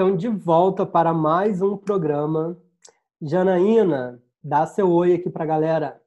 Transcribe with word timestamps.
então 0.00 0.16
de 0.16 0.28
volta 0.28 0.86
para 0.86 1.12
mais 1.12 1.60
um 1.60 1.76
programa. 1.76 2.56
Janaína, 3.20 4.18
dá 4.42 4.64
seu 4.64 4.90
oi 4.90 5.12
aqui 5.12 5.28
para 5.28 5.44
a 5.44 5.46
galera. 5.46 6.02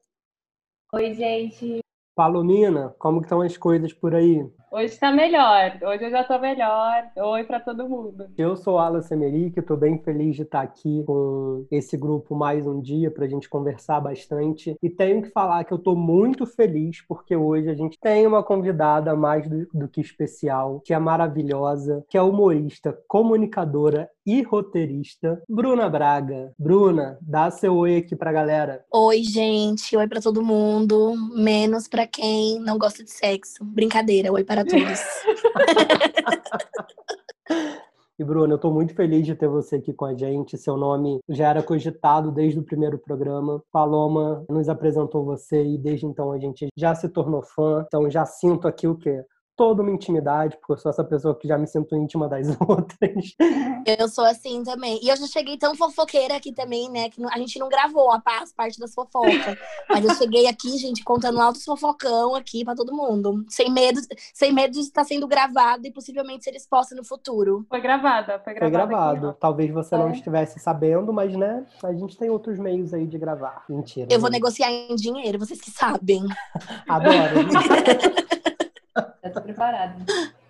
Oi, 0.92 1.14
gente. 1.14 1.78
Palomina, 2.12 2.92
como 2.98 3.20
estão 3.20 3.40
as 3.40 3.56
coisas 3.56 3.92
por 3.92 4.12
aí? 4.12 4.44
Hoje 4.74 4.86
está 4.86 5.12
melhor. 5.12 5.78
Hoje 5.84 6.06
eu 6.06 6.10
já 6.10 6.22
estou 6.22 6.40
melhor. 6.40 7.04
Oi 7.16 7.44
para 7.44 7.60
todo 7.60 7.88
mundo. 7.88 8.26
Eu 8.36 8.56
sou 8.56 8.76
Alan 8.76 9.02
Semeric, 9.02 9.60
estou 9.60 9.76
bem 9.76 9.98
feliz 9.98 10.34
de 10.34 10.42
estar 10.42 10.62
aqui 10.62 11.04
com 11.06 11.64
esse 11.70 11.96
grupo 11.96 12.34
mais 12.34 12.66
um 12.66 12.80
dia 12.80 13.08
para 13.08 13.24
a 13.24 13.28
gente 13.28 13.48
conversar 13.48 14.00
bastante. 14.00 14.74
E 14.82 14.90
tenho 14.90 15.22
que 15.22 15.30
falar 15.30 15.62
que 15.62 15.72
eu 15.72 15.78
estou 15.78 15.94
muito 15.94 16.44
feliz 16.44 17.00
porque 17.06 17.36
hoje 17.36 17.70
a 17.70 17.74
gente 17.74 17.96
tem 18.00 18.26
uma 18.26 18.42
convidada 18.42 19.14
mais 19.14 19.48
do, 19.48 19.64
do 19.72 19.86
que 19.86 20.00
especial, 20.00 20.80
que 20.84 20.92
é 20.92 20.98
maravilhosa, 20.98 22.04
que 22.08 22.18
é 22.18 22.22
humorista, 22.22 22.98
comunicadora 23.06 24.10
e 24.26 24.42
roteirista, 24.42 25.42
Bruna 25.48 25.88
Braga. 25.88 26.52
Bruna, 26.58 27.18
dá 27.20 27.50
seu 27.50 27.76
oi 27.76 27.98
aqui 27.98 28.16
pra 28.16 28.32
galera. 28.32 28.84
Oi, 28.92 29.22
gente. 29.22 29.96
Oi 29.96 30.08
para 30.08 30.20
todo 30.20 30.44
mundo, 30.44 31.14
menos 31.34 31.88
para 31.88 32.06
quem 32.06 32.58
não 32.60 32.78
gosta 32.78 33.04
de 33.04 33.10
sexo. 33.10 33.64
Brincadeira. 33.64 34.32
Oi 34.32 34.44
para 34.44 34.64
todos. 34.64 35.00
E 38.16 38.22
Bruno, 38.22 38.52
eu 38.52 38.56
estou 38.56 38.72
muito 38.72 38.94
feliz 38.94 39.26
de 39.26 39.34
ter 39.34 39.48
você 39.48 39.74
aqui 39.74 39.92
com 39.92 40.04
a 40.04 40.14
gente. 40.14 40.56
Seu 40.56 40.76
nome 40.76 41.18
já 41.28 41.50
era 41.50 41.60
cogitado 41.60 42.30
desde 42.30 42.60
o 42.60 42.62
primeiro 42.62 42.96
programa. 42.96 43.60
Paloma 43.72 44.44
nos 44.48 44.68
apresentou 44.68 45.24
você 45.24 45.64
e 45.64 45.76
desde 45.76 46.06
então 46.06 46.30
a 46.30 46.38
gente 46.38 46.68
já 46.76 46.94
se 46.94 47.08
tornou 47.08 47.42
fã. 47.42 47.82
Então 47.84 48.08
já 48.08 48.24
sinto 48.24 48.68
aqui 48.68 48.86
o 48.86 48.94
quê? 48.94 49.24
Toda 49.56 49.82
uma 49.82 49.90
intimidade, 49.90 50.56
porque 50.56 50.72
eu 50.72 50.76
sou 50.76 50.90
essa 50.90 51.04
pessoa 51.04 51.34
que 51.34 51.46
já 51.46 51.56
me 51.56 51.66
sinto 51.66 51.94
íntima 51.94 52.28
das 52.28 52.48
outras. 52.60 53.34
Eu 53.86 54.08
sou 54.08 54.24
assim 54.24 54.62
também. 54.62 54.98
E 55.02 55.08
eu 55.08 55.16
já 55.16 55.26
cheguei 55.26 55.56
tão 55.56 55.74
fofoqueira 55.74 56.36
aqui 56.36 56.52
também, 56.52 56.90
né? 56.90 57.08
Que 57.08 57.22
a 57.24 57.38
gente 57.38 57.58
não 57.58 57.68
gravou 57.68 58.10
a 58.10 58.20
parte 58.20 58.78
das 58.78 58.94
fofocas. 58.94 59.56
Mas 59.88 60.04
eu 60.04 60.14
cheguei 60.14 60.46
aqui, 60.46 60.76
gente, 60.76 61.04
contando 61.04 61.40
altos 61.40 61.64
fofocão 61.64 62.34
aqui 62.34 62.64
para 62.64 62.74
todo 62.74 62.94
mundo. 62.94 63.44
Sem 63.48 63.70
medo, 63.70 64.00
sem 64.32 64.52
medo 64.52 64.72
de 64.72 64.80
estar 64.80 65.04
sendo 65.04 65.26
gravado 65.26 65.86
e 65.86 65.92
possivelmente 65.92 66.44
ser 66.44 66.54
exposta 66.54 66.94
no 66.94 67.04
futuro. 67.04 67.64
Foi 67.68 67.80
gravada, 67.80 68.40
foi 68.40 68.54
gravada. 68.54 68.60
Foi 68.60 68.70
gravado. 68.70 69.28
Aqui, 69.28 69.40
Talvez 69.40 69.70
você 69.70 69.94
é. 69.94 69.98
não 69.98 70.10
estivesse 70.10 70.58
sabendo, 70.58 71.12
mas, 71.12 71.34
né? 71.36 71.64
A 71.82 71.92
gente 71.92 72.16
tem 72.16 72.30
outros 72.30 72.58
meios 72.58 72.92
aí 72.92 73.06
de 73.06 73.18
gravar. 73.18 73.64
Mentira. 73.68 74.08
Eu 74.10 74.20
vou 74.20 74.30
negociar 74.30 74.70
em 74.70 74.94
dinheiro, 74.94 75.38
vocês 75.38 75.60
que 75.60 75.70
sabem. 75.70 76.26
Adoro. 76.88 77.44
Já 79.24 79.30
tô 79.30 79.40
preparada. 79.40 79.96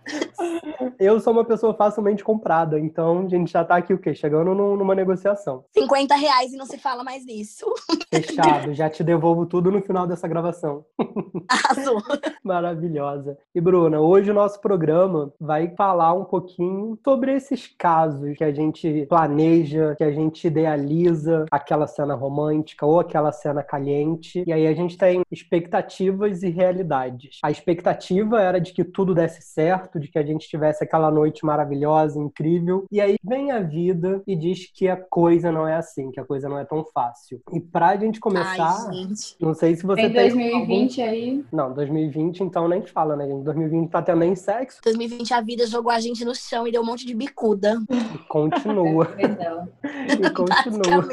Eu 0.99 1.19
sou 1.21 1.33
uma 1.33 1.45
pessoa 1.45 1.75
facilmente 1.75 2.23
comprada, 2.23 2.79
então 2.79 3.27
a 3.27 3.29
gente 3.29 3.51
já 3.53 3.65
tá 3.65 3.77
aqui 3.77 3.93
o 3.93 3.99
quê? 3.99 4.15
Chegando 4.15 4.55
numa 4.55 4.95
negociação. 4.95 5.65
50 5.73 6.15
reais 6.15 6.53
e 6.53 6.57
não 6.57 6.67
se 6.67 6.79
fala 6.79 7.03
mais 7.03 7.25
nisso. 7.25 7.67
Fechado, 8.13 8.73
já 8.75 8.89
te 8.89 9.03
devolvo 9.03 9.47
tudo 9.47 9.71
no 9.71 9.83
final 9.83 10.07
dessa 10.07 10.29
gravação. 10.29 10.85
Arrasou. 11.49 12.03
Maravilhosa. 12.43 13.37
E 13.55 13.61
Bruna, 13.61 14.01
hoje 14.01 14.31
o 14.31 14.35
nosso 14.35 14.61
programa 14.61 15.33
vai 15.41 15.75
falar 15.77 16.15
um 16.15 16.25
pouquinho 16.25 16.99
sobre 17.03 17.35
esses 17.35 17.67
casos 17.67 18.37
que 18.37 18.45
a 18.45 18.53
gente 18.53 19.07
planeja, 19.09 19.95
que 19.97 20.05
a 20.05 20.13
gente 20.13 20.47
idealiza 20.47 21.47
aquela 21.51 21.87
cena 21.87 22.15
romântica 22.15 22.87
ou 22.87 23.01
aquela 23.01 23.33
cena 23.33 23.63
caliente, 23.63 24.45
e 24.47 24.53
aí 24.53 24.67
a 24.67 24.75
gente 24.75 24.97
tem 24.97 25.23
expectativas 25.31 26.43
e 26.43 26.51
realidades. 26.51 27.39
A 27.43 27.51
expectativa 27.51 28.41
era 28.41 28.61
de 28.61 28.73
que 28.73 28.85
tudo 28.85 29.15
desse 29.15 29.43
certo, 29.43 29.94
de 30.01 30.09
que 30.09 30.19
a 30.19 30.25
gente 30.25 30.49
tivesse 30.49 30.83
aquela 30.83 31.11
noite 31.11 31.45
maravilhosa, 31.45 32.19
incrível. 32.19 32.87
E 32.91 33.01
aí 33.01 33.17
vem 33.23 33.51
a 33.51 33.61
vida 33.61 34.23
e 34.27 34.35
diz 34.35 34.71
que 34.73 34.89
a 34.89 34.97
coisa 34.97 35.53
não 35.53 35.67
é 35.67 35.77
assim, 35.77 36.11
que 36.11 36.21
a 36.21 36.25
coisa 36.25 36.49
não 36.49 36.59
é 36.59 36.65
tão 36.65 36.85
fácil. 36.85 37.41
E 37.53 37.61
pra 37.61 37.97
gente 37.97 38.19
começar, 38.19 38.87
Ai, 38.89 38.95
gente. 38.95 39.37
não 39.41 39.55
sei 39.55 39.77
se 39.77 39.85
você 39.85 40.03
tem. 40.03 40.13
tem 40.13 40.31
2020 40.31 41.01
algum... 41.01 41.13
aí? 41.13 41.45
Não, 41.53 41.73
2020 41.73 42.41
então 42.43 42.69
nem 42.69 42.83
fala, 42.87 43.17
né, 43.17 43.27
gente? 43.27 43.45
2020 43.45 43.91
tá 43.91 44.03
tendo 44.03 44.19
nem 44.19 44.35
sexo. 44.35 44.81
2020 44.83 45.35
a 45.35 45.41
vida 45.41 45.67
jogou 45.67 45.93
a 45.93 46.01
gente 46.01 46.25
no 46.25 46.35
chão 46.35 46.67
e 46.67 46.73
deu 46.73 46.83
um 46.83 46.87
monte 46.87 47.07
de 47.07 47.15
bicuda. 47.15 47.81
E 47.91 48.19
continua. 48.29 49.09
e 49.19 50.31
continua. 50.31 51.09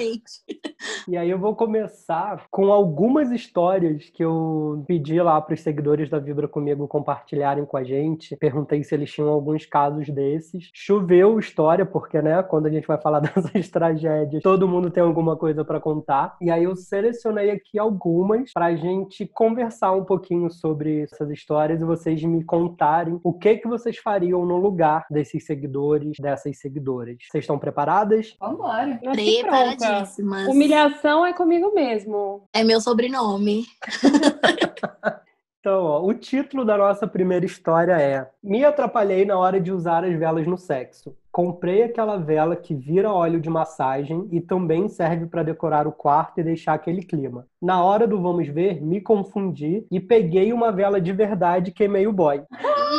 E 1.08 1.18
aí 1.18 1.30
eu 1.30 1.38
vou 1.38 1.56
começar 1.56 2.46
com 2.50 2.72
algumas 2.72 3.32
histórias 3.32 4.10
que 4.10 4.24
eu 4.24 4.84
pedi 4.88 5.22
lá 5.22 5.40
para 5.42 5.54
os 5.54 5.62
seguidores 5.62 6.10
da 6.10 6.20
Vibra 6.20 6.48
comigo 6.48 6.88
compartilharem 6.88 7.66
com 7.66 7.78
a 7.78 7.84
gente, 7.84 8.36
perguntando 8.38 8.71
perguntei 8.72 8.84
se 8.84 8.96
eles 8.96 9.12
tinham 9.12 9.30
alguns 9.30 9.66
casos 9.66 10.08
desses. 10.10 10.70
Choveu 10.74 11.38
história, 11.38 11.86
porque, 11.86 12.22
né, 12.22 12.42
quando 12.44 12.68
a 12.68 12.70
gente 12.70 12.88
vai 12.88 13.00
falar 13.00 13.20
dessas 13.22 13.70
tragédias, 13.70 14.42
todo 14.42 14.68
mundo 14.68 14.90
tem 14.90 15.04
alguma 15.04 15.36
coisa 15.36 15.66
para 15.66 15.80
contar. 15.80 16.38
E 16.40 16.50
aí 16.50 16.64
eu 16.64 16.76
selecionei 16.76 17.52
aqui 17.52 17.78
algumas 17.78 18.54
pra 18.54 18.76
gente 18.76 19.28
conversar 19.28 19.92
um 19.92 20.06
pouquinho 20.06 20.50
sobre 20.50 21.02
essas 21.02 21.30
histórias 21.30 21.82
e 21.82 21.86
vocês 21.86 22.24
me 22.24 22.44
contarem 22.44 23.20
o 23.24 23.34
que 23.34 23.58
que 23.58 23.68
vocês 23.68 23.98
fariam 23.98 24.46
no 24.46 24.58
lugar 24.58 25.06
desses 25.10 25.46
seguidores, 25.46 26.18
dessas 26.20 26.58
seguidoras. 26.60 27.18
Vocês 27.30 27.44
estão 27.44 27.60
preparadas? 27.60 28.36
Vambora. 28.40 29.00
Preparadíssimas. 29.12 30.48
Humilhação 30.48 31.26
é 31.26 31.34
comigo 31.34 31.74
mesmo. 31.74 32.44
É 32.54 32.64
meu 32.64 32.80
sobrenome. 32.80 33.66
Então, 35.62 35.84
ó, 35.84 36.04
o 36.04 36.12
título 36.12 36.66
da 36.66 36.76
nossa 36.76 37.06
primeira 37.06 37.46
história 37.46 37.94
é 37.94 38.28
Me 38.44 38.66
atrapalhei 38.66 39.26
na 39.26 39.38
hora 39.38 39.62
de 39.62 39.72
usar 39.72 40.04
as 40.04 40.18
velas 40.18 40.48
no 40.48 40.58
sexo. 40.58 41.16
Comprei 41.32 41.84
aquela 41.84 42.18
vela 42.18 42.56
que 42.56 42.74
vira 42.74 43.14
óleo 43.14 43.40
de 43.40 43.48
massagem 43.48 44.28
e 44.32 44.42
também 44.42 44.90
serve 44.90 45.28
para 45.28 45.44
decorar 45.44 45.86
o 45.86 45.92
quarto 45.92 46.40
e 46.40 46.44
deixar 46.44 46.74
aquele 46.74 47.04
clima. 47.04 47.46
Na 47.62 47.84
hora 47.84 48.08
do 48.08 48.20
vamos 48.20 48.48
ver, 48.48 48.82
me 48.82 49.00
confundi 49.00 49.86
e 49.92 50.00
peguei 50.00 50.52
uma 50.52 50.72
vela 50.72 51.00
de 51.00 51.14
verdade 51.14 51.70
e 51.70 51.74
queimei 51.74 52.08
o 52.08 52.12
boy. 52.12 52.42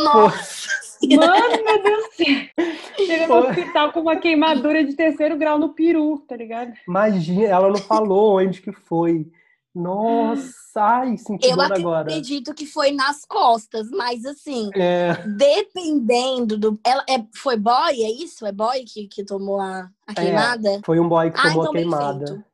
Nossa! 0.04 0.68
Mano, 1.16 1.64
meu 1.64 1.82
Deus 1.82 2.04
do 2.04 2.12
céu. 2.14 3.06
Chega 3.06 3.26
no 3.26 3.34
hospital 3.38 3.92
com 3.92 4.00
uma 4.02 4.14
queimadura 4.14 4.84
de 4.84 4.94
terceiro 4.94 5.36
grau 5.36 5.58
no 5.58 5.70
peru, 5.70 6.18
tá 6.28 6.36
ligado? 6.36 6.72
Imagina, 6.86 7.48
ela 7.48 7.68
não 7.68 7.78
falou 7.78 8.38
onde 8.38 8.62
que 8.62 8.70
foi. 8.70 9.26
Nossa, 9.74 10.52
ai, 10.76 11.16
senti 11.16 11.48
Eu 11.48 11.58
agora. 11.58 12.00
acredito 12.02 12.52
que 12.52 12.66
foi 12.66 12.92
nas 12.92 13.24
costas, 13.24 13.90
mas 13.90 14.24
assim, 14.26 14.68
é. 14.74 15.14
dependendo 15.26 16.58
do. 16.58 16.78
Ela 16.84 17.02
é, 17.08 17.24
foi 17.34 17.56
boy, 17.56 18.02
é 18.02 18.10
isso? 18.10 18.44
É 18.44 18.52
boy 18.52 18.84
que, 18.84 19.08
que 19.08 19.24
tomou 19.24 19.58
a, 19.60 19.88
a 20.06 20.14
queimada? 20.14 20.68
É, 20.72 20.80
foi 20.84 21.00
um 21.00 21.08
boy 21.08 21.30
que 21.30 21.38
ah, 21.38 21.44
tomou 21.44 21.62
então 21.62 21.70
a 21.70 21.74
queimada. 21.74 22.44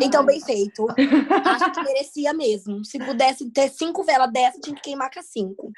Então, 0.00 0.24
bem 0.24 0.40
feito. 0.40 0.86
Acho 1.44 1.72
que 1.72 1.82
merecia 1.82 2.32
mesmo. 2.32 2.84
Se 2.84 2.98
pudesse 2.98 3.50
ter 3.50 3.68
cinco 3.68 4.02
velas 4.02 4.32
dessa, 4.32 4.58
tinha 4.60 4.74
que 4.74 4.82
queimar 4.82 5.10
com 5.12 5.22
cinco. 5.22 5.72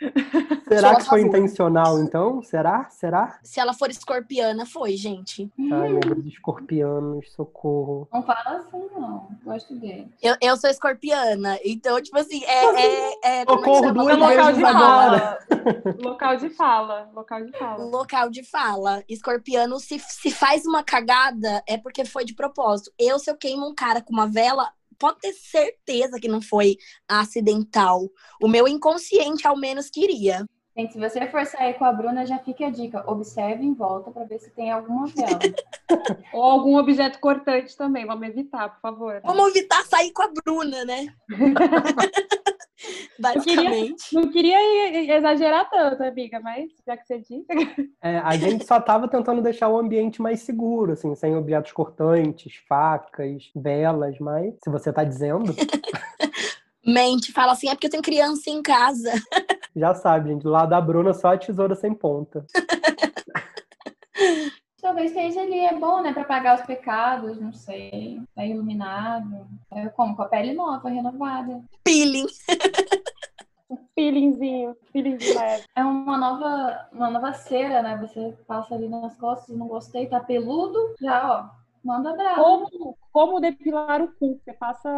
Será 0.68 0.96
que 0.96 1.04
foi 1.04 1.22
intencional, 1.22 1.98
então? 1.98 2.42
Será? 2.42 2.88
Será? 2.90 3.38
Se 3.42 3.58
ela 3.58 3.74
for 3.74 3.90
escorpiana, 3.90 4.64
foi, 4.64 4.96
gente. 4.96 5.50
Ai, 5.72 5.88
meu 5.88 6.00
Deus, 6.00 6.26
escorpianos, 6.26 7.32
socorro. 7.32 8.08
Não 8.12 8.22
fala 8.22 8.58
assim, 8.58 8.88
não. 8.94 9.28
Gosto 9.44 9.74
dele. 9.74 10.08
Eu, 10.22 10.36
eu 10.40 10.56
sou 10.56 10.70
escorpiana, 10.70 11.58
então, 11.64 12.00
tipo 12.00 12.18
assim, 12.18 12.44
é. 12.44 12.64
é, 12.64 13.12
é, 13.24 13.40
é 13.40 13.44
socorro 13.44 13.92
duas 13.92 14.18
local 14.18 14.52
de 14.52 14.64
agora. 14.64 15.38
local 15.98 16.36
de 16.36 16.50
fala. 16.50 17.10
Local 17.12 17.44
de 17.44 17.58
fala. 17.58 17.84
Local 17.84 18.30
de 18.30 18.42
fala. 18.44 19.04
Escorpiano, 19.08 19.80
se, 19.80 19.98
se 19.98 20.30
faz 20.30 20.64
uma 20.64 20.82
cagada, 20.82 21.62
é 21.66 21.76
porque 21.76 22.04
foi 22.04 22.24
de 22.24 22.34
propósito. 22.34 22.92
Eu, 22.98 23.18
se 23.18 23.31
eu 23.32 23.36
queimo 23.36 23.68
um 23.68 23.74
cara 23.74 24.00
com 24.00 24.12
uma 24.12 24.26
vela, 24.26 24.70
pode 24.98 25.18
ter 25.20 25.32
certeza 25.32 26.20
que 26.20 26.28
não 26.28 26.40
foi 26.40 26.76
acidental. 27.08 28.08
O 28.40 28.48
meu 28.48 28.68
inconsciente, 28.68 29.46
ao 29.46 29.56
menos, 29.56 29.90
queria. 29.90 30.46
Gente, 30.76 30.94
se 30.94 30.98
você 30.98 31.26
for 31.26 31.44
sair 31.44 31.74
com 31.74 31.84
a 31.84 31.92
Bruna, 31.92 32.24
já 32.24 32.38
fica 32.38 32.66
a 32.66 32.70
dica. 32.70 33.04
Observe 33.10 33.62
em 33.62 33.74
volta 33.74 34.10
para 34.10 34.24
ver 34.24 34.38
se 34.38 34.50
tem 34.50 34.70
alguma 34.70 35.06
vela. 35.06 35.38
Ou 36.32 36.42
algum 36.42 36.76
objeto 36.78 37.18
cortante 37.20 37.76
também. 37.76 38.06
Vamos 38.06 38.26
evitar, 38.26 38.70
por 38.70 38.80
favor. 38.80 39.20
Vamos 39.22 39.48
evitar 39.50 39.84
sair 39.84 40.12
com 40.12 40.22
a 40.22 40.28
Bruna, 40.28 40.84
né? 40.84 41.14
Basicamente. 43.18 44.14
Não 44.14 44.30
queria, 44.30 44.56
não 44.56 44.92
queria, 44.92 45.16
exagerar 45.16 45.68
tanto, 45.70 46.02
amiga, 46.02 46.40
mas 46.40 46.70
já 46.86 46.96
que 46.96 47.06
você 47.06 47.18
disse. 47.18 47.46
É, 48.02 48.18
a 48.18 48.36
gente 48.36 48.66
só 48.66 48.78
estava 48.78 49.08
tentando 49.08 49.42
deixar 49.42 49.68
o 49.68 49.78
ambiente 49.78 50.20
mais 50.20 50.40
seguro, 50.40 50.92
assim, 50.92 51.14
sem 51.14 51.36
objetos 51.36 51.72
cortantes, 51.72 52.56
facas, 52.68 53.50
velas, 53.54 54.18
mas 54.18 54.54
se 54.62 54.70
você 54.70 54.90
está 54.90 55.04
dizendo. 55.04 55.54
Mente, 56.84 57.32
fala 57.32 57.52
assim, 57.52 57.68
é 57.68 57.74
porque 57.74 57.86
eu 57.86 57.90
tenho 57.90 58.02
criança 58.02 58.50
em 58.50 58.60
casa. 58.60 59.12
Já 59.74 59.94
sabe, 59.94 60.30
gente, 60.30 60.42
do 60.42 60.50
lado 60.50 60.70
da 60.70 60.80
Bruna 60.80 61.14
só 61.14 61.32
a 61.32 61.38
tesoura 61.38 61.76
sem 61.76 61.94
ponta. 61.94 62.44
Talvez 64.82 65.12
seja 65.12 65.40
ali, 65.40 65.60
é 65.60 65.74
bom, 65.78 66.02
né, 66.02 66.12
para 66.12 66.24
pagar 66.24 66.56
os 66.56 66.66
pecados, 66.66 67.40
não 67.40 67.52
sei. 67.52 68.20
Tá 68.34 68.44
iluminado. 68.44 69.46
É 69.70 69.88
como 69.88 70.14
com 70.14 70.22
a 70.22 70.28
pele 70.28 70.52
nova, 70.52 70.90
renovada. 70.90 71.62
Peeling. 71.82 72.26
Um 73.70 73.78
peelingzinho, 73.94 74.76
peelingzinho 74.92 75.34
leve. 75.34 75.64
É 75.74 75.82
uma 75.82 76.18
nova, 76.18 76.88
uma 76.92 77.08
nova 77.08 77.32
cera, 77.32 77.80
né? 77.80 77.96
Você 77.96 78.36
passa 78.46 78.74
ali 78.74 78.86
nas 78.86 79.16
costas, 79.16 79.56
não 79.56 79.66
gostei, 79.66 80.06
tá 80.06 80.20
peludo, 80.20 80.94
já, 81.00 81.26
ó, 81.26 81.62
Manda 81.84 82.14
brava. 82.14 82.42
Como, 82.42 82.98
como 83.10 83.40
depilar 83.40 84.00
o 84.00 84.12
cu? 84.12 84.40
Você 84.42 84.52
passa 84.52 84.88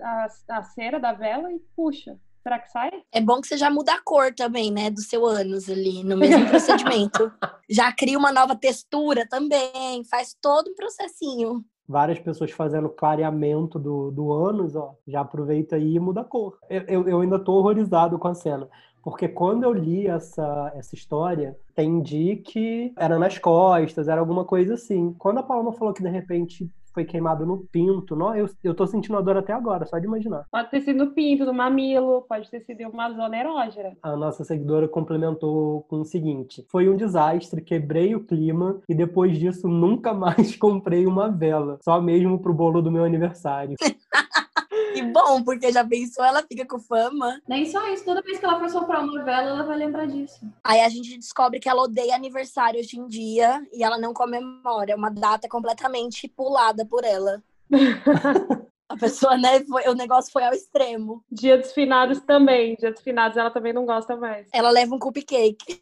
a, 0.00 0.26
a 0.48 0.62
cera 0.62 0.98
da 0.98 1.12
vela 1.12 1.52
e 1.52 1.58
puxa. 1.76 2.18
Será 2.42 2.58
que 2.58 2.70
sai? 2.70 2.90
É 3.12 3.20
bom 3.20 3.40
que 3.40 3.46
você 3.46 3.56
já 3.56 3.70
muda 3.70 3.94
a 3.94 4.02
cor 4.02 4.34
também, 4.34 4.72
né? 4.72 4.90
Do 4.90 5.00
seu 5.00 5.24
ânus 5.24 5.70
ali, 5.70 6.02
no 6.02 6.16
mesmo 6.16 6.48
procedimento. 6.48 7.32
já 7.70 7.92
cria 7.92 8.18
uma 8.18 8.32
nova 8.32 8.56
textura 8.56 9.26
também, 9.28 10.02
faz 10.10 10.36
todo 10.40 10.70
um 10.70 10.74
processinho. 10.74 11.64
Várias 11.88 12.18
pessoas 12.18 12.50
fazendo 12.50 12.88
clareamento 12.88 13.78
do, 13.78 14.10
do 14.10 14.32
ânus, 14.32 14.74
ó, 14.74 14.94
já 15.06 15.20
aproveita 15.20 15.76
aí 15.76 15.94
e 15.94 16.00
muda 16.00 16.22
a 16.22 16.24
cor. 16.24 16.58
Eu, 16.68 16.82
eu, 16.82 17.08
eu 17.08 17.20
ainda 17.20 17.38
tô 17.38 17.52
horrorizado 17.52 18.18
com 18.18 18.28
a 18.28 18.34
cena. 18.34 18.68
Porque 19.02 19.28
quando 19.28 19.64
eu 19.64 19.72
li 19.72 20.06
essa, 20.06 20.72
essa 20.76 20.94
história, 20.94 21.56
entendi 21.70 22.36
que 22.36 22.92
era 22.96 23.18
nas 23.18 23.36
costas, 23.36 24.08
era 24.08 24.20
alguma 24.20 24.44
coisa 24.44 24.74
assim. 24.74 25.12
Quando 25.18 25.38
a 25.38 25.42
Paloma 25.42 25.72
falou 25.72 25.92
que 25.92 26.02
de 26.02 26.08
repente 26.08 26.70
foi 26.92 27.04
queimado 27.04 27.46
no 27.46 27.58
pinto. 27.58 28.14
Não, 28.14 28.34
eu, 28.34 28.48
eu 28.62 28.74
tô 28.74 28.86
sentindo 28.86 29.16
a 29.16 29.20
dor 29.20 29.36
até 29.36 29.52
agora, 29.52 29.86
só 29.86 29.98
de 29.98 30.06
imaginar. 30.06 30.46
Pode 30.50 30.70
ter 30.70 30.80
sido 30.80 31.04
no 31.04 31.10
pinto, 31.12 31.44
no 31.44 31.54
mamilo, 31.54 32.22
pode 32.28 32.50
ter 32.50 32.60
sido 32.60 32.88
uma 32.88 33.10
zona 33.12 33.36
erógena. 33.36 33.92
A 34.02 34.16
nossa 34.16 34.44
seguidora 34.44 34.88
complementou 34.88 35.82
com 35.82 36.00
o 36.00 36.04
seguinte: 36.04 36.64
foi 36.70 36.88
um 36.88 36.96
desastre, 36.96 37.62
quebrei 37.62 38.14
o 38.14 38.24
clima 38.24 38.80
e 38.88 38.94
depois 38.94 39.38
disso 39.38 39.68
nunca 39.68 40.12
mais 40.14 40.56
comprei 40.56 41.06
uma 41.06 41.30
vela, 41.30 41.78
só 41.82 42.00
mesmo 42.00 42.38
pro 42.38 42.54
bolo 42.54 42.82
do 42.82 42.90
meu 42.90 43.04
aniversário. 43.04 43.76
Que 44.92 45.02
bom, 45.02 45.42
porque 45.42 45.72
já 45.72 45.84
pensou, 45.84 46.24
ela 46.24 46.42
fica 46.42 46.66
com 46.66 46.78
fama. 46.78 47.40
Nem 47.48 47.66
só 47.66 47.86
isso, 47.92 48.04
toda 48.04 48.22
vez 48.22 48.38
que 48.38 48.44
ela 48.44 48.58
for 48.58 48.68
soprar 48.68 49.02
uma 49.02 49.24
vela, 49.24 49.50
ela 49.50 49.62
vai 49.62 49.76
lembrar 49.76 50.06
disso. 50.06 50.40
Aí 50.62 50.80
a 50.80 50.88
gente 50.88 51.16
descobre 51.16 51.60
que 51.60 51.68
ela 51.68 51.82
odeia 51.82 52.14
aniversário 52.14 52.80
hoje 52.80 52.98
em 52.98 53.06
dia 53.06 53.64
e 53.72 53.82
ela 53.82 53.98
não 53.98 54.12
comemora. 54.12 54.92
É 54.92 54.96
uma 54.96 55.10
data 55.10 55.48
completamente 55.48 56.28
pulada 56.28 56.84
por 56.84 57.04
ela. 57.04 57.42
A 58.88 58.96
pessoa, 58.96 59.38
né, 59.38 59.64
foi, 59.64 59.88
o 59.88 59.94
negócio 59.94 60.30
foi 60.30 60.44
ao 60.44 60.52
extremo. 60.52 61.24
Dia 61.32 61.56
dos 61.56 61.72
finados 61.72 62.20
também. 62.20 62.76
Dia 62.78 62.92
dos 62.92 63.00
finados 63.00 63.38
ela 63.38 63.50
também 63.50 63.72
não 63.72 63.86
gosta 63.86 64.16
mais. 64.16 64.46
Ela 64.52 64.68
leva 64.68 64.94
um 64.94 64.98
cupcake. 64.98 65.80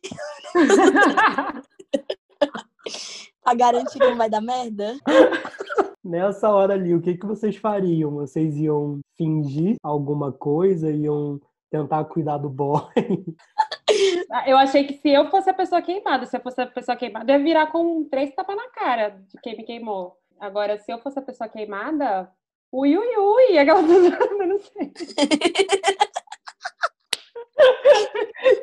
pra 3.43 3.55
garantir 3.55 3.99
que 3.99 4.09
não 4.09 4.17
vai 4.17 4.31
dar 4.31 4.41
merda. 4.41 4.97
Nessa 6.03 6.49
hora 6.49 6.75
ali, 6.75 6.95
o 6.95 7.01
que, 7.01 7.17
que 7.17 7.27
vocês 7.27 7.57
fariam? 7.57 8.13
Vocês 8.13 8.57
iam 8.57 9.01
fingir 9.19 9.77
alguma 9.83 10.33
coisa? 10.33 10.91
Iam 10.91 11.39
tentar 11.71 12.05
cuidar 12.05 12.39
do 12.39 12.49
boy? 12.49 12.81
Eu 14.47 14.57
achei 14.57 14.85
que 14.85 14.95
se 14.95 15.09
eu 15.09 15.29
fosse 15.29 15.51
a 15.51 15.55
pessoa 15.55 15.83
queimada, 15.83 16.25
se 16.25 16.37
eu 16.37 16.41
fosse 16.41 16.61
a 16.61 16.67
pessoa 16.67 16.97
queimada, 16.97 17.33
eu 17.33 17.39
ia 17.39 17.45
virar 17.45 17.67
com 17.73 18.05
três 18.05 18.33
tapas 18.33 18.55
na 18.55 18.69
cara 18.71 19.09
de 19.29 19.41
quem 19.43 19.57
me 19.57 19.65
queimou. 19.65 20.17
Agora, 20.39 20.79
se 20.79 20.93
eu 20.93 21.01
fosse 21.01 21.19
a 21.19 21.23
pessoa 21.23 21.49
queimada, 21.49 22.31
ui, 22.71 22.97
ui, 22.97 23.17
ui, 23.17 23.59
aquela 23.59 23.83
pessoa, 23.83 24.43
eu 24.43 24.47
não 24.47 24.59
sei. 24.61 24.93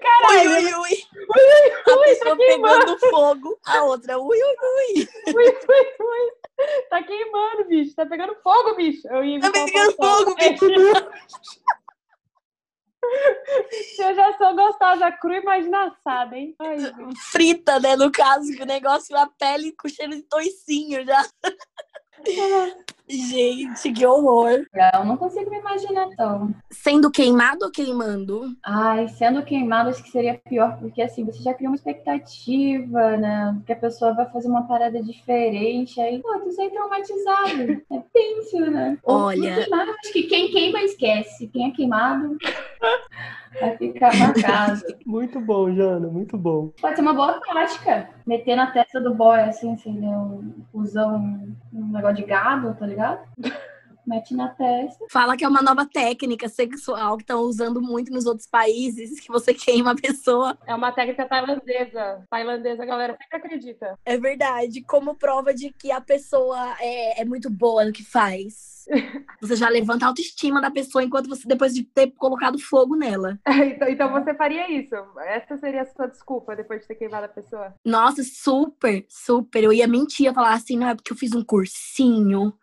Caralho! 0.02 0.50
Ui, 0.50 0.58
ui, 0.58 0.74
ui. 0.74 0.74
ui, 0.74 1.44
ui 1.54 1.94
a 1.94 2.04
pessoa 2.06 2.30
tá 2.30 2.36
pegando 2.38 3.00
fogo, 3.10 3.60
a 3.66 3.84
outra, 3.84 4.18
ui, 4.18 4.38
ui, 4.38 4.56
ui. 4.96 5.08
Ui, 5.36 5.46
ui, 5.46 6.08
ui. 6.08 6.32
Tá 6.90 7.04
queimando, 7.04 7.66
bicho. 7.68 7.96
Tá 7.96 8.06
pegando 8.06 8.36
fogo, 8.42 8.76
bicho. 8.76 9.08
Eu 9.08 9.24
ia 9.24 9.40
tá 9.40 9.52
pegando 9.52 9.96
fogo, 9.96 10.36
bicho. 10.36 10.66
Eu 14.00 14.16
já 14.16 14.38
sou 14.38 14.54
gostosa, 14.56 15.12
cru 15.14 15.34
imaginaçada, 15.34 16.36
hein? 16.36 16.56
Ai, 16.60 16.78
Frita, 17.32 17.80
né? 17.80 17.96
No 17.96 18.12
caso, 18.12 18.52
que 18.54 18.62
o 18.64 18.66
negócio, 18.66 19.16
a 19.16 19.28
pele 19.28 19.72
com 19.74 19.88
cheiro 19.88 20.16
de 20.16 20.24
toicinho 20.24 21.06
já. 21.06 21.26
Gente, 23.08 23.92
que 23.94 24.06
horror. 24.06 24.66
Eu 24.94 25.06
não 25.06 25.16
consigo 25.16 25.50
me 25.50 25.60
imaginar 25.60 26.10
tão. 26.16 26.54
Sendo 26.70 27.10
queimado 27.10 27.66
ou 27.66 27.72
queimando? 27.72 28.54
Ai, 28.64 29.08
sendo 29.08 29.44
queimado 29.44 29.90
acho 29.90 30.04
que 30.04 30.12
seria 30.12 30.40
pior, 30.48 30.78
porque 30.78 31.02
assim, 31.02 31.24
você 31.24 31.42
já 31.42 31.54
cria 31.54 31.70
uma 31.70 31.76
expectativa, 31.76 33.18
né? 33.18 33.58
Que 33.66 33.74
a 33.74 33.78
pessoa 33.78 34.14
vai 34.14 34.30
fazer 34.30 34.50
uma 34.50 34.68
parada 34.68 35.02
diferente, 35.02 36.02
aí, 36.02 36.22
pô, 36.22 36.38
tu 36.40 36.52
sai 36.52 36.70
traumatizado. 36.70 37.78
É 37.90 38.02
tenso, 38.14 38.60
né? 38.60 38.98
Olha. 39.04 39.64
Queimado, 39.64 39.92
acho 39.92 40.12
que 40.12 40.24
quem 40.24 40.52
queima 40.52 40.82
esquece. 40.82 41.48
Quem 41.48 41.70
é 41.70 41.72
queimado 41.72 42.38
vai 43.60 43.78
ficar 43.78 44.16
marcado. 44.18 44.82
Muito 45.06 45.40
bom, 45.40 45.74
Jana, 45.74 46.08
muito 46.08 46.38
bom. 46.38 46.72
Pode 46.82 46.96
ser 46.96 47.02
uma 47.02 47.14
boa 47.14 47.40
tática. 47.40 48.10
Meter 48.26 48.56
na 48.56 48.72
testa 48.72 49.00
do 49.00 49.14
boy, 49.14 49.40
assim, 49.40 49.74
assim, 49.74 49.94
né? 49.94 50.08
Um, 50.08 50.54
usar 50.74 51.08
um, 51.08 51.56
um 51.74 51.92
negócio 51.92 52.18
de 52.18 52.24
gado, 52.24 52.76
tá 52.76 52.86
ligado? 52.86 53.20
Mete 54.08 54.34
na 54.34 54.48
testa. 54.48 55.06
Fala 55.12 55.36
que 55.36 55.44
é 55.44 55.48
uma 55.48 55.62
nova 55.62 55.86
técnica 55.86 56.48
sexual 56.48 57.18
que 57.18 57.24
estão 57.24 57.42
usando 57.42 57.82
muito 57.82 58.10
nos 58.10 58.26
outros 58.26 58.48
países, 58.48 59.20
que 59.20 59.28
você 59.28 59.54
queima 59.54 59.92
a 59.92 59.96
pessoa. 59.96 60.58
É 60.66 60.74
uma 60.74 60.94
técnica 60.94 61.26
tailandesa. 61.26 62.24
Tailandesa, 62.30 62.86
galera 62.86 63.18
sempre 63.22 63.38
acredita. 63.38 64.00
É 64.06 64.18
verdade, 64.18 64.82
como 64.82 65.16
prova 65.16 65.54
de 65.54 65.72
que 65.72 65.92
a 65.92 66.00
pessoa 66.00 66.76
é, 66.80 67.22
é 67.22 67.26
muito 67.26 67.50
boa 67.50 67.84
no 67.84 67.92
que 67.92 68.04
faz. 68.04 68.78
Você 69.42 69.56
já 69.56 69.68
levanta 69.70 70.06
a 70.06 70.08
autoestima 70.08 70.62
da 70.62 70.72
pessoa 70.72 71.04
enquanto 71.04 71.28
você, 71.28 71.48
depois 71.48 71.74
de 71.74 71.84
ter 71.84 72.12
colocado 72.12 72.58
fogo 72.58 72.96
nela. 72.96 73.38
então, 73.46 73.88
então 73.90 74.12
você 74.12 74.34
faria 74.34 74.72
isso. 74.72 74.96
Essa 75.20 75.58
seria 75.58 75.82
a 75.82 75.86
sua 75.86 76.08
desculpa 76.08 76.56
depois 76.56 76.82
de 76.82 76.88
ter 76.88 76.96
queimado 76.96 77.26
a 77.26 77.30
pessoa. 77.30 77.76
Nossa, 77.84 78.24
super, 78.24 79.06
super. 79.10 79.64
Eu 79.64 79.74
ia 79.74 79.88
mentir, 79.88 80.26
ia 80.26 80.34
falar 80.34 80.54
assim, 80.54 80.78
não, 80.78 80.88
é 80.88 80.96
porque 80.96 81.12
eu 81.12 81.18
fiz 81.18 81.34
um 81.34 81.44
cursinho. 81.44 82.54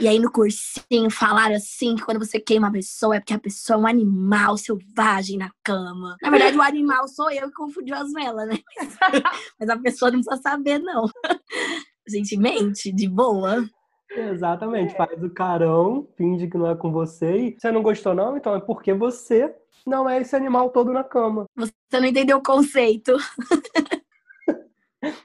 e 0.00 0.08
aí 0.08 0.18
no 0.18 0.32
cursinho 0.32 0.85
falaram 1.10 1.56
assim 1.56 1.96
que 1.96 2.02
quando 2.02 2.18
você 2.18 2.38
queima 2.38 2.68
a 2.68 2.72
pessoa 2.72 3.16
é 3.16 3.20
porque 3.20 3.34
a 3.34 3.38
pessoa 3.38 3.76
é 3.76 3.80
um 3.80 3.86
animal 3.86 4.56
selvagem 4.56 5.38
na 5.38 5.50
cama. 5.62 6.16
Na 6.22 6.30
verdade, 6.30 6.56
o 6.56 6.62
animal 6.62 7.08
sou 7.08 7.30
eu 7.30 7.48
que 7.48 7.54
confundiu 7.54 7.96
as 7.96 8.12
velas, 8.12 8.48
né? 8.48 8.58
Mas 9.58 9.68
a 9.68 9.78
pessoa 9.78 10.10
não 10.10 10.20
precisa 10.20 10.42
saber, 10.42 10.78
não. 10.78 11.04
A 11.04 12.10
gente 12.10 12.36
mente, 12.36 12.92
de 12.92 13.08
boa. 13.08 13.68
Exatamente, 14.10 14.94
é. 14.94 14.96
faz 14.96 15.22
o 15.22 15.30
carão, 15.30 16.08
finge 16.16 16.46
que 16.46 16.56
não 16.56 16.70
é 16.70 16.76
com 16.76 16.92
você 16.92 17.36
e 17.36 17.56
você 17.58 17.72
não 17.72 17.82
gostou 17.82 18.14
não, 18.14 18.36
então 18.36 18.54
é 18.54 18.60
porque 18.60 18.94
você 18.94 19.52
não 19.84 20.08
é 20.08 20.20
esse 20.20 20.34
animal 20.34 20.70
todo 20.70 20.92
na 20.92 21.02
cama. 21.02 21.46
Você 21.56 21.72
não 21.92 22.06
entendeu 22.06 22.38
o 22.38 22.42
conceito. 22.42 23.16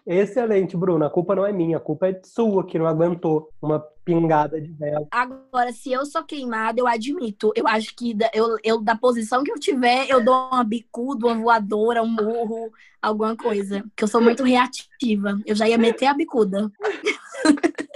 Excelente, 0.06 0.76
Bruna. 0.76 1.08
A 1.08 1.10
culpa 1.10 1.36
não 1.36 1.46
é 1.46 1.52
minha, 1.52 1.78
a 1.78 1.80
culpa 1.80 2.08
é 2.08 2.22
sua 2.24 2.66
que 2.66 2.80
não 2.80 2.88
aguentou 2.88 3.50
uma 3.62 3.80
pingada 4.04 4.60
de 4.60 4.72
vela. 4.72 5.08
Agora, 5.12 5.72
se 5.72 5.92
eu 5.92 6.06
sou 6.06 6.24
queimada, 6.24 6.80
eu 6.80 6.88
admito. 6.88 7.52
Eu 7.56 7.68
acho 7.68 7.96
que 7.96 8.16
eu, 8.34 8.58
eu 8.64 8.82
da 8.82 8.96
posição 8.96 9.44
que 9.44 9.52
eu 9.52 9.60
tiver, 9.60 10.10
eu 10.10 10.24
dou 10.24 10.50
uma 10.52 10.64
bicuda, 10.64 11.28
uma 11.28 11.36
voadora, 11.36 12.02
um 12.02 12.10
murro, 12.10 12.72
alguma 13.02 13.36
coisa. 13.36 13.84
Que 13.96 14.04
eu 14.04 14.08
sou 14.08 14.22
muito 14.22 14.44
reativa. 14.44 15.40
Eu 15.46 15.56
já 15.56 15.68
ia 15.68 15.78
meter 15.78 16.08
a 16.08 16.14
bicuda. 16.14 16.72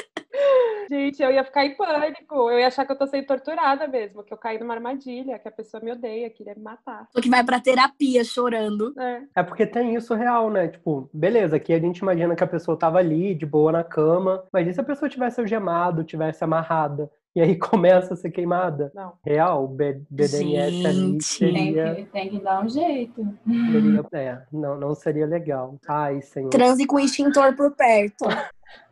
Gente, 0.89 1.21
eu 1.21 1.31
ia 1.31 1.43
ficar 1.43 1.65
em 1.65 1.75
pânico. 1.75 2.49
Eu 2.49 2.59
ia 2.59 2.67
achar 2.67 2.85
que 2.85 2.91
eu 2.91 2.97
tô 2.97 3.07
sendo 3.07 3.25
torturada 3.25 3.87
mesmo, 3.87 4.23
que 4.23 4.33
eu 4.33 4.37
caí 4.37 4.59
numa 4.59 4.73
armadilha, 4.73 5.39
que 5.39 5.47
a 5.47 5.51
pessoa 5.51 5.81
me 5.81 5.91
odeia, 5.91 6.29
queria 6.29 6.55
me 6.55 6.61
matar. 6.61 7.07
Ou 7.15 7.21
que 7.21 7.29
vai 7.29 7.43
pra 7.43 7.59
terapia 7.59 8.23
chorando. 8.23 8.93
É. 8.99 9.21
é 9.35 9.43
porque 9.43 9.65
tem 9.65 9.95
isso 9.95 10.13
real, 10.13 10.49
né? 10.49 10.67
Tipo, 10.67 11.09
beleza, 11.13 11.55
aqui 11.55 11.73
a 11.73 11.79
gente 11.79 11.99
imagina 11.99 12.35
que 12.35 12.43
a 12.43 12.47
pessoa 12.47 12.77
tava 12.77 12.99
ali, 12.99 13.33
de 13.33 13.45
boa 13.45 13.71
na 13.71 13.83
cama, 13.83 14.43
mas 14.51 14.67
e 14.67 14.73
se 14.73 14.81
a 14.81 14.83
pessoa 14.83 15.09
tivesse 15.09 15.39
algemado, 15.39 16.03
tivesse 16.03 16.43
amarrada? 16.43 17.09
e 17.35 17.41
aí 17.41 17.55
começa 17.59 18.13
a 18.13 18.17
ser 18.17 18.31
queimada. 18.31 18.91
Não. 18.95 19.13
Real, 19.23 19.65
o 19.65 19.67
BDNS 19.67 20.87
ali 20.87 21.21
seria... 21.21 21.95
Tem 21.95 22.05
que, 22.05 22.11
tem 22.11 22.29
que 22.29 22.39
dar 22.39 22.63
um 22.63 22.69
jeito. 22.69 23.27
Seria, 23.45 24.05
é, 24.13 24.41
não, 24.51 24.79
não 24.79 24.95
seria 24.95 25.25
legal. 25.25 25.75
Ai, 25.87 26.21
senhor. 26.21 26.49
Transe 26.49 26.87
com 26.87 26.99
extintor 26.99 27.55
por 27.55 27.75
perto. 27.75 28.25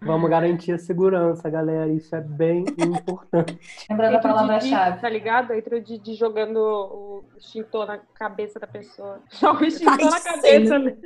Vamos 0.01 0.29
garantir 0.29 0.73
a 0.73 0.77
segurança, 0.77 1.49
galera. 1.49 1.87
Isso 1.87 2.13
é 2.15 2.21
bem 2.21 2.65
importante. 2.77 3.57
Lembrando 3.89 4.15
a 4.15 4.19
palavra-chave. 4.19 4.99
Tá 4.99 5.09
ligado? 5.09 5.53
Entra 5.53 5.77
o 5.77 5.81
Didi 5.81 6.13
jogando 6.15 6.57
o 6.57 7.23
extintor 7.37 7.87
na 7.87 7.99
cabeça 8.13 8.59
da 8.59 8.67
pessoa. 8.67 9.21
Joga 9.31 9.63
o 9.63 9.65
extintor 9.65 9.97
Ai, 9.99 10.09
na 10.09 10.19
cabeça. 10.19 10.79
Né? 10.79 10.97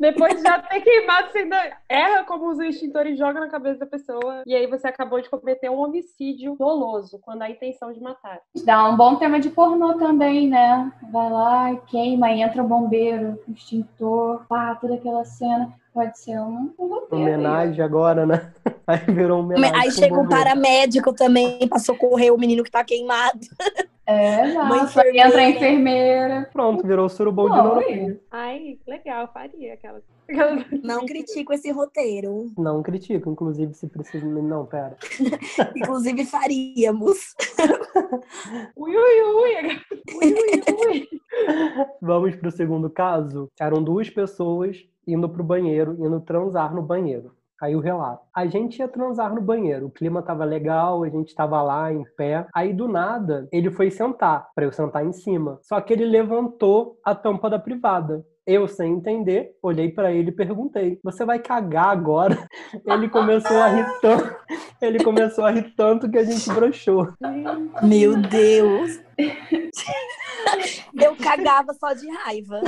Depois 0.00 0.36
de 0.36 0.42
já 0.42 0.58
ter 0.60 0.80
queimado, 0.80 1.30
você 1.30 1.38
ainda 1.38 1.78
erra 1.88 2.24
como 2.24 2.48
usa 2.50 2.62
o 2.62 2.66
extintor 2.66 3.06
e 3.06 3.16
joga 3.16 3.40
na 3.40 3.48
cabeça 3.48 3.80
da 3.80 3.86
pessoa. 3.86 4.42
E 4.46 4.54
aí 4.54 4.66
você 4.66 4.86
acabou 4.86 5.20
de 5.20 5.28
cometer 5.28 5.70
um 5.70 5.78
homicídio 5.78 6.56
doloso, 6.58 7.18
quando 7.18 7.42
a 7.42 7.50
intenção 7.50 7.92
de 7.92 8.00
matar. 8.00 8.40
Dá 8.64 8.88
um 8.88 8.96
bom 8.96 9.16
tema 9.16 9.40
de 9.40 9.50
pornô 9.50 9.94
também, 9.94 10.48
né? 10.48 10.90
Vai 11.10 11.30
lá 11.30 11.72
e 11.72 11.76
queima, 11.82 12.30
e 12.30 12.40
entra 12.40 12.62
o 12.62 12.68
bombeiro, 12.68 13.38
o 13.46 13.52
extintor, 13.52 14.44
pá, 14.48 14.74
toda 14.74 14.94
aquela 14.94 15.24
cena. 15.24 15.72
Pode 15.92 16.18
ser 16.18 16.38
um, 16.38 16.72
um 16.78 16.86
roteiro. 16.86 17.24
Homenagem 17.24 17.80
aí. 17.80 17.82
agora, 17.82 18.26
né? 18.26 18.52
Aí 18.86 19.00
virou 19.06 19.40
um 19.40 19.44
homenagem. 19.44 19.76
Aí 19.78 19.90
chega 19.90 20.18
um 20.18 20.26
paramédico 20.26 21.12
também 21.12 21.68
para 21.68 21.78
socorrer 21.78 22.32
o 22.32 22.38
menino 22.38 22.64
que 22.64 22.70
tá 22.70 22.82
queimado. 22.82 23.38
É, 24.06 24.48
exato. 24.48 25.00
Entra 25.14 25.40
a 25.42 25.50
enfermeira. 25.50 26.48
Pronto, 26.50 26.86
virou 26.86 27.04
o 27.04 27.08
surubom 27.10 27.50
de 27.50 27.56
novo. 27.56 28.20
Ai, 28.30 28.78
legal, 28.86 29.30
faria 29.30 29.74
aquela. 29.74 30.00
Não 30.82 31.04
critico 31.04 31.52
esse 31.52 31.70
roteiro. 31.70 32.50
Não 32.56 32.82
critico, 32.82 33.30
inclusive 33.30 33.74
se 33.74 33.86
precisa. 33.86 34.24
Não, 34.24 34.64
pera. 34.64 34.96
inclusive 35.76 36.24
faríamos. 36.24 37.34
ui, 38.74 38.96
ui, 38.96 39.22
ui. 39.22 39.52
ui, 40.14 40.34
ui, 40.34 40.86
ui. 40.86 41.08
Vamos 42.00 42.34
pro 42.36 42.50
segundo 42.50 42.88
caso. 42.88 43.50
Eram 43.60 43.82
duas 43.82 44.08
pessoas 44.08 44.78
indo 45.08 45.28
pro 45.28 45.42
banheiro, 45.42 45.96
indo 45.98 46.20
transar 46.20 46.74
no 46.74 46.82
banheiro. 46.82 47.32
Aí 47.60 47.74
o 47.74 47.80
relato. 47.80 48.22
A 48.32 48.46
gente 48.46 48.78
ia 48.78 48.86
transar 48.86 49.34
no 49.34 49.40
banheiro, 49.40 49.86
o 49.86 49.90
clima 49.90 50.22
tava 50.22 50.44
legal, 50.44 51.02
a 51.02 51.08
gente 51.08 51.34
tava 51.34 51.60
lá 51.60 51.92
em 51.92 52.04
pé. 52.16 52.46
Aí 52.54 52.72
do 52.72 52.86
nada, 52.86 53.48
ele 53.50 53.68
foi 53.70 53.90
sentar, 53.90 54.48
para 54.54 54.64
eu 54.64 54.72
sentar 54.72 55.04
em 55.04 55.12
cima. 55.12 55.58
Só 55.62 55.80
que 55.80 55.92
ele 55.92 56.04
levantou 56.04 56.96
a 57.04 57.16
tampa 57.16 57.50
da 57.50 57.58
privada. 57.58 58.24
Eu, 58.46 58.66
sem 58.66 58.94
entender, 58.94 59.50
olhei 59.62 59.90
para 59.90 60.10
ele 60.10 60.30
e 60.30 60.34
perguntei: 60.34 60.98
Você 61.04 61.22
vai 61.22 61.38
cagar 61.38 61.88
agora? 61.88 62.48
Ele 62.86 63.06
começou 63.10 63.58
a 63.58 63.68
rir 63.68 63.86
tanto, 64.00 64.36
ele 64.80 65.04
começou 65.04 65.44
a 65.44 65.50
rir 65.50 65.74
tanto 65.76 66.10
que 66.10 66.16
a 66.16 66.24
gente 66.24 66.50
broxou. 66.50 67.12
Meu 67.82 68.16
Deus! 68.16 69.02
Eu 70.98 71.14
cagava 71.14 71.74
só 71.74 71.92
de 71.92 72.08
raiva. 72.08 72.62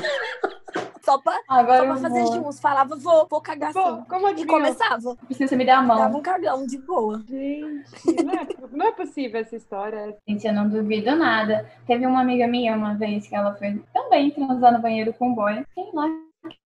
Só 1.03 1.19
pra, 1.19 1.41
Agora 1.49 1.79
só 1.79 1.85
pra 1.87 1.97
fazer 1.97 2.23
vou. 2.23 2.35
juntos. 2.35 2.61
Falava, 2.61 2.97
vou, 2.97 3.27
vou 3.29 3.41
cagar 3.41 3.73
vou. 3.73 4.03
Como 4.09 4.29
e 4.29 4.45
começava. 4.45 5.17
Precisa 5.27 5.57
me 5.57 5.65
dar 5.65 5.79
a 5.79 5.83
mão. 5.83 5.99
Dava 5.99 6.19
um 6.19 6.23
cagão 6.23 6.67
de 6.67 6.79
boa. 6.79 7.23
Gente, 7.29 8.23
não 8.25 8.35
é, 8.35 8.47
não 8.73 8.87
é 8.87 8.93
possível 8.93 9.41
essa 9.41 9.57
história. 9.57 10.17
Gente, 10.29 10.47
eu 10.47 10.53
não 10.53 10.69
duvido 10.69 11.15
nada. 11.15 11.71
Teve 11.87 12.07
uma 12.07 12.21
amiga 12.21 12.47
minha 12.47 12.77
uma 12.77 12.95
vez 12.95 13.27
que 13.27 13.35
ela 13.35 13.55
foi 13.55 13.83
também 13.93 14.31
transar 14.31 14.73
no 14.73 14.81
banheiro 14.81 15.13
com 15.15 15.29
um 15.29 15.35
boy. 15.35 15.65
Sei 15.75 15.91
lá 15.93 16.07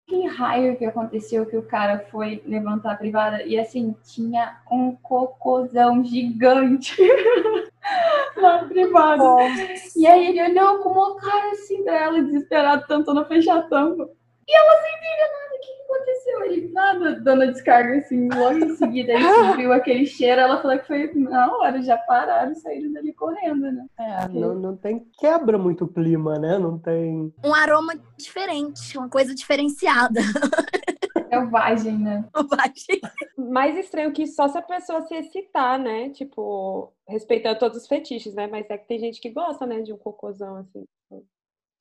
que 0.06 0.26
raio 0.26 0.76
que 0.76 0.84
aconteceu 0.84 1.46
que 1.46 1.56
o 1.56 1.62
cara 1.62 2.06
foi 2.10 2.42
levantar 2.46 2.92
a 2.92 2.96
privada 2.96 3.42
e 3.42 3.58
assim 3.58 3.94
tinha 4.04 4.60
um 4.70 4.94
cocôzão 4.96 6.04
gigante 6.04 6.96
na 8.36 8.64
privada. 8.64 9.22
Nossa. 9.22 9.98
E 9.98 10.06
aí 10.06 10.26
ele 10.28 10.42
olhou 10.42 10.78
com 10.78 10.90
uma 10.90 11.16
cara 11.16 11.50
assim 11.52 11.82
dela, 11.84 12.22
desesperado, 12.22 12.86
tentando 12.86 13.24
fechar 13.24 13.58
a 13.58 13.62
tampa. 13.62 14.08
E 14.46 14.56
ela 14.56 14.82
sem 14.82 14.94
entender 14.94 15.32
nada, 15.32 15.54
o 15.54 15.60
que, 15.60 15.82
aconteceu? 15.82 16.44
Ele, 16.44 16.72
nada, 16.72 17.20
dando 17.20 17.52
descarga 17.52 17.98
assim, 17.98 18.28
logo 18.28 18.58
em 18.58 18.76
seguida, 18.76 19.12
ele 19.12 19.24
subiu 19.24 19.72
aquele 19.74 20.06
cheiro, 20.06 20.40
ela 20.40 20.60
falou 20.60 20.78
que 20.78 20.86
foi 20.86 21.12
na 21.14 21.50
hora, 21.56 21.82
já 21.82 21.96
pararam 21.96 22.52
e 22.52 22.56
saíram 22.56 22.92
dali 22.92 23.12
correndo, 23.14 23.72
né? 23.72 23.86
É, 23.98 24.28
não, 24.28 24.54
não 24.54 24.76
tem, 24.76 25.06
quebra 25.18 25.56
muito 25.56 25.84
o 25.84 25.88
clima, 25.88 26.38
né? 26.38 26.58
Não 26.58 26.78
tem... 26.78 27.32
Um 27.42 27.54
aroma 27.54 27.94
diferente, 28.18 28.98
uma 28.98 29.08
coisa 29.08 29.34
diferenciada. 29.34 30.20
Selvagem, 31.30 31.98
né? 31.98 32.24
Selvagem. 32.36 33.00
Mais 33.36 33.76
estranho 33.76 34.12
que 34.12 34.26
só 34.26 34.48
se 34.48 34.58
a 34.58 34.62
pessoa 34.62 35.02
se 35.02 35.14
excitar, 35.14 35.78
né? 35.78 36.10
Tipo, 36.10 36.92
respeitando 37.08 37.58
todos 37.58 37.78
os 37.78 37.86
fetiches, 37.86 38.34
né? 38.34 38.46
Mas 38.46 38.68
é 38.70 38.78
que 38.78 38.86
tem 38.86 38.98
gente 38.98 39.20
que 39.20 39.30
gosta, 39.30 39.66
né, 39.66 39.80
de 39.80 39.92
um 39.92 39.98
cocôzão, 39.98 40.56
assim. 40.56 40.84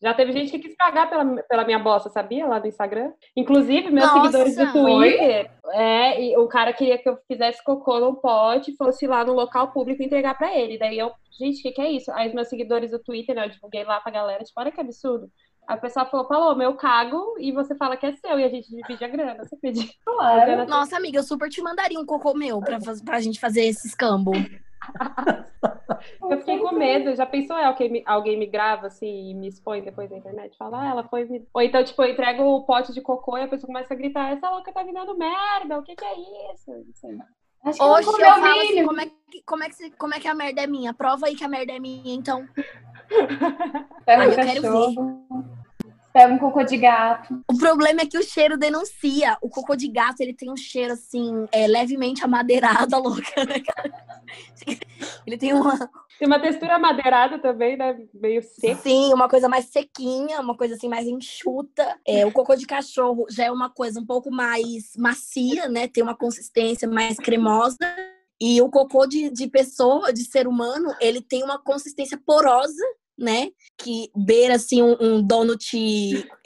Já 0.03 0.13
teve 0.13 0.33
gente 0.33 0.51
que 0.51 0.60
quis 0.60 0.75
pagar 0.75 1.10
pela, 1.10 1.41
pela 1.43 1.63
minha 1.63 1.79
bosta, 1.79 2.10
sabia? 2.10 2.45
Lá 2.45 2.60
no 2.60 2.67
Instagram. 2.67 3.13
Inclusive, 3.38 3.89
meus 3.89 4.05
Nossa, 4.05 4.19
seguidores 4.19 4.55
do 4.57 4.72
Twitter, 4.74 5.50
é, 5.72 6.22
e 6.22 6.38
o 6.38 6.45
cara 6.50 6.74
queria 6.74 6.98
que 6.98 7.07
eu 7.07 7.17
fizesse 7.25 7.63
cocô 7.63 8.01
no 8.01 8.13
pote, 8.15 8.75
fosse 8.75 9.07
lá 9.07 9.24
no 9.24 9.31
local 9.31 9.72
público 9.72 10.03
entregar 10.03 10.38
para 10.38 10.53
ele. 10.53 10.77
Daí 10.77 11.00
eu, 11.00 11.10
gente, 11.39 11.62
o 11.62 11.63
que, 11.63 11.72
que 11.72 11.81
é 11.81 11.89
isso? 11.89 12.12
Aí 12.12 12.27
os 12.27 12.33
meus 12.33 12.50
seguidores 12.50 12.91
do 12.91 13.00
Twitter, 13.00 13.33
né, 13.33 13.45
eu 13.45 13.50
divulguei 13.50 13.86
lá 13.86 14.01
pra 14.01 14.12
galera, 14.12 14.43
tipo, 14.43 14.60
olha 14.60 14.74
que 14.74 14.81
absurdo. 14.81 15.31
Aí 15.65 15.77
o 15.77 15.81
pessoal 15.81 16.10
falou, 16.12 16.27
falou, 16.27 16.55
meu 16.57 16.74
cago, 16.74 17.36
e 17.39 17.53
você 17.53 17.74
fala 17.74 17.95
que 17.95 18.05
é 18.05 18.12
seu, 18.12 18.38
e 18.38 18.43
a 18.43 18.50
gente 18.50 18.69
divide 18.69 19.05
a 19.05 19.07
grana. 19.07 19.41
Você 19.45 19.55
pediu. 19.55 19.88
Claro. 20.03 20.67
Nossa, 20.67 20.98
amiga, 20.98 21.19
eu 21.19 21.24
super 21.24 21.48
te 21.48 21.62
mandaria 21.62 21.98
um 21.98 22.05
cocô 22.05 22.33
meu 22.33 22.60
pra, 22.60 22.77
pra 23.05 23.22
gente 23.22 23.39
fazer 23.39 23.63
esse 23.63 23.88
escambo. 23.88 24.33
Eu 26.30 26.38
fiquei 26.40 26.60
com 26.60 26.75
medo. 26.75 27.16
Já 27.16 27.25
pensou 27.25 27.58
é, 27.58 27.66
alguém 27.66 27.90
me, 27.90 28.04
alguém 28.06 28.38
me 28.38 28.46
grava 28.46 28.88
assim 28.88 29.30
e 29.30 29.34
me 29.34 29.48
expõe 29.48 29.82
depois 29.82 30.10
na 30.10 30.18
internet? 30.18 30.58
Fala, 30.58 30.82
ah, 30.82 30.90
ela 30.90 31.04
foi. 31.04 31.25
Me... 31.25 31.48
Ou 31.54 31.62
então, 31.62 31.84
tipo, 31.84 32.02
eu 32.04 32.12
entrego 32.12 32.44
o 32.44 32.63
pote 32.63 32.94
de 32.94 33.02
cocô 33.02 33.38
e 33.38 33.44
a 33.44 33.48
pessoa 33.48 33.68
começa 33.68 33.94
a 33.94 33.98
gritar: 33.98 34.32
essa 34.32 34.50
louca 34.50 34.72
tá 34.72 34.84
me 34.84 34.94
dando 34.94 35.18
merda, 35.18 35.80
o 35.80 35.84
que, 35.84 35.96
que 35.96 36.06
é 36.06 36.13
isso? 36.54 36.72
Acho 37.63 37.78
que 37.78 37.84
Oxe, 37.84 38.10
eu, 38.10 38.20
eu 38.20 38.36
falo 38.36 38.62
assim, 38.62 38.86
como 38.86 39.02
é, 39.02 39.06
que, 39.06 39.42
como, 39.46 39.63
é 39.63 39.70
que, 39.70 39.92
como 39.92 40.13
é 40.13 40.20
que 40.20 40.28
a 40.28 40.34
merda 40.34 40.62
é 40.62 40.68
minha? 40.68 40.94
Prova 40.94 41.28
aí 41.28 41.36
que 41.36 41.46
a 41.46 41.48
merda 41.48 41.72
é 41.72 41.80
minha, 41.80 42.13
então. 42.13 42.46
Pega 44.06 44.30
um 44.30 44.36
cachorro. 44.36 45.62
Pega 46.13 46.32
um 46.32 46.38
cocô 46.38 46.62
de 46.62 46.77
gato. 46.77 47.43
O 47.51 47.58
problema 47.58 48.01
é 48.01 48.05
que 48.05 48.20
o 48.20 48.24
cheiro 48.24 48.55
denuncia. 48.55 49.36
O 49.41 49.50
cocô 49.50 49.75
de 49.75 49.88
gato, 49.88 50.22
ele 50.22 50.34
tem 50.34 50.51
um 50.51 50.55
cheiro, 50.55 50.93
assim, 50.93 51.48
é, 51.51 51.65
levemente 51.65 52.24
amadeirado, 52.24 52.96
louca, 53.01 53.43
né, 53.43 53.55
Ele 55.25 55.38
tem 55.38 55.53
uma... 55.53 55.89
Tem 56.20 56.27
uma 56.27 56.39
textura 56.39 56.75
amadeirada 56.75 57.39
também, 57.39 57.75
né? 57.75 58.00
Meio 58.13 58.43
seca. 58.43 58.75
Sim, 58.84 59.12
uma 59.12 59.27
coisa 59.27 59.50
mais 59.50 59.65
sequinha, 59.65 60.39
uma 60.39 60.55
coisa, 60.55 60.75
assim, 60.75 60.88
mais 60.88 61.08
enxuta. 61.08 62.00
É, 62.08 62.24
o 62.24 62.32
cocô 62.32 62.55
de 62.55 62.67
cachorro 62.67 63.25
já 63.32 63.46
é 63.46 63.51
uma 63.51 63.72
coisa 63.72 64.00
um 64.00 64.05
pouco 64.05 64.29
mais 64.29 64.96
macia, 64.96 65.67
né? 65.67 65.88
Tem 65.88 66.03
uma 66.03 66.15
consistência 66.15 66.88
mais 66.88 67.17
cremosa. 67.17 67.77
E 68.39 68.62
o 68.62 68.70
cocô 68.70 69.08
de, 69.08 69.32
de 69.32 69.48
pessoa, 69.48 70.13
de 70.13 70.24
ser 70.24 70.48
humano, 70.48 70.93
ele 71.01 71.22
tem 71.22 71.43
uma 71.43 71.58
consistência 71.58 72.22
porosa 72.24 72.84
né? 73.17 73.50
Que 73.77 74.10
beira 74.15 74.55
assim 74.55 74.82
um, 74.82 74.96
um 75.00 75.22
donut 75.22 75.77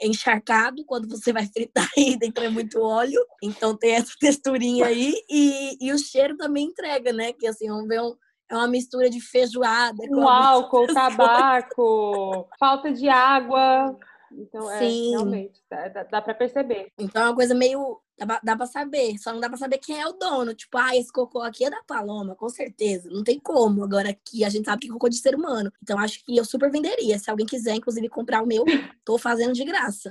encharcado 0.00 0.84
quando 0.84 1.08
você 1.08 1.32
vai 1.32 1.46
fritar 1.46 1.88
e 1.96 2.16
dentro 2.16 2.44
é 2.44 2.48
muito 2.48 2.80
óleo. 2.80 3.20
Então 3.42 3.76
tem 3.76 3.92
essa 3.92 4.12
texturinha 4.20 4.86
aí 4.86 5.14
e, 5.28 5.76
e 5.80 5.92
o 5.92 5.98
cheiro 5.98 6.36
também 6.36 6.66
entrega, 6.66 7.12
né? 7.12 7.32
Que 7.32 7.46
assim, 7.46 7.68
vamos 7.68 7.88
ver 7.88 8.00
um, 8.00 8.14
é 8.50 8.54
uma 8.54 8.68
mistura 8.68 9.10
de 9.10 9.20
feijoada. 9.20 10.06
Com 10.08 10.28
álcool, 10.28 10.86
tabaco, 10.92 12.48
falta 12.58 12.92
de 12.92 13.08
água. 13.08 13.96
Então, 14.32 14.70
é, 14.70 14.78
Sim. 14.78 15.10
realmente, 15.10 15.62
dá, 15.70 15.88
dá 15.88 16.22
para 16.22 16.34
perceber. 16.34 16.92
Então 16.98 17.22
é 17.22 17.26
uma 17.26 17.34
coisa 17.34 17.54
meio. 17.54 18.00
Dá, 18.18 18.40
dá 18.42 18.56
pra 18.56 18.66
saber, 18.66 19.16
só 19.18 19.32
não 19.32 19.38
dá 19.38 19.48
pra 19.48 19.56
saber 19.56 19.78
quem 19.78 20.00
é 20.00 20.06
o 20.06 20.12
dono. 20.12 20.52
Tipo, 20.52 20.76
ah, 20.76 20.96
esse 20.96 21.12
cocô 21.12 21.40
aqui 21.40 21.64
é 21.64 21.70
da 21.70 21.82
Paloma, 21.84 22.34
com 22.34 22.48
certeza. 22.48 23.08
Não 23.10 23.22
tem 23.22 23.38
como. 23.38 23.84
Agora 23.84 24.10
aqui 24.10 24.44
a 24.44 24.48
gente 24.48 24.64
sabe 24.64 24.82
que 24.82 24.88
é 24.88 24.92
cocô 24.92 25.08
de 25.08 25.18
ser 25.18 25.34
humano. 25.34 25.72
Então 25.82 25.98
acho 25.98 26.24
que 26.24 26.36
eu 26.36 26.44
super 26.44 26.70
venderia. 26.70 27.18
Se 27.18 27.30
alguém 27.30 27.46
quiser, 27.46 27.76
inclusive, 27.76 28.08
comprar 28.08 28.42
o 28.42 28.46
meu, 28.46 28.64
tô 29.04 29.18
fazendo 29.18 29.52
de 29.52 29.64
graça. 29.64 30.10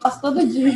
Faço 0.00 0.20
todo 0.20 0.44
dia 0.46 0.72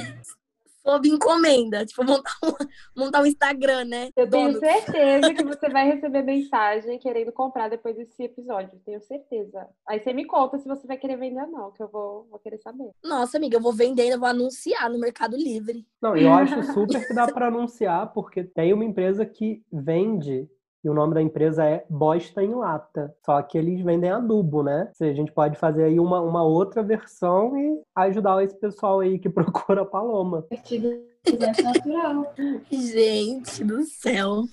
sob 0.87 1.09
encomenda. 1.09 1.85
Tipo, 1.85 2.05
montar 2.05 2.37
um, 2.45 2.53
montar 2.97 3.23
um 3.23 3.27
Instagram, 3.27 3.85
né? 3.85 4.11
Eu 4.17 4.31
tenho 4.31 4.59
certeza 4.59 5.35
que 5.35 5.43
você 5.45 5.69
vai 5.69 5.91
receber 5.91 6.23
mensagem 6.23 6.99
querendo 6.99 7.33
comprar 7.33 7.69
depois 7.69 7.97
desse 7.97 8.23
episódio. 8.23 8.81
Tenho 8.85 9.01
certeza. 9.01 9.67
Aí 9.89 9.99
você 9.99 10.13
me 10.13 10.25
conta 10.25 10.59
se 10.59 10.69
você 10.69 10.87
vai 10.87 10.97
querer 10.97 11.17
vender 11.17 11.43
ou 11.43 11.51
não, 11.51 11.73
que 11.73 11.83
eu 11.83 11.89
vou, 11.89 12.27
vou 12.31 12.39
querer 12.39 12.59
saber. 12.59 12.91
Nossa, 13.03 13.37
amiga, 13.37 13.57
eu 13.57 13.63
vou 13.63 13.73
vender, 13.73 14.09
eu 14.09 14.21
vou 14.21 14.29
anunciar 14.29 14.89
no 14.89 14.99
Mercado 14.99 15.37
Livre. 15.37 15.85
Não, 16.01 16.17
eu 16.17 16.33
acho 16.33 16.63
super 16.73 17.07
que 17.07 17.15
dá 17.15 17.27
para 17.27 17.49
anunciar, 17.49 18.13
porque 18.13 18.45
tem 18.45 18.73
uma 18.73 18.85
empresa 18.85 19.27
que 19.27 19.63
vende 19.73 20.49
e 20.87 20.89
o 20.89 20.95
nome 20.95 21.15
da 21.15 21.21
empresa 21.21 21.65
é 21.65 21.85
Bosta 21.91 22.45
em 22.45 22.55
Lata. 22.55 23.13
Só 23.25 23.43
que 23.43 23.59
eles 23.59 23.81
vendem 23.81 24.09
adubo, 24.09 24.63
né? 24.63 24.89
Seja, 24.95 25.11
a 25.11 25.17
gente 25.17 25.33
pode 25.33 25.59
fazer 25.59 25.83
aí 25.83 25.99
uma, 25.99 26.21
uma 26.21 26.45
outra 26.45 26.81
versão 26.81 27.57
e 27.57 27.83
ajudar 27.97 28.45
esse 28.45 28.55
pessoal 28.55 29.01
aí 29.01 29.19
que 29.19 29.29
procura 29.29 29.83
a 29.83 29.85
Paloma. 29.85 30.47
Gente 32.71 33.65
do 33.65 33.83
céu, 33.83 34.45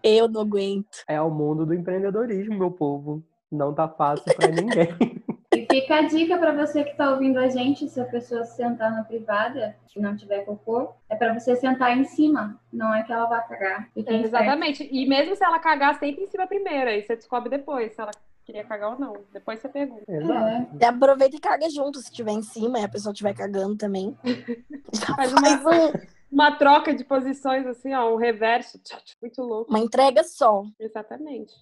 eu 0.00 0.28
não 0.28 0.42
aguento. 0.42 1.02
É 1.08 1.20
o 1.20 1.28
mundo 1.28 1.66
do 1.66 1.74
empreendedorismo, 1.74 2.56
meu 2.56 2.70
povo. 2.70 3.24
Não 3.50 3.74
tá 3.74 3.88
fácil 3.88 4.32
para 4.36 4.46
ninguém. 4.46 4.94
E 5.70 5.80
fica 5.80 5.96
a 5.96 6.02
dica 6.02 6.36
para 6.36 6.52
você 6.52 6.84
que 6.84 6.90
está 6.90 7.10
ouvindo 7.10 7.38
a 7.38 7.48
gente, 7.48 7.88
se 7.88 8.00
a 8.00 8.04
pessoa 8.04 8.44
sentar 8.44 8.90
na 8.90 9.04
privada, 9.04 9.76
se 9.86 10.00
não 10.00 10.16
tiver 10.16 10.44
cocô, 10.44 10.92
é 11.08 11.14
para 11.14 11.32
você 11.32 11.56
sentar 11.56 11.96
em 11.96 12.04
cima, 12.04 12.60
não 12.72 12.94
é 12.94 13.02
que 13.02 13.12
ela 13.12 13.26
vai 13.26 13.46
cagar. 13.46 13.88
É, 13.96 14.14
exatamente. 14.16 14.88
E 14.90 15.06
mesmo 15.06 15.34
se 15.36 15.44
ela 15.44 15.58
cagar, 15.58 15.98
sempre 15.98 16.24
em 16.24 16.28
cima 16.28 16.46
primeiro, 16.46 16.90
aí 16.90 17.02
você 17.02 17.16
descobre 17.16 17.48
depois 17.48 17.92
se 17.94 18.00
ela 18.00 18.10
queria 18.44 18.64
cagar 18.64 18.92
ou 18.92 18.98
não. 18.98 19.14
Depois 19.32 19.60
você 19.60 19.68
pergunta. 19.68 20.04
É. 20.08 20.86
Aproveita 20.86 21.36
e 21.36 21.40
caga 21.40 21.70
junto, 21.70 22.00
se 22.00 22.10
estiver 22.10 22.32
em 22.32 22.42
cima 22.42 22.80
e 22.80 22.84
a 22.84 22.88
pessoa 22.88 23.12
estiver 23.12 23.34
cagando 23.34 23.76
também. 23.76 24.16
faz 25.16 25.32
uma, 25.32 25.48
um... 25.48 25.92
uma 26.30 26.52
troca 26.56 26.94
de 26.94 27.04
posições, 27.04 27.66
assim, 27.66 27.92
ó, 27.94 28.12
um 28.12 28.16
reverso. 28.16 28.80
Muito 29.20 29.42
louco. 29.42 29.70
Uma 29.70 29.80
entrega 29.80 30.22
só. 30.22 30.62
Exatamente. 30.78 31.52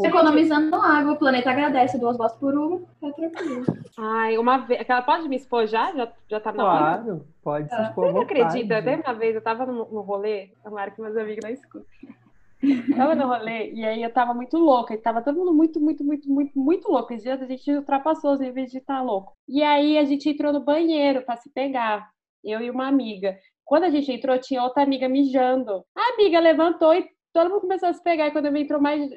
Economizando 0.00 0.74
água, 0.76 1.12
o 1.12 1.18
planeta 1.18 1.50
agradece 1.50 1.98
duas 1.98 2.16
botas 2.16 2.36
por 2.38 2.54
uma, 2.56 2.80
tá 3.00 3.12
tranquilo. 3.12 3.64
Ai, 3.98 4.38
uma 4.38 4.58
vez. 4.58 4.84
Ela 4.88 5.02
pode 5.02 5.28
me 5.28 5.36
expor 5.36 5.66
já? 5.66 5.92
Já, 5.94 6.12
já 6.28 6.40
tá 6.40 6.52
na 6.52 6.64
hora? 6.64 6.78
Claro, 6.78 7.26
pode 7.42 7.68
se 7.68 7.82
expor. 7.82 8.06
Você 8.06 8.12
não 8.12 8.22
acredita? 8.22 8.82
Teve 8.82 9.02
uma 9.02 9.14
vez, 9.14 9.34
eu 9.34 9.42
tava 9.42 9.66
no, 9.66 9.84
no 9.90 10.00
rolê, 10.00 10.52
tomara 10.62 10.90
que 10.90 11.00
meus 11.00 11.16
amigos 11.16 11.42
não 11.42 11.50
escutem. 11.50 12.14
Tava 12.96 13.14
no 13.14 13.26
rolê 13.26 13.72
e 13.72 13.84
aí 13.84 14.02
eu 14.02 14.10
tava 14.10 14.32
muito 14.32 14.56
louca. 14.56 14.94
E 14.94 14.98
tava 14.98 15.20
todo 15.20 15.36
mundo 15.36 15.52
muito, 15.52 15.78
muito, 15.78 16.02
muito, 16.02 16.30
muito, 16.30 16.58
muito 16.58 16.88
louco. 16.90 17.12
Esse 17.12 17.24
dia 17.24 17.34
a 17.34 17.44
gente 17.44 17.70
ultrapassou 17.70 18.32
os 18.32 18.40
níveis 18.40 18.70
de 18.70 18.78
estar 18.78 18.96
tá 18.96 19.02
louco. 19.02 19.34
E 19.46 19.62
aí 19.62 19.98
a 19.98 20.04
gente 20.04 20.30
entrou 20.30 20.50
no 20.50 20.64
banheiro 20.64 21.22
para 21.22 21.36
se 21.36 21.50
pegar. 21.50 22.08
Eu 22.42 22.60
e 22.60 22.70
uma 22.70 22.86
amiga. 22.86 23.36
Quando 23.64 23.84
a 23.84 23.90
gente 23.90 24.12
entrou, 24.12 24.38
tinha 24.38 24.62
outra 24.62 24.82
amiga 24.82 25.08
mijando. 25.08 25.84
A 25.96 26.14
amiga 26.14 26.38
levantou 26.40 26.94
e 26.94 27.08
todo 27.32 27.50
mundo 27.50 27.62
começou 27.62 27.88
a 27.88 27.92
se 27.92 28.02
pegar. 28.02 28.28
E 28.28 28.32
quando 28.32 28.46
eu 28.46 28.56
entrou 28.56 28.80
mais. 28.80 29.10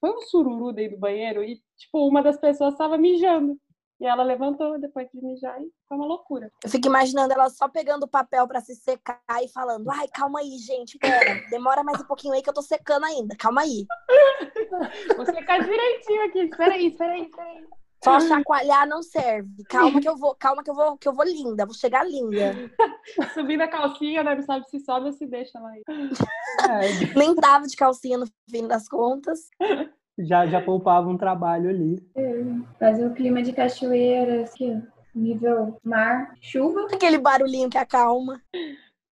Foi 0.00 0.10
um 0.10 0.20
sururu 0.20 0.72
dentro 0.72 0.96
do 0.96 1.00
banheiro. 1.00 1.42
E, 1.42 1.60
tipo, 1.76 2.06
uma 2.06 2.22
das 2.22 2.38
pessoas 2.38 2.72
estava 2.72 2.96
mijando. 2.96 3.58
E 4.00 4.06
ela 4.06 4.22
levantou 4.22 4.78
depois 4.78 5.08
de 5.12 5.20
mijar 5.20 5.60
e 5.60 5.72
foi 5.88 5.96
uma 5.96 6.06
loucura. 6.06 6.52
Eu 6.62 6.70
fico 6.70 6.86
imaginando 6.86 7.32
ela 7.32 7.50
só 7.50 7.68
pegando 7.68 8.04
o 8.04 8.08
papel 8.08 8.46
para 8.46 8.60
se 8.60 8.76
secar 8.76 9.20
e 9.42 9.48
falando: 9.48 9.90
ai, 9.90 10.06
calma 10.14 10.38
aí, 10.38 10.56
gente, 10.58 10.96
pera, 10.98 11.42
demora 11.50 11.82
mais 11.82 12.00
um 12.00 12.06
pouquinho 12.06 12.32
aí 12.32 12.40
que 12.40 12.48
eu 12.48 12.54
tô 12.54 12.62
secando 12.62 13.04
ainda, 13.04 13.34
calma 13.36 13.62
aí. 13.62 13.86
Vou 15.16 15.26
secar 15.26 15.64
direitinho 15.64 16.24
aqui, 16.26 16.38
espera 16.42 16.74
aí, 16.74 16.86
espera 16.86 17.12
aí, 17.12 17.22
espera 17.22 17.48
aí. 17.48 17.66
Só 18.02 18.20
chacoalhar 18.20 18.86
não 18.86 19.02
serve. 19.02 19.64
Calma 19.68 20.00
que 20.00 20.08
eu 20.08 20.16
vou, 20.16 20.34
calma 20.34 20.62
que 20.62 20.70
eu 20.70 20.74
vou, 20.74 20.96
que 20.96 21.08
eu 21.08 21.12
vou 21.12 21.24
linda, 21.24 21.66
vou 21.66 21.74
chegar 21.74 22.06
linda. 22.06 22.54
Subindo 23.34 23.62
a 23.62 23.68
calcinha, 23.68 24.22
né? 24.22 24.34
Não 24.34 24.42
sabe 24.42 24.68
se 24.68 24.80
sobe 24.80 25.06
ou 25.06 25.12
se 25.12 25.26
deixa 25.26 25.58
lá. 25.58 25.72
É. 25.76 25.82
Nem 27.18 27.34
tava 27.34 27.66
de 27.66 27.76
calcinha 27.76 28.18
no 28.18 28.26
fim 28.50 28.66
das 28.66 28.88
contas 28.88 29.48
já, 30.18 30.46
já 30.46 30.60
poupava 30.60 31.08
um 31.08 31.16
trabalho 31.16 31.70
ali. 31.70 32.02
É, 32.14 32.44
fazer 32.78 33.06
o 33.06 33.14
clima 33.14 33.42
de 33.42 33.52
cachoeira, 33.52 34.42
assim, 34.42 34.82
nível 35.14 35.78
mar, 35.84 36.34
chuva. 36.40 36.86
Aquele 36.92 37.18
barulhinho 37.18 37.70
que 37.70 37.78
acalma. 37.78 38.40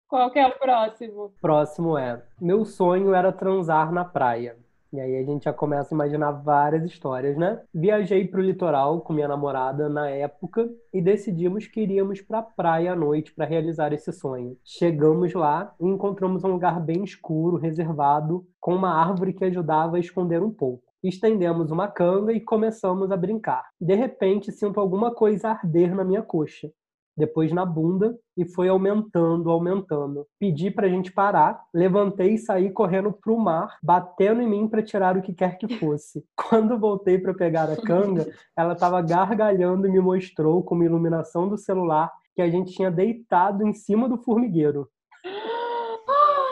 Qual 0.08 0.32
que 0.32 0.40
é 0.40 0.48
o 0.48 0.58
próximo? 0.58 1.34
Próximo 1.42 1.98
é: 1.98 2.24
Meu 2.40 2.66
sonho 2.66 3.14
era 3.14 3.32
transar 3.32 3.92
na 3.92 4.06
praia. 4.06 4.58
E 4.96 5.00
aí 5.02 5.18
a 5.18 5.24
gente 5.24 5.44
já 5.44 5.52
começa 5.52 5.94
a 5.94 5.96
imaginar 5.96 6.32
várias 6.32 6.86
histórias, 6.86 7.36
né? 7.36 7.62
Viajei 7.74 8.26
para 8.26 8.40
o 8.40 8.44
litoral 8.44 9.02
com 9.02 9.12
minha 9.12 9.28
namorada 9.28 9.90
na 9.90 10.10
época 10.10 10.70
e 10.94 11.02
decidimos 11.02 11.68
que 11.68 11.82
iríamos 11.82 12.22
para 12.22 12.40
a 12.40 12.44
praia 12.44 12.94
à 12.94 12.96
noite 12.96 13.34
para 13.34 13.46
realizar 13.46 13.92
esse 13.92 14.14
sonho. 14.14 14.58
Chegamos 14.64 15.34
lá 15.34 15.76
e 15.82 15.86
encontramos 15.86 16.46
um 16.46 16.48
lugar 16.48 16.80
bem 16.80 17.04
escuro, 17.04 17.58
reservado, 17.58 18.48
com 18.60 18.74
uma 18.74 18.94
árvore 18.94 19.34
que 19.34 19.44
ajudava 19.44 19.98
a 19.98 20.00
esconder 20.00 20.42
um 20.42 20.52
pouco 20.52 20.86
estendemos 21.08 21.70
uma 21.70 21.88
canga 21.88 22.34
e 22.34 22.40
começamos 22.40 23.12
a 23.12 23.18
brincar. 23.18 23.64
De 23.80 23.94
repente, 23.94 24.52
sinto 24.52 24.80
alguma 24.80 25.14
coisa 25.14 25.50
arder 25.50 25.94
na 25.94 26.04
minha 26.04 26.24
coxa, 26.24 26.72
depois 27.16 27.52
na 27.52 27.66
bunda 27.66 28.16
e 28.38 28.46
foi 28.46 28.68
aumentando, 28.68 29.50
aumentando. 29.50 30.28
Pedi 30.40 30.70
para 30.70 30.88
a 30.88 30.90
gente 30.90 31.12
parar, 31.12 31.64
levantei 31.74 32.34
e 32.34 32.38
saí 32.38 32.70
correndo 32.70 33.12
para 33.12 33.32
o 33.32 33.40
mar, 33.40 33.78
batendo 33.82 34.42
em 34.42 34.50
mim 34.50 34.68
para 34.68 34.84
tirar 34.84 35.18
o 35.18 35.22
que 35.22 35.34
quer 35.34 35.58
que 35.58 35.78
fosse. 35.80 36.24
Quando 36.36 36.80
voltei 36.80 37.18
para 37.18 37.34
pegar 37.34 37.70
a 37.70 37.78
canga, 37.78 38.28
ela 38.58 38.74
estava 38.74 39.02
gargalhando 39.02 39.88
e 39.88 39.92
me 39.92 40.00
mostrou 40.00 40.64
com 40.64 40.76
uma 40.76 40.86
iluminação 40.86 41.48
do 41.48 41.58
celular 41.58 42.12
que 42.36 42.42
a 42.42 42.50
gente 42.50 42.74
tinha 42.74 42.92
deitado 42.92 43.66
em 43.66 43.74
cima 43.74 44.10
do 44.10 44.18
formigueiro. 44.18 44.90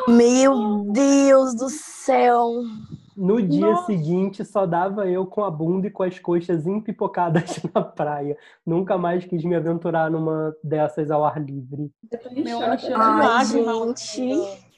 Meu 0.07 0.85
Deus 0.91 1.55
do 1.55 1.69
céu! 1.69 2.49
No 3.15 3.41
dia 3.41 3.71
Nossa. 3.71 3.85
seguinte, 3.85 4.43
só 4.43 4.65
dava 4.65 5.07
eu 5.07 5.25
com 5.25 5.43
a 5.43 5.51
bunda 5.51 5.87
e 5.87 5.91
com 5.91 6.03
as 6.03 6.17
coxas 6.19 6.65
empipocadas 6.65 7.59
na 7.73 7.81
praia. 7.81 8.37
Nunca 8.65 8.97
mais 8.97 9.25
quis 9.25 9.43
me 9.43 9.55
aventurar 9.55 10.09
numa 10.09 10.55
dessas 10.63 11.11
ao 11.11 11.23
ar 11.23 11.41
livre. 11.41 11.91
Meu, 12.31 12.59
Ai, 12.61 13.45
gente. 13.45 14.73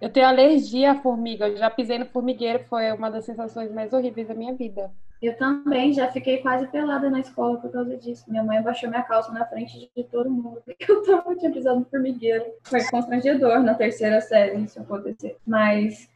Eu 0.00 0.10
tenho 0.10 0.26
alergia 0.26 0.92
à 0.92 0.94
formiga. 0.94 1.48
Eu 1.48 1.56
já 1.56 1.70
pisei 1.70 1.98
no 1.98 2.06
formigueiro, 2.06 2.64
foi 2.68 2.92
uma 2.92 3.10
das 3.10 3.24
sensações 3.24 3.72
mais 3.72 3.92
horríveis 3.92 4.28
da 4.28 4.34
minha 4.34 4.54
vida. 4.54 4.90
Eu 5.22 5.36
também 5.38 5.92
já 5.94 6.08
fiquei 6.08 6.38
quase 6.38 6.66
pelada 6.68 7.08
na 7.08 7.20
escola 7.20 7.58
por 7.58 7.72
causa 7.72 7.96
disso. 7.96 8.24
Minha 8.28 8.44
mãe 8.44 8.62
baixou 8.62 8.90
minha 8.90 9.02
calça 9.02 9.32
na 9.32 9.46
frente 9.46 9.90
de 9.96 10.04
todo 10.04 10.30
mundo 10.30 10.60
porque 10.64 10.90
eu 10.90 11.02
tava, 11.02 11.34
tinha 11.34 11.50
pisado 11.50 11.80
no 11.80 11.86
formigueiro. 11.86 12.44
Foi 12.64 12.84
constrangedor 12.84 13.60
na 13.60 13.74
terceira 13.74 14.20
série 14.20 14.58
isso 14.58 14.80
acontecer. 14.80 15.38
Mas 15.46 16.08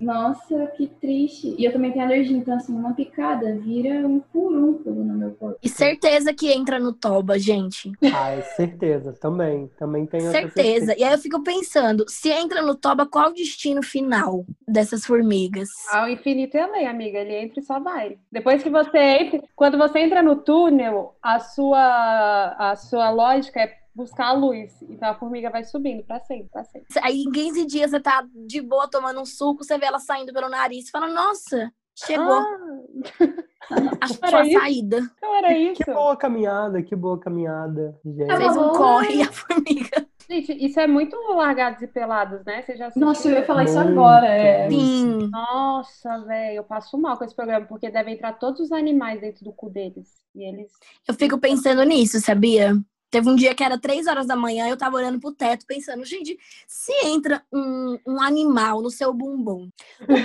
nossa, 0.00 0.66
que 0.76 0.86
triste. 0.86 1.54
E 1.58 1.64
eu 1.64 1.72
também 1.72 1.92
tenho 1.92 2.04
alergia, 2.04 2.36
então 2.36 2.54
assim, 2.54 2.74
uma 2.74 2.94
picada 2.94 3.54
vira 3.58 4.06
um 4.06 4.20
furúnculo 4.32 5.04
no 5.04 5.14
meu 5.14 5.30
corpo. 5.32 5.58
E 5.62 5.68
certeza 5.68 6.32
que 6.32 6.50
entra 6.50 6.78
no 6.78 6.92
toba, 6.92 7.38
gente. 7.38 7.92
Ah, 8.14 8.30
é 8.30 8.42
certeza, 8.42 9.12
também. 9.12 9.70
Também 9.78 10.06
tenho 10.06 10.30
certeza. 10.30 10.54
certeza. 10.54 10.98
E 10.98 11.04
aí 11.04 11.12
eu 11.12 11.18
fico 11.18 11.42
pensando, 11.42 12.04
se 12.08 12.30
entra 12.30 12.62
no 12.62 12.74
toba, 12.74 13.06
qual 13.06 13.30
o 13.30 13.34
destino 13.34 13.82
final 13.82 14.44
dessas 14.66 15.04
formigas? 15.04 15.68
Ao 15.90 16.08
infinito 16.08 16.56
e 16.56 16.60
além, 16.60 16.86
amiga. 16.86 17.18
Ele 17.18 17.34
entra 17.34 17.60
e 17.60 17.62
só 17.62 17.78
vai. 17.78 18.18
Depois 18.32 18.62
que 18.62 18.70
você 18.70 18.98
entra, 18.98 19.42
quando 19.54 19.76
você 19.76 19.98
entra 20.00 20.22
no 20.22 20.36
túnel, 20.36 21.14
a 21.22 21.38
sua, 21.38 22.56
a 22.58 22.76
sua 22.76 23.10
lógica 23.10 23.60
é 23.60 23.80
buscar 24.00 24.28
a 24.28 24.32
luz. 24.32 24.72
Então 24.88 25.10
a 25.10 25.14
formiga 25.14 25.50
vai 25.50 25.64
subindo 25.64 26.02
para 26.04 26.20
sempre, 26.20 26.48
para 26.50 26.64
sempre. 26.64 26.86
Aí 27.02 27.22
em 27.22 27.30
15 27.30 27.66
dias 27.66 27.90
você 27.90 28.00
tá 28.00 28.26
de 28.46 28.60
boa 28.60 28.88
tomando 28.88 29.20
um 29.20 29.26
suco, 29.26 29.64
você 29.64 29.78
vê 29.78 29.86
ela 29.86 29.98
saindo 29.98 30.32
pelo 30.32 30.48
nariz 30.48 30.88
e 30.88 30.90
fala: 30.90 31.08
Nossa, 31.08 31.72
chegou. 31.94 32.32
Ah. 32.32 32.58
Achou 34.00 34.38
a 34.38 34.60
saída. 34.60 34.98
Então 35.16 35.36
era 35.36 35.56
isso. 35.56 35.84
Que 35.84 35.92
boa 35.92 36.16
caminhada, 36.16 36.82
que 36.82 36.96
boa 36.96 37.20
caminhada. 37.20 37.96
Gente. 38.04 38.36
Fez 38.36 38.56
um 38.56 38.70
corre 38.70 39.22
a 39.22 39.30
formiga. 39.30 40.06
Gente, 40.28 40.52
isso 40.64 40.78
é 40.78 40.86
muito 40.86 41.16
largados 41.34 41.82
e 41.82 41.88
pelados, 41.88 42.44
né? 42.44 42.62
Você 42.62 42.76
já 42.76 42.90
Nossa, 42.94 43.28
eu 43.28 43.34
ia 43.34 43.44
falar 43.44 43.64
isso 43.64 43.78
agora. 43.78 44.26
É... 44.26 44.68
Sim. 44.70 45.28
Nossa, 45.28 46.18
velho, 46.20 46.56
eu 46.56 46.64
passo 46.64 46.96
mal 46.96 47.16
com 47.16 47.24
esse 47.24 47.34
programa, 47.34 47.66
porque 47.66 47.90
devem 47.90 48.14
entrar 48.14 48.34
todos 48.34 48.60
os 48.60 48.72
animais 48.72 49.20
dentro 49.20 49.44
do 49.44 49.52
cu 49.52 49.68
deles. 49.68 50.08
E 50.34 50.44
eles. 50.44 50.70
Eu 51.06 51.14
fico 51.14 51.36
pensando 51.38 51.82
nisso, 51.82 52.20
sabia? 52.20 52.74
Teve 53.10 53.28
um 53.28 53.34
dia 53.34 53.54
que 53.54 53.64
era 53.64 53.78
três 53.78 54.06
horas 54.06 54.26
da 54.26 54.36
manhã, 54.36 54.68
eu 54.68 54.76
tava 54.76 54.96
olhando 54.96 55.18
pro 55.18 55.32
teto, 55.32 55.66
pensando, 55.66 56.04
gente, 56.04 56.38
se 56.66 56.92
entra 57.04 57.44
um, 57.52 57.98
um 58.06 58.22
animal 58.22 58.80
no 58.80 58.90
seu 58.90 59.12
bumbum, 59.12 59.68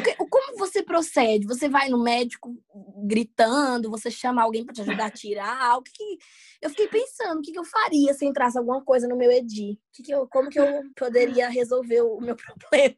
que, 0.03 0.15
como 0.29 0.57
você 0.57 0.83
procede? 0.83 1.47
Você 1.47 1.67
vai 1.67 1.89
no 1.89 2.01
médico 2.01 2.55
gritando, 3.03 3.89
você 3.89 4.11
chama 4.11 4.43
alguém 4.43 4.63
para 4.63 4.73
te 4.73 4.81
ajudar 4.81 5.05
a 5.07 5.11
tirar? 5.11 5.77
O 5.77 5.81
que, 5.81 5.91
que... 5.91 6.17
Eu 6.61 6.69
fiquei 6.69 6.87
pensando, 6.87 7.39
o 7.39 7.41
que, 7.41 7.51
que, 7.51 7.59
eu 7.59 7.63
faria 7.63 8.13
se 8.13 8.25
entrasse 8.25 8.57
alguma 8.57 8.83
coisa 8.83 9.07
no 9.07 9.15
meu 9.15 9.31
EDI? 9.31 9.79
Que 9.93 10.11
eu, 10.11 10.27
como 10.27 10.49
que 10.49 10.59
eu 10.59 10.83
poderia 10.95 11.49
resolver 11.49 12.01
o 12.01 12.19
meu 12.19 12.35
problema? 12.37 12.95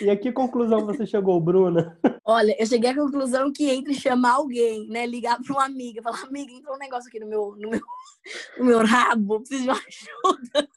e 0.00 0.10
a 0.10 0.16
que 0.16 0.30
conclusão 0.30 0.84
você 0.84 1.06
chegou, 1.06 1.40
Bruna? 1.40 1.98
Olha, 2.24 2.54
eu 2.58 2.66
cheguei 2.66 2.90
à 2.90 2.94
conclusão 2.94 3.52
que 3.52 3.70
entre 3.70 3.94
chamar 3.94 4.34
alguém, 4.34 4.86
né, 4.88 5.06
ligar 5.06 5.40
para 5.42 5.52
uma 5.52 5.64
amiga, 5.64 6.02
falar, 6.02 6.22
amiga, 6.24 6.52
entrou 6.52 6.74
um 6.74 6.78
negócio 6.78 7.08
aqui 7.08 7.18
no 7.18 7.26
meu, 7.26 7.56
no 7.58 7.70
meu, 7.70 7.80
no 8.58 8.64
meu 8.64 8.84
rabo, 8.84 9.40
preciso 9.40 9.64
de 9.64 9.70
uma 9.70 9.78
ajuda. 9.78 10.68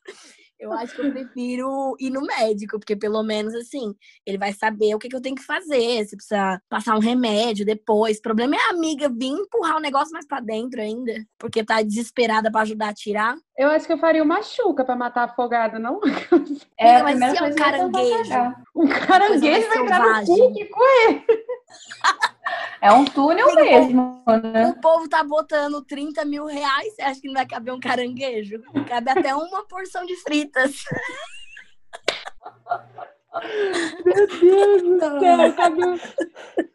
Eu 0.59 0.73
acho 0.73 0.93
que 0.93 1.01
eu 1.01 1.11
prefiro 1.11 1.95
ir 1.99 2.09
no 2.09 2.19
médico, 2.19 2.77
porque 2.77 2.95
pelo 2.95 3.23
menos 3.23 3.55
assim, 3.55 3.95
ele 4.25 4.37
vai 4.37 4.51
saber 4.51 4.93
o 4.93 4.99
que, 4.99 5.07
que 5.07 5.15
eu 5.15 5.21
tenho 5.21 5.35
que 5.35 5.43
fazer, 5.43 6.05
se 6.05 6.17
precisa 6.17 6.61
passar 6.67 6.97
um 6.97 6.99
remédio 6.99 7.65
depois. 7.65 8.17
O 8.17 8.21
problema 8.21 8.57
é 8.57 8.59
a 8.59 8.71
amiga 8.71 9.07
vir 9.07 9.29
empurrar 9.29 9.77
o 9.77 9.81
negócio 9.81 10.11
mais 10.11 10.27
para 10.27 10.41
dentro 10.41 10.81
ainda, 10.81 11.25
porque 11.37 11.63
tá 11.63 11.81
desesperada 11.81 12.51
para 12.51 12.61
ajudar 12.61 12.89
a 12.89 12.93
tirar. 12.93 13.37
Eu 13.59 13.69
acho 13.69 13.85
que 13.85 13.91
eu 13.91 13.97
faria 13.97 14.23
uma 14.23 14.41
chuca 14.41 14.85
para 14.85 14.95
matar 14.95 15.25
afogado, 15.25 15.77
não? 15.77 15.99
É, 16.77 17.03
mas 17.03 17.19
se 17.19 17.37
é 17.37 17.43
um 17.43 17.55
caranguejo. 17.55 18.55
Um 18.73 18.87
caranguejo 18.87 19.67
vai 19.67 19.79
entrar 19.79 20.21
no 20.21 20.25
cu, 20.25 20.53
que 20.53 20.65
coisa. 20.65 21.23
É 22.81 22.89
um 22.93 23.03
túnel 23.03 23.49
Sim, 23.49 23.55
mesmo. 23.55 24.23
O, 24.25 24.37
né? 24.37 24.67
o 24.67 24.79
povo 24.79 25.09
tá 25.09 25.21
botando 25.25 25.83
30 25.83 26.23
mil 26.23 26.45
reais, 26.45 26.95
você 26.95 27.01
acha 27.01 27.19
que 27.19 27.27
não 27.27 27.33
vai 27.33 27.45
caber 27.45 27.73
um 27.73 27.81
caranguejo? 27.81 28.63
Cabe 28.87 29.11
até 29.11 29.35
uma 29.35 29.67
porção 29.67 30.05
de 30.05 30.15
fritas. 30.15 30.85
Meu 34.05 34.27
Deus 34.27 34.81
do 34.81 35.19
céu, 35.19 35.53
cabe 35.53 35.85
um... 35.85 35.97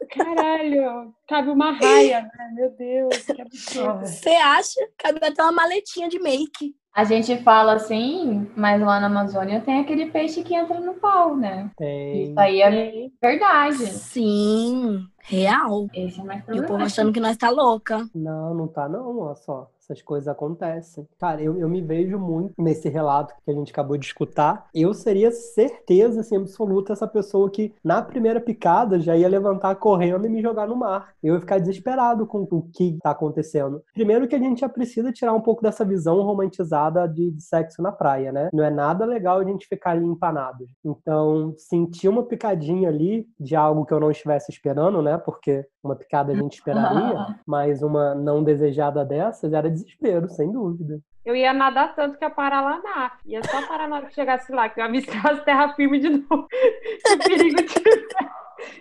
Caralho, 0.09 1.13
cabe 1.27 1.49
uma 1.49 1.71
raia, 1.77 2.21
né? 2.21 2.51
Meu 2.53 2.69
Deus, 2.71 3.25
que 3.25 3.41
absurdo. 3.41 4.05
Você 4.05 4.29
acha? 4.29 4.87
Cabe 4.97 5.19
até 5.21 5.41
uma 5.43 5.51
maletinha 5.51 6.07
de 6.07 6.19
make. 6.19 6.75
A 6.93 7.03
gente 7.03 7.35
fala 7.43 7.73
assim, 7.73 8.49
mas 8.55 8.81
lá 8.81 9.01
na 9.01 9.07
Amazônia 9.07 9.59
tem 9.59 9.81
aquele 9.81 10.05
peixe 10.09 10.41
que 10.43 10.55
entra 10.55 10.79
no 10.79 10.93
pau, 10.93 11.35
né? 11.35 11.69
Tem. 11.75 12.23
Isso 12.23 12.39
aí 12.39 12.61
é 12.61 13.09
verdade. 13.21 13.87
Sim. 13.87 15.05
Real. 15.21 15.87
Esse 15.93 16.21
é 16.21 16.23
mais 16.23 16.41
E 16.47 16.59
o 16.59 16.65
povo 16.65 16.81
achando 16.81 17.11
que 17.11 17.19
nós 17.19 17.35
tá 17.35 17.49
louca. 17.49 18.07
Não, 18.15 18.53
não 18.53 18.67
tá 18.67 18.87
não, 18.87 19.19
olha 19.19 19.35
só. 19.35 19.69
Essas 19.85 20.01
coisas 20.01 20.27
acontecem. 20.27 21.07
Cara, 21.19 21.41
eu, 21.41 21.59
eu 21.59 21.69
me 21.69 21.81
vejo 21.81 22.17
muito 22.17 22.53
nesse 22.57 22.89
relato 22.89 23.35
que 23.43 23.51
a 23.51 23.53
gente 23.53 23.71
acabou 23.71 23.97
de 23.97 24.07
escutar. 24.07 24.67
Eu 24.73 24.93
seria 24.93 25.31
certeza, 25.31 26.21
assim, 26.21 26.35
absoluta, 26.35 26.93
essa 26.93 27.07
pessoa 27.07 27.49
que 27.51 27.73
na 27.83 28.01
primeira 28.01 28.41
picada 28.41 28.99
já 28.99 29.15
ia 29.15 29.29
levantar 29.29 29.75
correndo 29.75 30.25
e 30.25 30.29
me 30.29 30.41
jogar 30.41 30.67
no 30.67 30.75
mar. 30.75 31.13
Eu 31.21 31.35
ia 31.35 31.39
ficar 31.39 31.59
desesperado 31.59 32.25
com 32.25 32.47
o 32.49 32.61
que 32.73 32.97
tá 33.01 33.11
acontecendo. 33.11 33.83
Primeiro 33.93 34.27
que 34.27 34.35
a 34.35 34.39
gente 34.39 34.61
já 34.61 34.69
precisa 34.69 35.11
tirar 35.11 35.33
um 35.33 35.41
pouco 35.41 35.61
dessa 35.61 35.85
visão 35.85 36.21
romantizada 36.21 37.07
de, 37.07 37.31
de 37.31 37.43
sexo 37.43 37.81
na 37.81 37.91
praia, 37.91 38.31
né? 38.31 38.49
Não 38.51 38.63
é 38.63 38.71
nada 38.71 39.05
legal 39.05 39.39
a 39.39 39.43
gente 39.43 39.67
ficar 39.67 39.91
ali 39.91 40.05
empanado. 40.05 40.65
Então, 40.83 41.53
sentir 41.57 42.09
uma 42.09 42.23
picadinha 42.23 42.89
ali 42.89 43.27
de 43.39 43.55
algo 43.55 43.85
que 43.85 43.93
eu 43.93 43.99
não 43.99 44.09
estivesse 44.09 44.51
esperando, 44.51 45.01
né? 45.01 45.17
Porque 45.17 45.65
uma 45.85 45.95
picada 45.95 46.31
a 46.31 46.35
gente 46.35 46.55
esperaria, 46.55 47.35
mas 47.45 47.81
uma 47.81 48.13
não 48.15 48.43
desejada 48.43 49.05
dessas 49.05 49.53
era 49.53 49.69
desespero, 49.69 50.27
sem 50.29 50.51
dúvida. 50.51 50.99
Eu 51.25 51.35
ia 51.35 51.53
nadar 51.53 51.95
tanto 51.95 52.17
que 52.17 52.23
ia 52.23 52.29
parar 52.29 52.61
lá 52.61 52.79
na 52.81 53.05
África. 53.05 53.23
Ia 53.25 53.41
só 53.43 53.67
parar 53.67 53.87
na 53.89 53.95
hora 53.95 54.05
que 54.05 54.13
chegasse 54.13 54.51
lá, 54.51 54.69
que 54.69 54.79
eu 54.79 54.85
avistasse 54.85 55.43
terra 55.43 55.73
firme 55.73 55.99
de 55.99 56.09
novo. 56.09 56.47
que, 56.47 57.13
o 57.13 57.17
perigo 57.17 57.63
tivesse, 57.63 58.07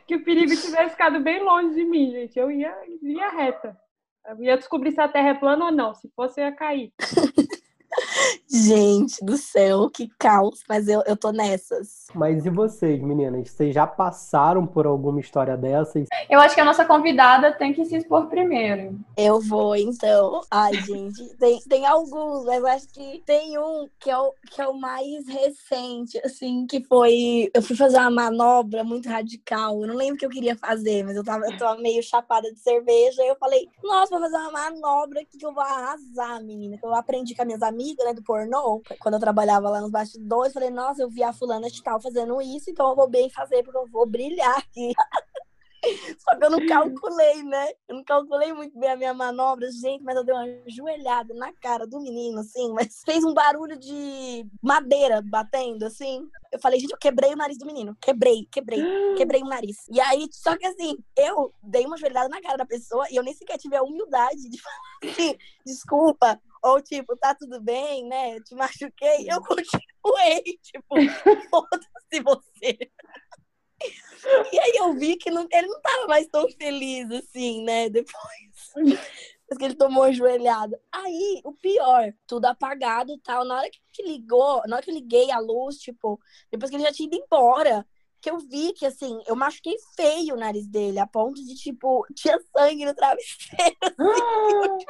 que 0.07 0.17
o 0.17 0.25
perigo 0.25 0.51
tivesse 0.51 0.91
ficado 0.91 1.21
bem 1.21 1.43
longe 1.43 1.75
de 1.75 1.85
mim, 1.85 2.11
gente. 2.11 2.39
Eu 2.39 2.51
ia, 2.51 2.75
ia 3.03 3.31
reta. 3.31 3.75
Eu 4.27 4.43
ia 4.43 4.57
descobrir 4.59 4.93
se 4.93 5.01
a 5.01 5.09
terra 5.09 5.31
é 5.31 5.35
plana 5.35 5.67
ou 5.67 5.73
não. 5.73 5.95
Se 5.95 6.11
fosse, 6.15 6.41
eu 6.41 6.47
ia 6.47 6.53
cair. 6.53 6.93
Gente 8.51 9.25
do 9.25 9.37
céu, 9.37 9.89
que 9.89 10.09
caos, 10.19 10.63
mas 10.69 10.87
eu, 10.87 11.03
eu 11.07 11.17
tô 11.17 11.33
nessas. 11.33 12.07
Mas 12.15 12.45
e 12.45 12.51
vocês, 12.51 13.01
meninas? 13.01 13.51
Vocês 13.51 13.75
já 13.75 13.87
passaram 13.87 14.67
por 14.67 14.87
alguma 14.87 15.19
história 15.19 15.57
dessas? 15.57 16.09
Eu 16.29 16.39
acho 16.41 16.55
que 16.55 16.61
a 16.61 16.65
nossa 16.65 16.85
convidada 16.85 17.53
tem 17.53 17.73
que 17.73 17.85
se 17.85 17.97
expor 17.97 18.27
primeiro. 18.27 18.99
Eu 19.17 19.41
vou, 19.41 19.75
então. 19.75 20.43
Ai, 20.51 20.75
gente, 20.75 21.25
tem, 21.37 21.59
tem 21.61 21.87
alguns, 21.87 22.45
mas 22.45 22.59
eu 22.59 22.67
acho 22.67 22.89
que 22.89 23.23
tem 23.25 23.59
um 23.59 23.89
que 23.99 24.11
é, 24.11 24.19
o, 24.19 24.35
que 24.51 24.61
é 24.61 24.69
o 24.69 24.75
mais 24.75 25.27
recente, 25.27 26.21
assim, 26.25 26.67
que 26.67 26.85
foi. 26.85 27.51
Eu 27.55 27.63
fui 27.63 27.75
fazer 27.75 27.97
uma 27.99 28.11
manobra 28.11 28.85
muito 28.85 29.09
radical. 29.09 29.81
Eu 29.81 29.89
não 29.89 29.97
lembro 29.97 30.17
o 30.17 30.19
que 30.19 30.27
eu 30.27 30.31
queria 30.31 30.57
fazer, 30.57 31.03
mas 31.03 31.17
eu 31.17 31.25
tava, 31.25 31.47
eu 31.47 31.57
tava 31.57 31.81
meio 31.81 32.03
chapada 32.03 32.53
de 32.53 32.61
cerveja. 32.61 33.23
E 33.23 33.29
eu 33.29 33.37
falei, 33.37 33.69
nossa, 33.83 34.11
vou 34.11 34.21
fazer 34.21 34.37
uma 34.37 34.53
manobra 34.53 35.25
que 35.25 35.45
eu 35.45 35.53
vou 35.53 35.63
arrasar, 35.63 36.43
menina. 36.45 36.77
Que 36.77 36.85
eu 36.85 36.95
aprendi 36.95 37.35
com 37.35 37.43
as 37.43 37.47
minhas 37.47 37.63
amigas, 37.63 38.05
né, 38.05 38.13
do 38.13 38.23
pornô. 38.35 38.83
Quando 38.99 39.15
eu 39.15 39.21
trabalhava 39.21 39.71
lá 39.71 39.81
nos 39.81 39.91
bastidores, 39.91 40.53
falei, 40.53 40.71
nossa, 40.71 41.03
eu 41.03 41.09
vi 41.09 41.23
a 41.23 41.33
fulana 41.33 41.71
de 41.71 41.83
tal 41.83 42.01
fazendo 42.01 42.43
isso, 42.43 42.69
então 42.69 42.91
eu 42.91 42.97
vou 42.97 43.09
bem 43.09 43.31
fazer, 43.31 43.63
porque 43.63 43.79
eu 43.79 43.87
vou 43.87 44.07
brilhar 44.07 44.59
aqui. 44.59 44.93
Só 46.19 46.35
que 46.35 46.43
eu 46.43 46.51
não 46.51 46.67
calculei, 46.67 47.43
né? 47.43 47.69
Eu 47.87 47.97
não 47.97 48.05
calculei 48.05 48.55
muito 48.55 48.79
bem 48.79 48.91
a 48.91 48.97
minha 48.97 49.13
manobra, 49.13 49.71
gente, 49.71 50.03
mas 50.03 50.17
eu 50.17 50.25
dei 50.25 50.35
uma 50.35 50.47
joelhada 50.67 51.35
na 51.35 51.53
cara 51.53 51.87
do 51.87 52.01
menino, 52.01 52.41
assim, 52.41 52.73
mas 52.73 53.03
fez 53.05 53.23
um 53.23 53.35
barulho 53.35 53.79
de 53.79 54.47
madeira 54.63 55.21
batendo, 55.23 55.85
assim. 55.85 56.27
Eu 56.51 56.59
falei, 56.59 56.81
gente, 56.81 56.93
eu 56.93 56.99
quebrei 56.99 57.35
o 57.35 57.37
nariz 57.37 57.59
do 57.59 57.67
menino. 57.67 57.95
Quebrei, 58.01 58.49
quebrei, 58.51 58.81
quebrei 59.15 59.43
o 59.43 59.47
nariz. 59.47 59.77
E 59.91 60.01
aí, 60.01 60.27
só 60.33 60.57
que 60.57 60.65
assim, 60.65 60.97
eu 61.19 61.53
dei 61.63 61.85
uma 61.85 61.99
joelhada 61.99 62.31
na 62.31 62.41
cara 62.41 62.57
da 62.57 62.65
pessoa 62.65 63.07
e 63.11 63.17
eu 63.17 63.23
nem 63.23 63.35
sequer 63.35 63.59
tive 63.59 63.77
a 63.77 63.83
humildade 63.83 64.49
de 64.49 64.57
falar 64.63 65.13
assim, 65.13 65.37
desculpa, 65.67 66.41
ou 66.65 66.81
tipo, 66.81 67.15
tá 67.17 67.35
tudo 67.35 67.61
bem, 67.61 68.09
né? 68.09 68.41
Te 68.41 68.55
machuquei. 68.55 69.29
Eu 69.29 69.43
continuei, 69.43 70.43
tipo, 70.65 70.97
foda-se 71.51 72.21
você. 72.23 72.91
E 74.51 74.59
aí 74.59 74.73
eu 74.77 74.95
vi 74.95 75.17
que 75.17 75.31
não, 75.31 75.47
ele 75.53 75.67
não 75.67 75.81
tava 75.83 76.07
mais 76.07 76.27
tão 76.29 76.49
feliz 76.53 77.11
assim, 77.11 77.63
né? 77.65 77.91
Depois. 77.91 78.73
Depois 78.75 79.59
que 79.59 79.65
ele 79.65 79.75
tomou 79.75 80.05
a 80.05 80.13
joelhada. 80.13 80.81
Aí, 80.91 81.43
o 81.45 81.53
pior, 81.53 82.15
tudo 82.27 82.47
apagado 82.47 83.13
e 83.13 83.21
tal. 83.21 83.45
Na 83.45 83.59
hora 83.59 83.71
que 83.93 84.03
ligou, 84.03 84.63
na 84.67 84.77
hora 84.77 84.83
que 84.83 84.91
eu 84.91 84.95
liguei 84.95 85.31
a 85.31 85.39
luz, 85.39 85.77
tipo, 85.77 86.19
depois 86.51 86.71
que 86.71 86.77
ele 86.77 86.85
já 86.85 86.93
tinha 86.93 87.07
ido 87.07 87.17
embora, 87.17 87.87
que 88.25 88.31
eu 88.31 88.39
vi 88.39 88.73
que, 88.73 88.87
assim, 88.87 89.23
eu 89.27 89.37
machuquei 89.37 89.77
feio 89.95 90.35
o 90.35 90.39
nariz 90.39 90.67
dele, 90.67 90.99
a 90.99 91.07
ponto 91.07 91.45
de, 91.45 91.55
tipo, 91.57 92.07
tinha 92.15 92.41
sangue 92.57 92.87
no 92.87 92.95
travesseiro. 92.95 93.77
Assim. 93.85 94.87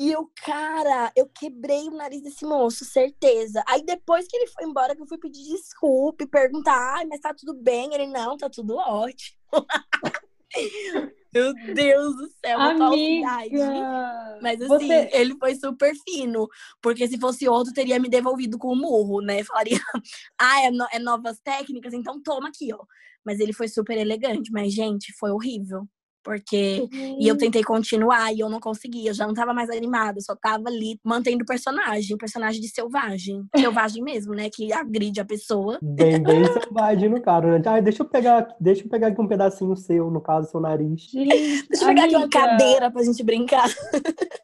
e 0.00 0.16
o 0.16 0.28
cara, 0.44 1.12
eu 1.14 1.28
quebrei 1.28 1.86
o 1.86 1.92
nariz 1.92 2.20
desse 2.20 2.44
moço, 2.44 2.84
certeza. 2.84 3.62
Aí 3.68 3.84
depois 3.84 4.26
que 4.26 4.36
ele 4.36 4.48
foi 4.48 4.64
embora, 4.64 4.96
que 4.96 5.00
eu 5.00 5.06
fui 5.06 5.18
pedir 5.18 5.44
desculpa 5.44 6.24
e 6.24 6.26
perguntar, 6.26 6.96
ai, 6.96 7.04
mas 7.04 7.20
tá 7.20 7.32
tudo 7.32 7.54
bem? 7.54 7.94
Ele, 7.94 8.08
não, 8.08 8.36
tá 8.36 8.50
tudo 8.50 8.74
ótimo. 8.76 9.38
Meu 11.34 11.52
Deus 11.74 12.16
do 12.16 12.28
céu, 12.28 12.58
uma 12.58 12.86
Amiga, 12.86 13.28
Mas 14.40 14.60
assim, 14.60 14.68
você... 14.68 15.10
ele 15.12 15.36
foi 15.36 15.54
super 15.56 15.92
fino. 16.04 16.48
Porque 16.80 17.08
se 17.08 17.18
fosse 17.18 17.48
outro, 17.48 17.72
teria 17.72 17.98
me 17.98 18.08
devolvido 18.08 18.56
com 18.56 18.72
um 18.72 18.76
murro, 18.76 19.20
né? 19.20 19.42
Falaria, 19.42 19.78
ah, 20.38 20.62
é, 20.62 20.70
no, 20.70 20.86
é 20.92 20.98
novas 20.98 21.40
técnicas, 21.40 21.92
então 21.92 22.22
toma 22.22 22.48
aqui, 22.48 22.72
ó. 22.72 22.84
Mas 23.24 23.40
ele 23.40 23.52
foi 23.52 23.66
super 23.66 23.98
elegante. 23.98 24.52
Mas, 24.52 24.72
gente, 24.72 25.12
foi 25.18 25.30
horrível. 25.30 25.88
Porque. 26.24 26.88
Uhum. 26.92 27.18
E 27.20 27.28
eu 27.28 27.36
tentei 27.36 27.62
continuar 27.62 28.32
e 28.32 28.40
eu 28.40 28.48
não 28.48 28.58
conseguia. 28.58 29.10
Eu 29.10 29.14
já 29.14 29.26
não 29.26 29.34
tava 29.34 29.52
mais 29.52 29.68
animada. 29.68 30.20
Só 30.20 30.34
tava 30.34 30.68
ali 30.68 30.98
mantendo 31.04 31.44
o 31.44 31.46
personagem. 31.46 32.14
O 32.14 32.18
personagem 32.18 32.60
de 32.60 32.68
selvagem. 32.68 33.44
Selvagem 33.54 34.02
mesmo, 34.02 34.34
né? 34.34 34.48
Que 34.50 34.72
agride 34.72 35.20
a 35.20 35.24
pessoa. 35.24 35.78
Bem, 35.82 36.22
bem 36.22 36.44
selvagem 36.52 37.08
no 37.08 37.20
cara, 37.20 37.58
né? 37.58 37.62
Ah, 37.66 37.80
deixa 37.80 38.02
eu 38.02 38.08
pegar, 38.08 38.54
deixa 38.58 38.84
eu 38.84 38.88
pegar 38.88 39.08
aqui 39.08 39.20
um 39.20 39.28
pedacinho 39.28 39.76
seu, 39.76 40.10
no 40.10 40.20
caso, 40.20 40.50
seu 40.50 40.60
nariz. 40.60 41.10
deixa 41.12 41.84
eu 41.84 41.88
pegar 41.88 42.04
aqui 42.04 42.16
uma 42.16 42.28
cadeira 42.28 42.90
pra 42.90 43.02
gente 43.02 43.22
brincar. 43.22 43.68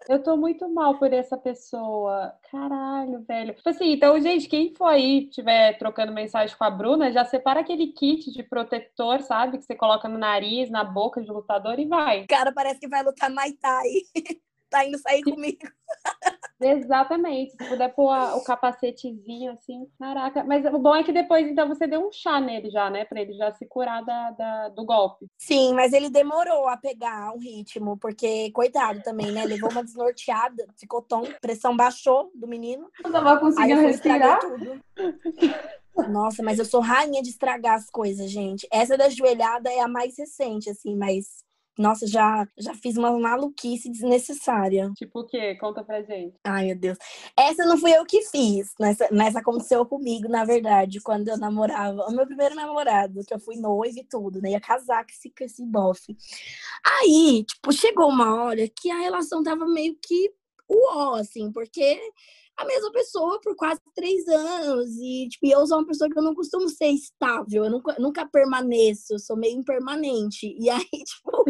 Eu 0.09 0.23
tô 0.23 0.37
muito 0.37 0.69
mal 0.69 0.99
por 0.99 1.13
essa 1.13 1.37
pessoa. 1.37 2.33
Caralho, 2.51 3.23
velho. 3.27 3.55
Tipo 3.55 3.69
assim, 3.69 3.93
então, 3.93 4.21
gente, 4.21 4.49
quem 4.49 4.75
for 4.75 4.87
aí, 4.87 5.27
tiver 5.27 5.79
trocando 5.79 6.13
mensagem 6.13 6.57
com 6.57 6.65
a 6.65 6.71
Bruna, 6.71 7.13
já 7.13 7.25
separa 7.25 7.61
aquele 7.61 7.89
kit 7.89 8.33
de 8.33 8.43
protetor, 8.43 9.21
sabe? 9.23 9.59
Que 9.59 9.65
você 9.65 9.75
coloca 9.75 10.09
no 10.09 10.19
nariz, 10.19 10.69
na 10.69 10.83
boca 10.83 11.23
de 11.23 11.31
lutador 11.31 11.70
e 11.79 11.87
vai. 11.87 12.27
Cara, 12.27 12.53
parece 12.53 12.81
que 12.81 12.89
vai 12.89 13.03
lutar 13.03 13.31
Muay 13.31 13.53
Thai. 13.53 13.89
tá 14.71 14.87
indo 14.87 14.99
sair 14.99 15.23
comigo. 15.23 15.69
Exatamente. 16.61 17.53
Se 17.53 17.69
puder 17.69 17.89
pôr 17.95 18.11
a, 18.11 18.37
o 18.37 18.45
capacetezinho 18.45 19.53
assim, 19.53 19.87
caraca. 19.99 20.45
Mas 20.45 20.65
o 20.67 20.79
bom 20.79 20.95
é 20.95 21.03
que 21.03 21.13
depois, 21.13 21.47
então, 21.47 21.67
você 21.67 21.87
deu 21.87 22.07
um 22.07 22.13
chá 22.13 22.41
nele 22.41 22.71
já, 22.71 22.89
né? 22.89 23.05
Pra 23.05 23.21
ele 23.21 23.33
já 23.33 23.51
se 23.53 23.67
curar 23.67 24.05
da, 24.05 24.31
da, 24.31 24.69
do 24.69 24.85
golpe. 24.85 25.27
Sim, 25.39 25.75
mas 25.75 25.93
ele 25.93 26.09
demorou 26.09 26.69
a 26.69 26.77
pegar 26.77 27.35
um 27.35 27.39
ritmo, 27.39 27.97
porque, 27.97 28.51
coitado 28.53 29.03
também, 29.03 29.33
né? 29.33 29.45
Levou 29.45 29.71
uma 29.71 29.83
desnorteada, 29.83 30.67
ficou 30.77 31.03
tom, 31.03 31.23
pressão 31.41 31.77
baixou 31.77 32.31
do 32.35 32.47
menino. 32.47 32.89
Não 33.03 33.11
tava 33.11 33.41
conseguindo 33.41 33.81
respirar. 33.81 34.39
Tudo. 34.39 34.81
Nossa, 36.09 36.43
mas 36.43 36.59
eu 36.59 36.65
sou 36.65 36.81
rainha 36.81 37.23
de 37.23 37.31
estragar 37.31 37.75
as 37.75 37.91
coisas, 37.91 38.31
gente. 38.31 38.67
Essa 38.71 38.97
da 38.97 39.09
joelhada 39.09 39.71
é 39.71 39.81
a 39.81 39.89
mais 39.89 40.17
recente, 40.17 40.71
assim, 40.71 40.95
mas 40.95 41.43
nossa, 41.81 42.07
já, 42.07 42.47
já 42.59 42.75
fiz 42.75 42.97
uma 42.97 43.19
maluquice 43.19 43.91
desnecessária. 43.91 44.93
Tipo 44.97 45.21
o 45.21 45.27
quê? 45.27 45.55
Conta 45.57 45.83
pra 45.83 46.03
gente. 46.03 46.35
Ai, 46.45 46.67
meu 46.67 46.79
Deus. 46.79 46.99
Essa 47.37 47.65
não 47.65 47.79
fui 47.79 47.91
eu 47.97 48.05
que 48.05 48.23
fiz, 48.23 48.75
mas, 48.79 48.99
mas 49.11 49.35
aconteceu 49.35 49.85
comigo, 49.87 50.29
na 50.29 50.45
verdade, 50.45 51.01
quando 51.01 51.29
eu 51.29 51.39
namorava. 51.39 52.07
O 52.07 52.13
meu 52.13 52.27
primeiro 52.27 52.55
namorado, 52.55 53.25
que 53.25 53.33
eu 53.33 53.41
fui 53.41 53.57
noiva 53.57 53.99
e 53.99 54.05
tudo, 54.05 54.43
né? 54.43 54.51
Ia 54.51 54.61
casar 54.61 55.05
com 55.05 55.11
esse, 55.11 55.31
com 55.31 55.45
esse 55.45 55.65
bofe. 55.65 56.17
Aí, 56.85 57.45
tipo, 57.45 57.73
chegou 57.73 58.09
uma 58.09 58.45
hora 58.45 58.69
que 58.69 58.91
a 58.91 58.99
relação 58.99 59.43
tava 59.43 59.67
meio 59.67 59.97
que 60.03 60.31
uó, 60.69 61.15
assim, 61.15 61.51
porque 61.51 61.99
a 62.61 62.65
mesma 62.67 62.93
pessoa 62.93 63.41
por 63.41 63.57
quase 63.57 63.81
três 63.95 64.27
anos. 64.29 64.91
E, 64.99 65.29
tipo, 65.29 65.47
eu 65.47 65.67
sou 65.67 65.79
uma 65.79 65.87
pessoa 65.87 66.11
que 66.11 66.19
eu 66.19 66.23
não 66.23 66.35
costumo 66.35 66.69
ser 66.69 66.89
estável, 66.89 67.65
eu 67.65 67.71
nunca, 67.71 67.97
nunca 67.99 68.29
permaneço, 68.29 69.15
eu 69.15 69.19
sou 69.19 69.37
meio 69.37 69.59
impermanente. 69.59 70.55
E 70.59 70.69
aí, 70.69 70.85
tipo, 70.93 71.45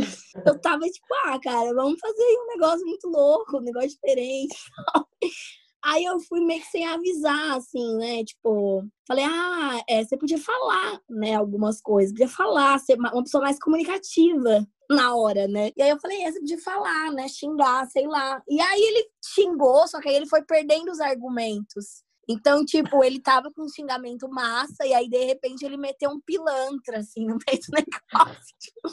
eu 0.47 0.61
tava 0.61 0.85
tipo, 0.87 1.07
ah, 1.27 1.39
cara, 1.41 1.75
vamos 1.75 1.99
fazer 2.01 2.39
um 2.39 2.47
negócio 2.47 2.87
muito 2.87 3.09
louco, 3.09 3.59
um 3.59 3.63
negócio 3.63 3.91
diferente. 3.91 4.57
Aí 5.83 6.05
eu 6.05 6.21
fui 6.21 6.41
meio 6.41 6.61
que 6.61 6.67
sem 6.69 6.87
avisar, 6.87 7.57
assim, 7.57 7.97
né? 7.97 8.23
Tipo, 8.25 8.87
falei, 9.07 9.25
ah, 9.25 9.83
é, 9.89 10.05
você 10.05 10.17
podia 10.17 10.39
falar, 10.39 11.01
né? 11.09 11.35
Algumas 11.35 11.81
coisas, 11.81 12.13
podia 12.13 12.29
falar, 12.29 12.79
ser 12.79 12.99
uma 12.99 13.23
pessoa 13.23 13.43
mais 13.43 13.59
comunicativa 13.59 14.67
na 14.91 15.15
hora, 15.15 15.49
né? 15.49 15.71
E 15.77 15.83
aí 15.83 15.91
eu 15.91 16.01
falei, 16.01 16.23
é, 16.23 16.31
você 16.31 16.41
podia 16.41 16.61
falar, 16.61 17.13
né? 17.13 17.29
Xingar, 17.29 17.87
sei 17.91 18.07
lá. 18.07 18.43
E 18.49 18.61
aí 18.61 18.81
ele 18.81 19.09
xingou, 19.25 19.87
só 19.89 20.01
que 20.01 20.09
aí 20.09 20.17
ele 20.17 20.27
foi 20.27 20.43
perdendo 20.43 20.91
os 20.91 21.01
argumentos. 21.01 22.05
Então, 22.29 22.65
tipo, 22.65 23.03
ele 23.03 23.19
tava 23.19 23.51
com 23.51 23.65
um 23.65 23.69
xingamento 23.69 24.29
massa, 24.29 24.87
e 24.87 24.95
aí, 24.95 25.09
de 25.09 25.25
repente, 25.25 25.65
ele 25.65 25.77
meteu 25.77 26.11
um 26.11 26.21
pilantra, 26.21 26.99
assim, 26.99 27.27
no 27.27 27.37
meio 27.47 27.61
do 27.61 27.73
negócio. 27.75 28.55
Tipo. 28.57 28.89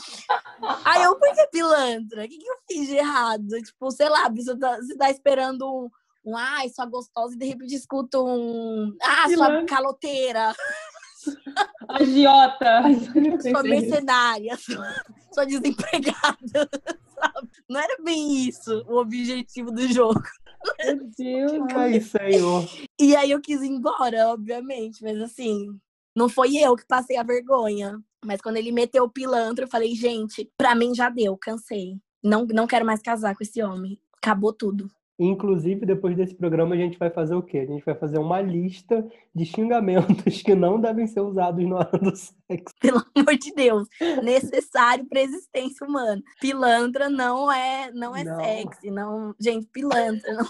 Aí 0.84 1.04
eu, 1.04 1.16
por 1.20 1.32
que 1.36 1.48
pilantra? 1.48 2.26
O 2.26 2.28
que, 2.28 2.38
que 2.38 2.50
eu 2.50 2.56
fiz 2.68 2.88
de 2.88 2.96
errado? 2.96 3.62
Tipo, 3.62 3.92
sei 3.92 4.10
lá, 4.10 4.28
você 4.30 4.58
tá, 4.58 4.78
você 4.78 4.98
tá 4.98 5.12
esperando 5.12 5.68
um 5.68 5.90
um 6.28 6.36
ai, 6.36 6.68
sua 6.68 6.86
gostosa, 6.86 7.36
e 7.36 7.38
de 7.38 7.46
repente 7.46 7.74
escuta 7.74 8.20
um 8.20 8.94
ah, 9.02 9.30
sua 9.30 9.66
caloteira. 9.66 10.54
Agiota. 11.88 12.84
Sou 13.42 13.64
mercenária, 13.64 14.56
sou, 14.60 14.76
sou 15.34 15.46
desempregada. 15.46 16.70
Sabe? 17.16 17.50
Não 17.70 17.80
era 17.80 17.98
bem 18.04 18.48
isso 18.48 18.86
o 18.88 18.98
objetivo 18.98 19.72
do 19.72 19.88
jogo. 19.88 20.22
Meu 20.80 21.10
Deus. 21.18 21.52
Ai, 21.74 22.02
senhor. 22.02 22.68
E 23.00 23.16
aí 23.16 23.32
eu 23.32 23.42
quis 23.42 23.62
ir 23.62 23.68
embora, 23.68 24.28
obviamente, 24.30 25.02
mas 25.02 25.20
assim, 25.22 25.68
não 26.16 26.30
foi 26.30 26.58
eu 26.58 26.76
que 26.76 26.86
passei 26.86 27.18
a 27.18 27.24
vergonha. 27.24 28.00
Mas 28.26 28.42
quando 28.42 28.58
ele 28.58 28.72
meteu 28.72 29.06
o 29.06 29.10
pilantra, 29.10 29.66
eu 29.66 29.70
falei, 29.70 29.96
gente, 29.96 30.52
pra 30.58 30.76
mim 30.76 30.94
já 30.94 31.10
deu, 31.10 31.38
cansei. 31.38 31.98
Não, 32.24 32.46
não 32.46 32.68
quero 32.68 32.86
mais 32.86 33.02
casar 33.02 33.36
com 33.36 33.44
esse 33.44 33.62
homem. 33.64 34.00
Acabou 34.22 34.52
tudo. 34.52 34.90
Inclusive, 35.20 35.86
depois 35.86 36.16
desse 36.16 36.36
programa, 36.36 36.76
a 36.76 36.78
gente 36.78 36.98
vai 37.00 37.10
fazer 37.10 37.34
o 37.34 37.42
quê? 37.42 37.60
A 37.60 37.66
gente 37.66 37.84
vai 37.84 37.96
fazer 37.96 38.20
uma 38.20 38.40
lista 38.40 39.08
de 39.34 39.46
xingamentos 39.46 40.42
que 40.44 40.54
não 40.54 40.80
devem 40.80 41.08
ser 41.08 41.22
usados 41.22 41.68
na 41.68 41.78
hora 41.78 41.98
do 41.98 42.16
sexo. 42.16 42.76
Pelo 42.80 43.04
amor 43.16 43.36
de 43.36 43.52
Deus, 43.54 43.88
necessário 44.24 45.06
para 45.06 45.22
existência 45.22 45.88
humana. 45.88 46.22
Pilantra 46.40 47.10
não 47.10 47.52
é, 47.52 47.92
não 47.92 48.16
é 48.16 48.24
não. 48.24 48.40
sexy, 48.40 48.92
não, 48.92 49.36
gente, 49.40 49.66
pilantra 49.68 50.34
não, 50.34 50.46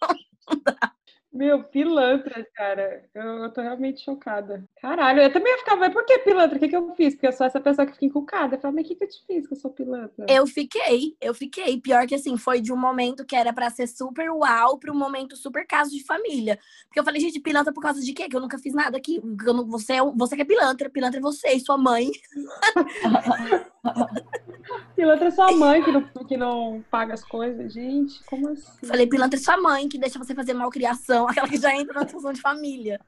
não 0.48 0.62
dá. 0.64 0.92
Meu, 1.32 1.62
pilantra, 1.62 2.44
cara. 2.54 3.04
Eu, 3.14 3.44
eu 3.44 3.52
tô 3.52 3.60
realmente 3.60 4.04
chocada. 4.04 4.68
Caralho, 4.82 5.22
eu 5.22 5.32
também 5.32 5.52
ia 5.52 5.58
ficar, 5.58 5.76
mas 5.76 5.92
por 5.92 6.04
que 6.04 6.18
pilantra? 6.18 6.56
O 6.56 6.60
que, 6.60 6.68
que 6.68 6.76
eu 6.76 6.92
fiz? 6.96 7.14
Porque 7.14 7.28
eu 7.28 7.32
sou 7.32 7.46
essa 7.46 7.60
pessoa 7.60 7.86
que 7.86 7.92
fica 7.92 8.06
encucada. 8.06 8.56
Eu 8.56 8.60
falo, 8.60 8.74
mas 8.74 8.84
o 8.84 8.88
que, 8.88 8.96
que 8.96 9.04
eu 9.04 9.08
te 9.08 9.24
fiz 9.26 9.46
que 9.46 9.54
eu 9.54 9.56
sou 9.56 9.70
pilantra? 9.70 10.26
Eu 10.28 10.46
fiquei, 10.46 11.16
eu 11.20 11.32
fiquei. 11.32 11.80
Pior 11.80 12.06
que 12.06 12.16
assim, 12.16 12.36
foi 12.36 12.60
de 12.60 12.72
um 12.72 12.76
momento 12.76 13.24
que 13.24 13.36
era 13.36 13.52
para 13.52 13.70
ser 13.70 13.86
super 13.86 14.28
uau 14.30 14.78
para 14.78 14.92
um 14.92 14.98
momento 14.98 15.36
super 15.36 15.64
caso 15.66 15.92
de 15.92 16.04
família. 16.04 16.58
Porque 16.86 16.98
eu 16.98 17.04
falei, 17.04 17.20
gente, 17.20 17.38
pilantra 17.38 17.72
por 17.72 17.82
causa 17.82 18.00
de 18.00 18.12
quê? 18.12 18.28
Que 18.28 18.36
eu 18.36 18.40
nunca 18.40 18.58
fiz 18.58 18.74
nada 18.74 18.96
aqui. 18.96 19.20
Eu 19.46 19.54
não, 19.54 19.66
você, 19.66 19.94
é, 19.94 20.02
você 20.02 20.34
que 20.34 20.42
é 20.42 20.44
pilantra, 20.44 20.90
pilantra 20.90 21.20
é 21.20 21.22
você 21.22 21.52
e 21.52 21.60
sua 21.60 21.78
mãe. 21.78 22.10
pilantra 24.94 25.28
é 25.28 25.30
sua 25.30 25.52
mãe 25.52 25.82
que 25.82 25.92
não, 25.92 26.02
que 26.02 26.36
não 26.36 26.84
paga 26.90 27.14
as 27.14 27.24
coisas. 27.24 27.72
Gente, 27.72 28.22
como 28.24 28.48
assim? 28.50 28.86
Falei, 28.86 29.06
pilantra 29.06 29.38
é 29.38 29.42
sua 29.42 29.56
mãe 29.56 29.88
que 29.88 29.98
deixa 29.98 30.18
você 30.18 30.34
fazer 30.34 30.54
malcriação 30.54 31.26
aquela 31.28 31.48
que 31.48 31.56
já 31.56 31.74
entra 31.74 31.94
na 31.94 32.04
discussão 32.04 32.32
de 32.32 32.40
família. 32.40 33.00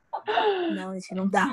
Não, 0.75 0.95
gente, 0.95 1.15
não 1.15 1.29
dá. 1.29 1.49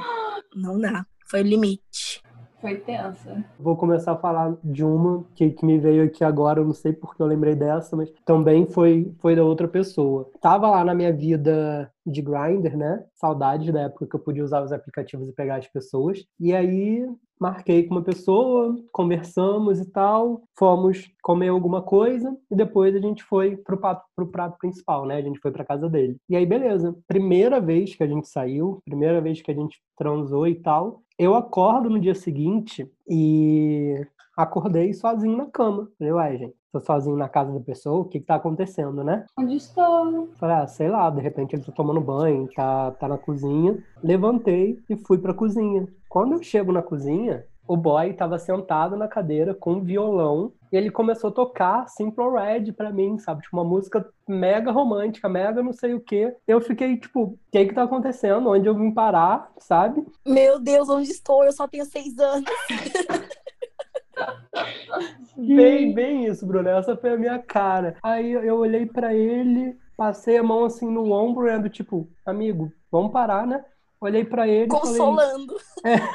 Não 0.56 0.80
dá. 0.80 1.06
Foi 1.26 1.42
o 1.42 1.46
limite. 1.46 2.22
Foi 2.62 2.76
tensa. 2.76 3.44
Vou 3.58 3.76
começar 3.76 4.14
a 4.14 4.18
falar 4.18 4.56
de 4.64 4.84
uma 4.84 5.24
que, 5.34 5.52
que 5.52 5.66
me 5.66 5.80
veio 5.80 6.04
aqui 6.04 6.24
agora, 6.24 6.60
eu 6.60 6.66
não 6.66 6.74
sei 6.74 6.92
porque 6.92 7.22
eu 7.22 7.26
lembrei 7.26 7.56
dessa, 7.56 7.96
mas 7.96 8.12
também 8.26 8.66
foi, 8.66 9.14
foi 9.20 9.36
da 9.36 9.44
outra 9.44 9.68
pessoa. 9.68 10.30
Tava 10.42 10.70
lá 10.70 10.84
na 10.84 10.94
minha 10.94 11.14
vida 11.14 11.92
de 12.06 12.22
grinder, 12.22 12.78
né? 12.78 13.04
Saudades 13.16 13.72
da 13.72 13.82
época 13.82 14.08
que 14.08 14.16
eu 14.16 14.20
podia 14.20 14.44
usar 14.44 14.62
os 14.62 14.72
aplicativos 14.72 15.30
e 15.30 15.34
pegar 15.34 15.56
as 15.56 15.68
pessoas. 15.68 16.26
E 16.40 16.54
aí 16.54 17.08
marquei 17.40 17.84
com 17.84 17.96
uma 17.96 18.04
pessoa, 18.04 18.76
conversamos 18.92 19.80
e 19.80 19.90
tal, 19.90 20.42
fomos 20.58 21.10
comer 21.24 21.48
alguma 21.48 21.82
coisa 21.82 22.36
e 22.52 22.56
depois 22.56 22.94
a 22.94 23.00
gente 23.00 23.24
foi 23.24 23.56
pro 23.56 23.80
pro 24.16 24.28
prato 24.28 24.58
principal, 24.60 25.06
né? 25.06 25.16
A 25.16 25.22
gente 25.22 25.40
foi 25.40 25.52
pra 25.52 25.64
casa 25.64 25.90
dele. 25.90 26.18
E 26.28 26.36
aí, 26.36 26.46
beleza. 26.46 26.96
Primeira 27.08 27.62
vez 27.62 27.96
que 27.96 28.04
a 28.04 28.08
gente 28.08 28.28
saiu, 28.28 28.82
primeira 28.84 29.22
vez 29.22 29.42
que 29.42 29.50
a 29.50 29.56
gente 29.56 29.80
transou 29.98 30.46
e 30.48 30.56
tal, 30.56 31.02
eu 31.20 31.36
acordo 31.36 31.90
no 31.90 32.00
dia 32.00 32.16
seguinte 32.16 32.90
e 33.06 34.08
acordei 34.38 34.94
sozinho 34.94 35.36
na 35.36 35.48
cama. 35.48 35.90
Falei, 36.00 36.14
ué, 36.14 36.38
gente, 36.38 36.56
tô 36.72 36.80
sozinho 36.80 37.18
na 37.18 37.28
casa 37.28 37.52
da 37.52 37.60
pessoa, 37.60 38.00
o 38.00 38.06
que 38.06 38.22
que 38.22 38.26
tá 38.26 38.36
acontecendo, 38.36 39.04
né? 39.04 39.26
Onde 39.38 39.58
estou? 39.58 40.30
Falei, 40.38 40.56
ah, 40.56 40.68
sei 40.68 40.88
lá, 40.88 41.10
de 41.10 41.20
repente 41.20 41.58
ele 41.58 41.64
tá 41.64 41.74
tomando 41.74 42.00
banho, 42.00 42.48
tá, 42.56 42.92
tá 42.92 43.10
na 43.10 43.18
cozinha. 43.18 43.84
Levantei 44.02 44.80
e 44.90 44.96
fui 44.96 45.18
pra 45.18 45.34
cozinha. 45.34 45.86
Quando 46.08 46.36
eu 46.36 46.42
chego 46.42 46.72
na 46.72 46.82
cozinha, 46.82 47.44
o 47.70 47.78
boy 47.78 48.10
estava 48.10 48.40
sentado 48.40 48.98
na 48.98 49.08
cadeira 49.08 49.54
com 49.54 49.74
um 49.74 49.84
violão 49.84 50.52
e 50.72 50.76
ele 50.76 50.90
começou 50.90 51.30
a 51.30 51.34
tocar 51.34 51.88
Simple 51.88 52.32
Red 52.32 52.74
pra 52.74 52.92
mim, 52.92 53.20
sabe? 53.20 53.44
Tipo, 53.44 53.58
uma 53.58 53.64
música 53.64 54.10
mega 54.28 54.72
romântica, 54.72 55.30
mega 55.30 55.62
não 55.62 55.72
sei 55.72 55.94
o 55.94 56.02
quê. 56.02 56.36
Eu 56.48 56.60
fiquei, 56.60 56.98
tipo, 56.98 57.22
o 57.22 57.40
que 57.52 57.68
que 57.68 57.76
tá 57.76 57.84
acontecendo? 57.84 58.50
Onde 58.50 58.68
eu 58.68 58.74
vim 58.74 58.90
parar, 58.90 59.52
sabe? 59.60 60.04
Meu 60.26 60.60
Deus, 60.60 60.90
onde 60.90 61.12
estou? 61.12 61.44
Eu 61.44 61.52
só 61.52 61.68
tenho 61.68 61.86
seis 61.86 62.18
anos. 62.18 62.50
bem, 65.38 65.94
bem 65.94 66.26
isso, 66.26 66.48
Bruno. 66.48 66.70
Essa 66.70 66.98
foi 66.98 67.14
a 67.14 67.18
minha 67.18 67.38
cara. 67.38 67.98
Aí 68.02 68.32
eu 68.32 68.58
olhei 68.58 68.88
para 68.88 69.14
ele, 69.14 69.78
passei 69.96 70.38
a 70.38 70.44
mão 70.44 70.66
assim 70.66 70.90
no 70.90 71.12
ombro, 71.12 71.46
né? 71.46 71.60
Do 71.60 71.70
tipo, 71.70 72.10
amigo, 72.26 72.74
vamos 72.92 73.12
parar, 73.12 73.46
né? 73.46 73.64
Olhei 74.02 74.26
para 74.26 74.48
ele. 74.48 74.70
Consolando. 74.70 75.56
Falei, 75.84 76.00
é, 76.00 76.10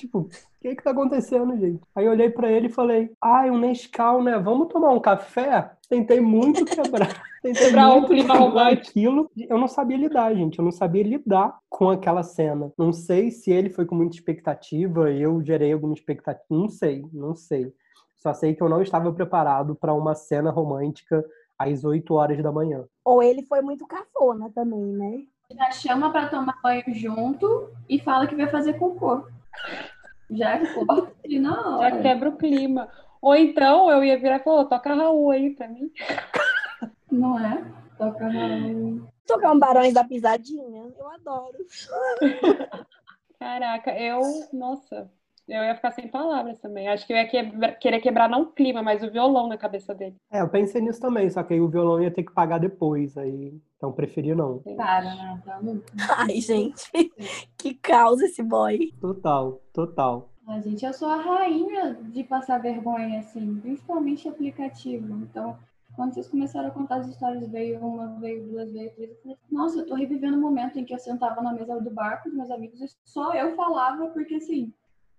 tipo, 0.00 0.20
o 0.20 0.28
que 0.60 0.74
que 0.74 0.82
tá 0.82 0.90
acontecendo, 0.90 1.56
gente? 1.56 1.80
Aí 1.94 2.04
eu 2.04 2.12
olhei 2.12 2.30
para 2.30 2.50
ele 2.50 2.66
e 2.66 2.72
falei, 2.72 3.12
ai, 3.20 3.50
um 3.50 3.58
Nescau, 3.58 4.22
né? 4.22 4.38
Vamos 4.38 4.68
tomar 4.68 4.90
um 4.90 5.00
café? 5.00 5.72
Tentei 5.88 6.20
muito 6.20 6.64
quebrar. 6.64 7.22
Tentei 7.42 7.66
quebrar 7.66 7.96
o 7.96 8.06
clima 8.06 8.34
romântico. 8.34 8.90
aquilo. 8.90 9.30
Eu 9.36 9.58
não 9.58 9.68
sabia 9.68 9.96
lidar, 9.96 10.34
gente. 10.34 10.58
Eu 10.58 10.64
não 10.64 10.72
sabia 10.72 11.02
lidar 11.02 11.58
com 11.68 11.88
aquela 11.88 12.22
cena. 12.22 12.72
Não 12.76 12.92
sei 12.92 13.30
se 13.30 13.50
ele 13.50 13.70
foi 13.70 13.86
com 13.86 13.94
muita 13.94 14.16
expectativa, 14.16 15.10
eu 15.10 15.42
gerei 15.42 15.72
alguma 15.72 15.94
expectativa. 15.94 16.44
Não 16.50 16.68
sei, 16.68 17.04
não 17.12 17.34
sei. 17.34 17.72
Só 18.16 18.34
sei 18.34 18.54
que 18.54 18.62
eu 18.62 18.68
não 18.68 18.82
estava 18.82 19.10
preparado 19.12 19.74
para 19.74 19.94
uma 19.94 20.14
cena 20.14 20.50
romântica 20.50 21.24
às 21.58 21.84
8 21.84 22.12
horas 22.12 22.42
da 22.42 22.52
manhã. 22.52 22.84
Ou 23.04 23.22
ele 23.22 23.42
foi 23.42 23.62
muito 23.62 23.86
cafona 23.86 24.50
também, 24.54 24.84
né? 24.84 25.22
Já 25.56 25.70
chama 25.72 26.12
para 26.12 26.28
tomar 26.28 26.58
banho 26.62 26.84
junto 26.88 27.70
e 27.88 27.98
fala 27.98 28.26
que 28.26 28.36
vai 28.36 28.48
fazer 28.48 28.74
cocô. 28.74 29.24
Já 30.30 30.74
corta 30.74 31.12
na 31.28 31.78
hora. 31.78 31.90
Já 31.90 32.02
quebra 32.02 32.28
o 32.28 32.36
clima. 32.36 32.88
Ou 33.20 33.34
então 33.34 33.90
eu 33.90 34.02
ia 34.04 34.18
virar 34.18 34.36
e 34.36 34.42
falar, 34.44 34.64
toca 34.64 34.94
Raul 34.94 35.30
aí 35.30 35.50
pra 35.50 35.68
mim. 35.68 35.90
Não 37.10 37.38
é? 37.38 37.64
Toca 37.98 38.28
Raul. 38.28 39.06
Tocar 39.26 39.52
um 39.52 39.58
Barões 39.58 39.92
da 39.94 40.04
Pisadinha. 40.04 40.92
Eu 40.98 41.08
adoro. 41.08 41.58
Caraca, 43.38 43.98
eu, 43.98 44.20
nossa, 44.52 45.10
eu 45.50 45.64
ia 45.64 45.74
ficar 45.74 45.90
sem 45.90 46.08
palavras 46.08 46.58
também. 46.58 46.88
Acho 46.88 47.06
que 47.06 47.12
eu 47.12 47.16
ia 47.16 47.28
quebra, 47.28 47.72
querer 47.72 48.00
quebrar 48.00 48.28
não 48.28 48.42
o 48.42 48.52
clima, 48.52 48.82
mas 48.82 49.02
o 49.02 49.10
violão 49.10 49.48
na 49.48 49.58
cabeça 49.58 49.94
dele. 49.94 50.16
É, 50.30 50.40
eu 50.40 50.48
pensei 50.48 50.80
nisso 50.80 51.00
também, 51.00 51.28
só 51.28 51.42
que 51.42 51.54
aí 51.54 51.60
o 51.60 51.68
violão 51.68 52.00
ia 52.00 52.10
ter 52.10 52.22
que 52.22 52.32
pagar 52.32 52.58
depois, 52.58 53.16
aí 53.18 53.52
então 53.76 53.92
preferi 53.92 54.34
não. 54.34 54.60
Cara, 54.76 55.14
né? 55.14 55.42
Tá 55.44 55.60
Ai, 56.18 56.40
gente, 56.40 56.90
que 57.58 57.74
causa 57.74 58.24
esse 58.24 58.42
boy. 58.42 58.92
Total, 59.00 59.60
total. 59.72 60.30
A 60.46 60.60
gente, 60.60 60.84
eu 60.84 60.92
sou 60.92 61.08
a 61.08 61.16
rainha 61.16 61.94
de 61.94 62.24
passar 62.24 62.58
vergonha, 62.58 63.20
assim, 63.20 63.60
principalmente 63.60 64.28
aplicativo. 64.28 65.14
Então, 65.22 65.56
quando 65.94 66.14
vocês 66.14 66.28
começaram 66.28 66.68
a 66.68 66.72
contar 66.72 66.96
as 66.96 67.08
histórias, 67.08 67.48
veio 67.48 67.78
uma, 67.80 68.18
veio 68.18 68.46
duas, 68.46 68.72
veio 68.72 68.90
três, 68.94 69.10
eu 69.10 69.16
falei, 69.22 69.38
nossa, 69.50 69.78
eu 69.78 69.86
tô 69.86 69.94
revivendo 69.94 70.36
o 70.36 70.40
momento 70.40 70.78
em 70.78 70.84
que 70.84 70.94
eu 70.94 70.98
sentava 70.98 71.40
na 71.40 71.52
mesa 71.52 71.80
do 71.80 71.90
bar 71.90 72.22
com 72.22 72.28
os 72.28 72.34
meus 72.34 72.50
amigos 72.50 72.80
e 72.80 72.88
só 73.04 73.34
eu 73.34 73.54
falava, 73.54 74.08
porque 74.08 74.34
assim, 74.34 74.72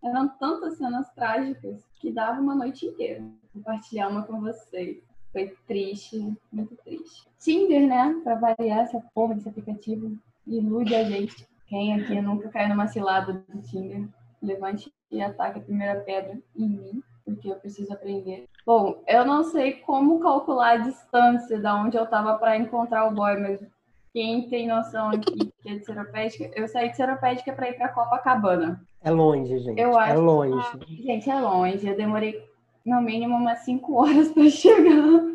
eram 0.04 0.28
tantas 0.28 0.78
cenas 0.78 1.10
trágicas 1.14 1.86
que 2.00 2.12
dava 2.12 2.42
uma 2.42 2.56
noite 2.56 2.86
inteira 2.86 3.24
compartilhar 3.54 4.10
uma 4.10 4.24
com 4.24 4.42
vocês. 4.42 4.98
Foi 5.32 5.56
triste, 5.66 6.34
muito 6.52 6.76
triste. 6.84 7.28
Tinder, 7.40 7.88
né? 7.88 8.20
Pra 8.24 8.36
variar 8.36 8.80
essa 8.80 9.02
porra 9.14 9.36
desse 9.36 9.48
aplicativo, 9.48 10.18
ilude 10.46 10.94
a 10.94 11.04
gente. 11.04 11.48
Quem 11.68 11.94
aqui 11.94 12.20
nunca 12.20 12.50
caiu 12.50 12.70
numa 12.70 12.88
cilada 12.88 13.34
do 13.48 13.62
Tinder, 13.62 14.08
levante 14.42 14.92
e 15.10 15.22
ataque 15.22 15.60
a 15.60 15.62
primeira 15.62 16.02
pedra 16.02 16.38
em 16.56 16.68
mim, 16.68 17.04
porque 17.24 17.50
eu 17.50 17.56
preciso 17.56 17.94
aprender. 17.94 18.46
Bom, 18.66 19.02
eu 19.08 19.24
não 19.24 19.44
sei 19.44 19.74
como 19.74 20.20
calcular 20.20 20.72
a 20.72 20.78
distância 20.78 21.60
da 21.60 21.76
onde 21.76 21.96
eu 21.96 22.06
tava 22.06 22.38
para 22.38 22.58
encontrar 22.58 23.08
o 23.08 23.14
boy, 23.14 23.40
mas 23.40 23.66
quem 24.14 24.50
tem 24.50 24.68
noção 24.68 25.10
aqui 25.10 25.52
que 25.62 25.70
é 25.70 25.76
de 25.76 25.86
Seropédica, 25.86 26.52
eu 26.56 26.68
saí 26.68 26.90
de 26.90 26.98
Seropédica 26.98 27.54
para 27.54 27.70
ir 27.70 27.74
para 27.74 27.90
Copacabana. 27.90 28.82
É 29.04 29.12
longe, 29.12 29.60
gente. 29.60 29.80
Eu 29.80 29.98
acho, 29.98 30.14
é 30.14 30.18
longe. 30.18 30.78
Que, 30.80 31.04
gente, 31.04 31.30
é 31.30 31.40
longe. 31.40 31.88
Eu 31.88 31.96
demorei 31.96 32.44
no 32.86 33.02
mínimo 33.02 33.36
umas 33.36 33.60
5 33.60 33.94
horas 33.94 34.32
para 34.32 34.48
chegar. 34.50 35.32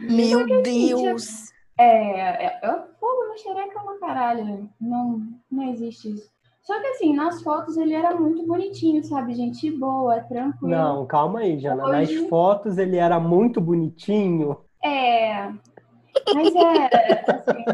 Meu 0.00 0.46
que, 0.46 0.62
Deus! 0.62 1.24
Gente, 1.24 1.56
é, 1.78 2.46
é, 2.46 2.60
é, 2.62 2.84
fogo 2.98 3.28
na 3.28 3.36
xereca 3.36 3.78
é 3.78 3.82
uma 3.82 3.98
caralho. 3.98 4.68
Não, 4.80 5.22
não 5.50 5.62
existe 5.70 6.14
isso. 6.14 6.30
Só 6.62 6.80
que 6.80 6.86
assim, 6.88 7.14
nas 7.14 7.42
fotos 7.42 7.76
ele 7.76 7.94
era 7.94 8.14
muito 8.14 8.44
bonitinho, 8.44 9.04
sabe? 9.04 9.34
Gente 9.34 9.70
boa, 9.70 10.20
tranquilo. 10.22 10.74
Não, 10.74 11.06
calma 11.06 11.40
aí, 11.40 11.60
Jana. 11.60 11.84
Hoje... 11.84 12.20
Nas 12.20 12.28
fotos 12.28 12.78
ele 12.78 12.96
era 12.96 13.20
muito 13.20 13.60
bonitinho. 13.60 14.56
É. 14.82 15.52
Mas 16.34 16.54
era, 16.54 17.34
assim, 17.34 17.64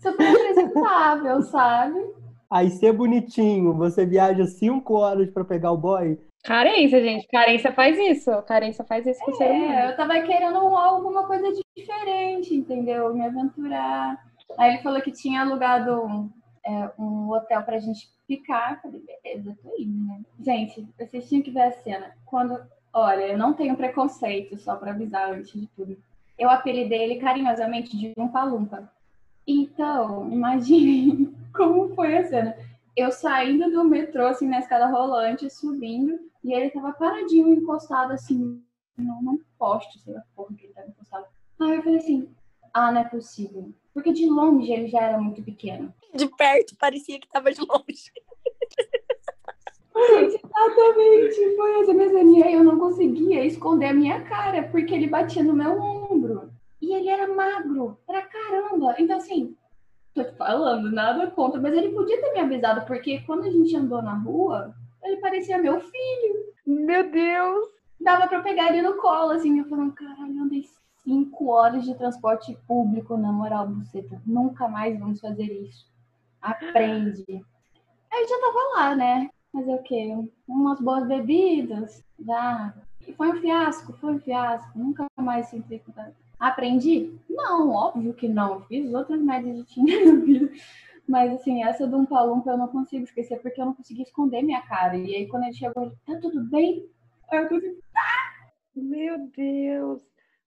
super 0.00 0.28
apresentável, 0.28 1.42
sabe? 1.42 2.14
Aí 2.50 2.70
ser 2.70 2.92
bonitinho, 2.92 3.74
você 3.74 4.06
viaja 4.06 4.44
cinco 4.46 4.94
horas 4.94 5.30
para 5.30 5.44
pegar 5.44 5.72
o 5.72 5.76
boy. 5.76 6.18
Carência, 6.44 7.02
gente. 7.02 7.26
Carência 7.28 7.72
faz 7.72 7.98
isso. 7.98 8.30
Carência 8.42 8.84
faz 8.84 9.06
isso 9.06 9.18
com 9.24 9.32
o 9.32 9.34
ser 9.34 9.50
humano. 9.50 9.72
É, 9.72 9.90
eu 9.90 9.96
tava 9.96 10.20
querendo 10.20 10.58
alguma 10.58 11.26
coisa 11.26 11.50
diferente, 11.74 12.54
entendeu? 12.54 13.14
Me 13.14 13.24
aventurar. 13.24 14.22
Aí 14.58 14.74
ele 14.74 14.82
falou 14.82 15.00
que 15.00 15.10
tinha 15.10 15.40
alugado 15.40 16.30
é, 16.64 16.90
um 16.98 17.30
hotel 17.30 17.62
pra 17.62 17.78
gente 17.78 18.08
ficar. 18.26 18.80
Falei, 18.82 19.00
beleza, 19.00 19.56
tô 19.62 19.74
indo, 19.78 20.06
né? 20.06 20.20
Gente, 20.38 20.86
vocês 20.98 21.28
tinham 21.28 21.42
que 21.42 21.50
ver 21.50 21.62
a 21.62 21.72
cena. 21.72 22.14
Quando, 22.26 22.60
olha, 22.92 23.22
eu 23.22 23.38
não 23.38 23.54
tenho 23.54 23.74
preconceito, 23.74 24.58
só 24.58 24.76
pra 24.76 24.90
avisar 24.90 25.32
antes 25.32 25.58
de 25.58 25.66
tudo. 25.68 25.96
Eu 26.38 26.50
apelidei 26.50 27.02
ele 27.02 27.20
carinhosamente 27.20 27.96
de 27.96 28.12
um 28.16 28.28
palumpa. 28.28 28.90
Então, 29.46 30.30
imagine 30.32 31.34
como 31.54 31.94
foi 31.94 32.16
a 32.16 32.26
cena. 32.26 32.56
Eu 32.96 33.10
saindo 33.10 33.70
do 33.70 33.84
metrô, 33.84 34.26
assim, 34.26 34.48
na 34.48 34.60
escada 34.60 34.86
rolante, 34.86 35.50
subindo, 35.50 36.18
e 36.42 36.52
ele 36.52 36.70
tava 36.70 36.92
paradinho, 36.92 37.52
encostado, 37.52 38.12
assim, 38.12 38.62
num, 38.96 39.22
num 39.22 39.40
poste, 39.58 39.98
sei 40.00 40.14
lá, 40.14 40.22
porra 40.34 40.54
que 40.54 40.66
ele 40.66 40.72
tava 40.72 40.88
encostado. 40.88 41.26
Aí 41.60 41.76
eu 41.76 41.82
falei 41.82 41.98
assim, 41.98 42.28
ah, 42.72 42.92
não 42.92 43.00
é 43.00 43.04
possível. 43.04 43.72
Porque 43.92 44.12
de 44.12 44.26
longe 44.26 44.72
ele 44.72 44.88
já 44.88 45.00
era 45.00 45.18
muito 45.18 45.42
pequeno. 45.42 45.94
De 46.12 46.26
perto 46.28 46.76
parecia 46.76 47.18
que 47.18 47.28
tava 47.28 47.52
de 47.52 47.60
longe. 47.60 48.12
Exatamente, 50.56 51.56
foi 51.56 51.80
essa 51.80 51.92
mesaninha. 51.92 52.50
Eu 52.50 52.64
não 52.64 52.78
conseguia 52.78 53.44
esconder 53.44 53.86
a 53.86 53.94
minha 53.94 54.22
cara, 54.22 54.62
porque 54.64 54.94
ele 54.94 55.08
batia 55.08 55.42
no 55.42 55.52
meu 55.52 55.80
ombro. 55.80 56.50
E 56.80 56.94
ele 56.94 57.08
era 57.08 57.32
magro 57.32 57.98
pra 58.06 58.22
caramba. 58.22 58.94
Então, 58.98 59.16
assim, 59.16 59.56
tô 60.14 60.22
te 60.22 60.32
falando, 60.36 60.90
nada 60.90 61.30
contra, 61.30 61.60
mas 61.60 61.74
ele 61.74 61.90
podia 61.90 62.20
ter 62.20 62.32
me 62.32 62.40
avisado, 62.40 62.86
porque 62.86 63.20
quando 63.20 63.44
a 63.44 63.50
gente 63.50 63.74
andou 63.76 64.00
na 64.00 64.14
rua, 64.14 64.74
ele 65.02 65.16
parecia 65.16 65.58
meu 65.58 65.80
filho. 65.80 66.54
Meu 66.66 67.10
Deus! 67.10 67.68
Dava 68.00 68.26
pra 68.28 68.40
pegar 68.40 68.68
ele 68.68 68.82
no 68.82 68.96
colo, 68.96 69.32
assim, 69.32 69.58
eu 69.58 69.64
falando, 69.66 69.92
caralho, 69.92 70.42
andei 70.42 70.64
cinco 71.02 71.48
horas 71.48 71.84
de 71.84 71.94
transporte 71.94 72.56
público, 72.66 73.16
na 73.16 73.32
moral, 73.32 73.66
buceta. 73.66 74.20
Nunca 74.26 74.68
mais 74.68 74.98
vamos 74.98 75.20
fazer 75.20 75.44
isso. 75.44 75.86
Aprende. 76.40 77.44
Aí 78.12 78.26
já 78.28 78.38
tava 78.40 78.58
lá, 78.76 78.94
né? 78.94 79.30
Fazer 79.54 79.72
o 79.72 79.82
quê? 79.84 80.28
Umas 80.48 80.80
boas 80.80 81.06
bebidas, 81.06 82.04
já. 82.18 82.74
E 83.06 83.12
foi 83.12 83.30
um 83.30 83.40
fiasco, 83.40 83.92
foi 83.92 84.14
um 84.14 84.18
fiasco. 84.18 84.76
Nunca 84.76 85.06
mais 85.16 85.46
senti 85.46 85.80
Aprendi? 86.40 87.16
Não, 87.30 87.70
óbvio 87.70 88.12
que 88.14 88.26
não. 88.26 88.62
Fiz 88.62 88.92
outras 88.92 89.22
médias 89.22 89.56
de 89.56 89.64
Tinder 89.64 90.04
na 90.12 90.24
vida. 90.24 90.52
Mas, 91.06 91.32
assim, 91.32 91.62
essa 91.62 91.86
do 91.86 91.98
um 91.98 92.04
palumpa 92.04 92.50
eu 92.50 92.58
não 92.58 92.66
consigo 92.66 93.04
esquecer 93.04 93.40
porque 93.40 93.60
eu 93.60 93.66
não 93.66 93.74
consegui 93.74 94.02
esconder 94.02 94.42
minha 94.42 94.60
cara. 94.62 94.96
E 94.96 95.14
aí, 95.14 95.28
quando 95.28 95.44
ele 95.44 95.54
chegou, 95.54 95.84
ele, 95.84 95.96
tá 96.04 96.18
tudo 96.20 96.42
bem? 96.50 96.84
Aí 97.30 97.38
eu 97.38 97.48
tô 97.48 97.54
assim, 97.54 97.78
tá! 97.92 98.50
Meu 98.74 99.28
Deus! 99.28 100.02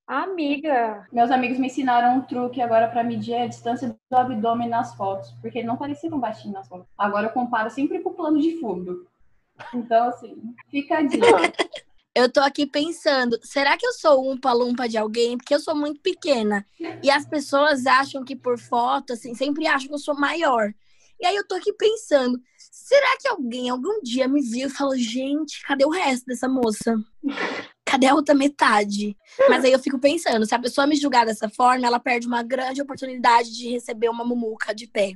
Amiga! 0.08 1.06
Meus 1.12 1.30
amigos 1.30 1.60
me 1.60 1.68
ensinaram 1.68 2.18
um 2.18 2.22
truque 2.22 2.62
agora 2.62 2.88
para 2.88 3.04
medir 3.04 3.36
a 3.36 3.46
distância 3.46 3.90
do 3.90 4.18
abdômen 4.18 4.70
nas 4.70 4.96
fotos, 4.96 5.32
porque 5.42 5.60
ele 5.60 5.68
não 5.68 5.76
parecia 5.76 6.10
tão 6.10 6.18
baixinho 6.18 6.54
nas 6.54 6.66
fotos. 6.66 6.88
Agora 6.98 7.28
eu 7.28 7.32
comparo 7.32 7.70
sempre 7.70 8.00
com 8.00 8.12
o 8.12 8.14
plano 8.14 8.42
de 8.42 8.58
fundo. 8.58 9.06
Então, 9.74 10.08
assim, 10.08 10.56
fica 10.70 11.00
a 11.00 11.02
dica. 11.02 11.26
Eu 12.16 12.32
tô 12.32 12.40
aqui 12.40 12.66
pensando, 12.66 13.38
será 13.44 13.78
que 13.78 13.86
eu 13.86 13.94
sou 13.94 14.32
um 14.32 14.36
palumpa 14.36 14.90
de 14.90 14.98
alguém? 14.98 15.38
Porque 15.38 15.54
eu 15.54 15.60
sou 15.60 15.76
muito 15.76 16.02
pequena. 16.02 16.66
E 17.04 17.12
as 17.12 17.28
pessoas 17.28 17.86
acham 17.86 18.26
que 18.26 18.36
por 18.36 18.58
foto, 18.58 19.14
assim, 19.14 19.36
sempre 19.36 19.68
acham 19.68 19.88
que 19.88 19.94
eu 19.94 20.00
sou 20.00 20.20
maior. 20.20 20.74
E 21.20 21.28
aí 21.28 21.36
eu 21.36 21.48
tô 21.48 21.54
aqui 21.54 21.72
pensando, 21.74 22.42
será 22.58 23.18
que 23.20 23.28
alguém 23.28 23.70
algum 23.70 24.02
dia 24.02 24.28
me 24.28 24.42
viu 24.42 24.68
e 24.68 24.72
falou, 24.72 24.98
gente, 24.98 25.62
cadê 25.62 25.86
o 25.86 25.92
resto 25.92 26.26
dessa 26.26 26.50
moça? 26.50 26.96
Cadê 27.88 28.08
a 28.08 28.14
outra 28.14 28.36
metade? 28.36 29.16
Mas 29.48 29.64
aí 29.64 29.72
eu 29.72 29.80
fico 29.80 29.98
pensando, 29.98 30.46
se 30.46 30.54
a 30.54 30.60
pessoa 30.60 30.86
me 30.86 30.98
julgar 30.98 31.26
dessa 31.26 31.48
forma, 31.48 31.88
ela 31.88 32.02
perde 32.02 32.28
uma 32.28 32.44
grande 32.44 32.82
oportunidade 32.82 33.56
de 33.56 33.70
receber 33.70 34.10
uma 34.10 34.26
mumuca 34.26 34.76
de 34.76 34.88
pé. 34.88 35.14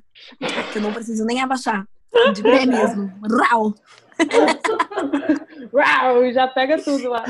Que 0.71 0.77
eu 0.77 0.81
não 0.81 0.93
preciso 0.93 1.25
nem 1.25 1.41
abaixar. 1.41 1.85
De 2.33 2.41
pé 2.41 2.65
mesmo. 2.65 3.11
Rau! 3.29 3.73
Uau, 5.73 6.31
já 6.31 6.47
pega 6.47 6.81
tudo 6.81 7.09
lá. 7.09 7.25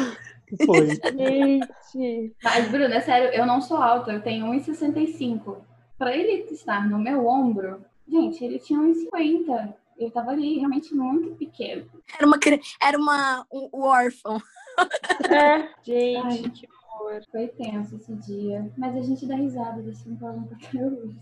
Foi. 0.64 0.90
Gente. 0.90 2.36
Mas, 2.44 2.70
Bruna, 2.70 2.96
é 2.96 3.02
sério, 3.02 3.30
eu 3.30 3.46
não 3.46 3.62
sou 3.62 3.78
alta, 3.78 4.12
eu 4.12 4.22
tenho 4.22 4.46
1,65. 4.46 5.58
Pra 5.98 6.16
ele 6.16 6.46
estar 6.52 6.88
no 6.88 7.00
meu 7.00 7.26
ombro, 7.26 7.84
gente, 8.08 8.44
ele 8.44 8.60
tinha 8.60 8.80
1,50. 8.80 9.74
Ele 9.98 10.12
tava 10.12 10.32
ali 10.32 10.58
realmente 10.58 10.94
muito 10.94 11.36
pequeno. 11.36 11.86
Era 12.18 12.28
uma, 12.28 12.40
era 12.82 12.98
uma, 12.98 13.46
um, 13.52 13.70
um 13.74 13.82
órfão. 13.84 14.42
É, 15.32 15.70
gente, 15.84 16.18
Ai. 16.26 16.50
que 16.50 16.68
horror. 16.68 17.22
Foi 17.32 17.48
tenso 17.48 17.96
esse 17.96 18.14
dia. 18.16 18.70
Mas 18.78 18.96
a 18.96 19.02
gente 19.02 19.26
dá 19.26 19.36
risada 19.36 19.82
desse 19.82 20.10
palumpa 20.16 20.56
até 20.56 20.86
hoje. 20.86 21.18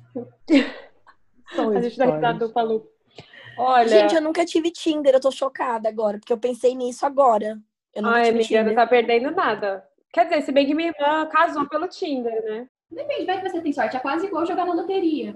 A 1.51 1.81
gente 1.81 1.97
dá 1.97 2.05
risada 2.05 2.47
do 2.47 2.53
Palu. 2.53 2.87
Olha, 3.57 3.87
Gente, 3.87 4.15
eu 4.15 4.21
nunca 4.21 4.45
tive 4.45 4.71
Tinder, 4.71 5.13
eu 5.13 5.19
tô 5.19 5.31
chocada 5.31 5.89
agora, 5.89 6.17
porque 6.17 6.31
eu 6.31 6.37
pensei 6.37 6.73
nisso 6.75 7.05
agora. 7.05 7.59
Eu 7.93 8.03
nunca 8.03 8.15
ai, 8.15 8.25
tive 8.31 8.57
amiga, 8.57 8.63
não 8.63 8.75
tá 8.75 8.87
perdendo 8.87 9.31
nada. 9.31 9.85
Quer 10.13 10.25
dizer, 10.25 10.41
se 10.43 10.51
bem 10.51 10.65
que 10.65 10.73
minha 10.73 10.93
irmã 10.95 11.27
casou 11.27 11.67
pelo 11.67 11.87
Tinder, 11.87 12.43
né? 12.45 12.67
Depende, 12.89 13.25
vai 13.25 13.41
que 13.41 13.49
você 13.49 13.61
tem 13.61 13.73
sorte. 13.73 13.97
É 13.97 13.99
quase 13.99 14.25
igual 14.25 14.45
jogar 14.45 14.65
na 14.65 14.73
loteria. 14.73 15.35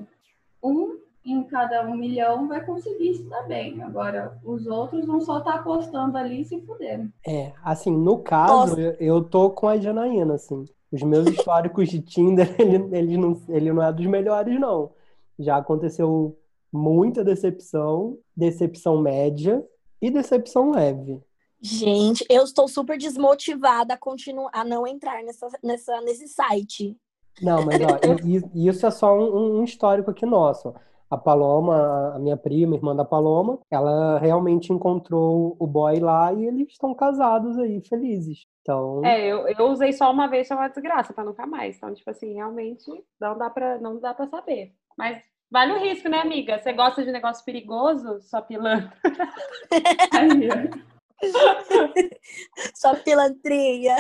Um 0.64 1.00
em 1.26 1.44
cada 1.44 1.88
um 1.88 1.96
milhão 1.96 2.48
vai 2.48 2.64
conseguir 2.66 3.16
se 3.16 3.24
dar 3.24 3.44
bem. 3.44 3.82
Agora, 3.82 4.38
os 4.44 4.68
outros 4.68 5.06
vão 5.06 5.22
só 5.22 5.40
estar 5.40 5.56
apostando 5.56 6.18
ali 6.18 6.42
e 6.42 6.46
se 6.46 6.60
fuderam. 6.62 7.10
É, 7.26 7.54
assim, 7.64 7.92
no 7.92 8.20
caso, 8.20 8.72
Nossa. 8.72 8.82
eu, 8.82 8.96
eu 9.00 9.24
tô 9.24 9.50
com 9.50 9.68
a 9.68 9.78
Janaína, 9.78 10.36
assim. 10.36 10.66
Os 10.92 11.02
meus 11.02 11.28
históricos 11.28 11.90
de 11.90 12.02
Tinder, 12.02 12.54
ele, 12.60 12.96
ele, 12.96 13.18
não, 13.18 13.42
ele 13.50 13.72
não 13.72 13.82
é 13.82 13.92
dos 13.92 14.06
melhores, 14.06 14.60
não. 14.60 14.92
Já 15.40 15.58
aconteceu 15.58 16.38
muita 16.72 17.24
decepção, 17.24 18.18
decepção 18.36 18.98
média 19.00 19.66
e 20.02 20.12
decepção 20.12 20.72
leve. 20.72 21.22
Gente, 21.62 22.26
eu 22.30 22.44
estou 22.44 22.68
super 22.68 22.98
desmotivada 22.98 23.94
a 23.94 23.98
continuar 23.98 24.52
a 24.54 24.66
não 24.66 24.86
entrar 24.86 25.24
nessa, 25.24 25.48
nessa, 25.64 26.02
nesse 26.02 26.28
site. 26.28 26.98
Não, 27.42 27.66
mas 27.66 27.80
ó, 27.82 27.98
isso 28.54 28.86
é 28.86 28.92
só 28.92 29.18
um, 29.18 29.60
um 29.60 29.64
histórico 29.64 30.12
aqui 30.12 30.26
nosso. 30.26 30.74
A 31.14 31.18
Paloma, 31.18 32.16
a 32.16 32.20
minha 32.20 32.36
prima, 32.36 32.76
irmã 32.76 32.96
da 32.96 33.06
Paloma, 33.06 33.60
ela 33.70 34.18
realmente 34.18 34.74
encontrou 34.74 35.56
o 35.60 35.68
boy 35.68 36.00
lá 36.00 36.34
e 36.34 36.48
eles 36.48 36.70
estão 36.72 36.96
casados 36.96 37.60
aí, 37.60 37.80
felizes. 37.88 38.48
Então, 38.62 39.06
É, 39.06 39.28
eu, 39.28 39.48
eu 39.48 39.68
usei 39.68 39.94
só 39.94 40.12
uma 40.12 40.28
vez 40.28 40.48
chamar 40.48 40.70
desgraça 40.70 41.14
pra 41.14 41.24
nunca 41.24 41.46
mais. 41.46 41.78
Então, 41.78 41.94
tipo 41.94 42.10
assim, 42.10 42.34
realmente 42.34 42.90
não 43.22 43.38
dá 43.38 43.48
pra, 43.48 43.78
não 43.78 44.00
dá 44.00 44.12
pra 44.12 44.28
saber. 44.28 44.74
Mas 44.98 45.22
vale 45.52 45.74
o 45.74 45.80
risco, 45.80 46.10
né, 46.10 46.20
amiga? 46.20 46.58
Você 46.58 46.74
gosta 46.74 47.04
de 47.04 47.12
negócio 47.12 47.46
perigoso, 47.46 48.20
sua 48.22 48.42
pilantra? 48.42 48.92
Só 52.74 52.96
pilantria. 52.96 53.98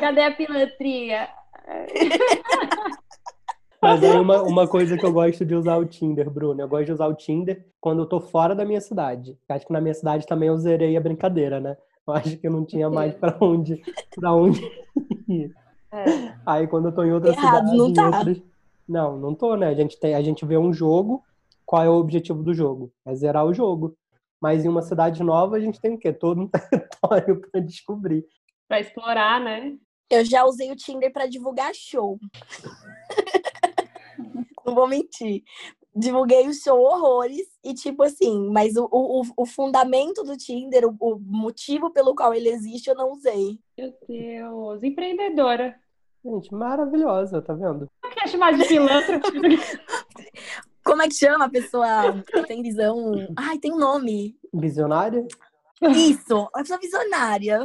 Cadê 0.00 0.22
a 0.22 0.34
pilantria? 0.34 1.28
Mas 3.82 4.02
aí 4.04 4.18
uma, 4.18 4.42
uma 4.42 4.66
coisa 4.68 4.96
que 4.96 5.04
eu 5.04 5.12
gosto 5.12 5.44
de 5.44 5.54
usar 5.54 5.76
o 5.76 5.86
Tinder, 5.86 6.28
Bruno. 6.30 6.60
Eu 6.60 6.68
gosto 6.68 6.86
de 6.86 6.92
usar 6.92 7.06
o 7.06 7.14
Tinder 7.14 7.66
quando 7.80 8.02
eu 8.02 8.06
tô 8.06 8.20
fora 8.20 8.54
da 8.54 8.64
minha 8.64 8.80
cidade. 8.80 9.38
Acho 9.48 9.66
que 9.66 9.72
na 9.72 9.80
minha 9.80 9.94
cidade 9.94 10.26
também 10.26 10.48
eu 10.48 10.58
zerei 10.58 10.96
a 10.96 11.00
brincadeira, 11.00 11.60
né? 11.60 11.76
Eu 12.06 12.14
acho 12.14 12.36
que 12.36 12.46
eu 12.46 12.50
não 12.50 12.64
tinha 12.64 12.90
mais 12.90 13.14
pra 13.14 13.36
onde, 13.40 13.82
pra 14.14 14.32
onde 14.34 14.60
ir. 15.28 15.52
É. 15.92 16.04
Aí 16.46 16.66
quando 16.66 16.86
eu 16.88 16.92
tô 16.94 17.04
em 17.04 17.12
outra 17.12 17.30
Errado, 17.30 17.68
cidade, 17.68 17.76
não 17.76 17.92
tá. 17.92 18.06
outras- 18.18 18.42
Não, 18.88 19.18
não 19.18 19.34
tô, 19.34 19.56
né? 19.56 19.68
A 19.68 19.74
gente 19.74 19.98
tem, 19.98 20.14
a 20.14 20.22
gente 20.22 20.44
vê 20.44 20.56
um 20.58 20.72
jogo, 20.72 21.22
qual 21.64 21.82
é 21.82 21.88
o 21.88 21.94
objetivo 21.98 22.42
do 22.42 22.52
jogo? 22.54 22.92
É 23.06 23.14
zerar 23.14 23.44
o 23.46 23.54
jogo. 23.54 23.96
Mas 24.42 24.64
em 24.64 24.68
uma 24.68 24.82
cidade 24.82 25.22
nova 25.22 25.56
a 25.56 25.60
gente 25.60 25.80
tem 25.80 25.94
o 25.94 25.98
quê? 25.98 26.12
Todo 26.12 26.40
um 26.42 26.48
território 26.48 27.40
pra 27.50 27.60
descobrir. 27.60 28.24
Pra 28.68 28.80
explorar, 28.80 29.40
né? 29.40 29.76
Eu 30.08 30.24
já 30.24 30.44
usei 30.44 30.70
o 30.72 30.76
Tinder 30.76 31.12
para 31.12 31.26
divulgar 31.26 31.72
show. 31.74 32.18
Não 34.66 34.74
vou 34.74 34.86
mentir. 34.86 35.42
Divulguei 35.94 36.46
o 36.46 36.54
show 36.54 36.78
horrores 36.80 37.46
e, 37.64 37.74
tipo 37.74 38.02
assim, 38.04 38.48
mas 38.50 38.76
o, 38.76 38.88
o, 38.92 39.22
o 39.36 39.46
fundamento 39.46 40.22
do 40.22 40.36
Tinder, 40.36 40.86
o, 40.86 40.96
o 41.00 41.18
motivo 41.18 41.90
pelo 41.90 42.14
qual 42.14 42.32
ele 42.32 42.48
existe, 42.48 42.88
eu 42.88 42.94
não 42.94 43.10
usei. 43.10 43.58
Meu 43.76 43.92
Deus, 44.08 44.82
empreendedora. 44.84 45.74
Gente, 46.24 46.54
maravilhosa, 46.54 47.42
tá 47.42 47.54
vendo? 47.54 47.90
Não 48.04 48.10
quer 48.10 48.28
chamar 48.28 48.52
de 48.56 48.64
pilantra? 48.68 49.20
Como 50.84 51.02
é 51.02 51.08
que 51.08 51.14
chama 51.14 51.44
a 51.46 51.50
pessoa 51.50 52.22
que 52.22 52.42
tem 52.46 52.62
visão? 52.62 53.12
Ai, 53.36 53.58
tem 53.58 53.72
um 53.72 53.78
nome. 53.78 54.36
Visionária? 54.52 55.26
Isso, 55.82 56.48
a 56.54 56.58
pessoa 56.60 56.78
visionária. 56.78 57.60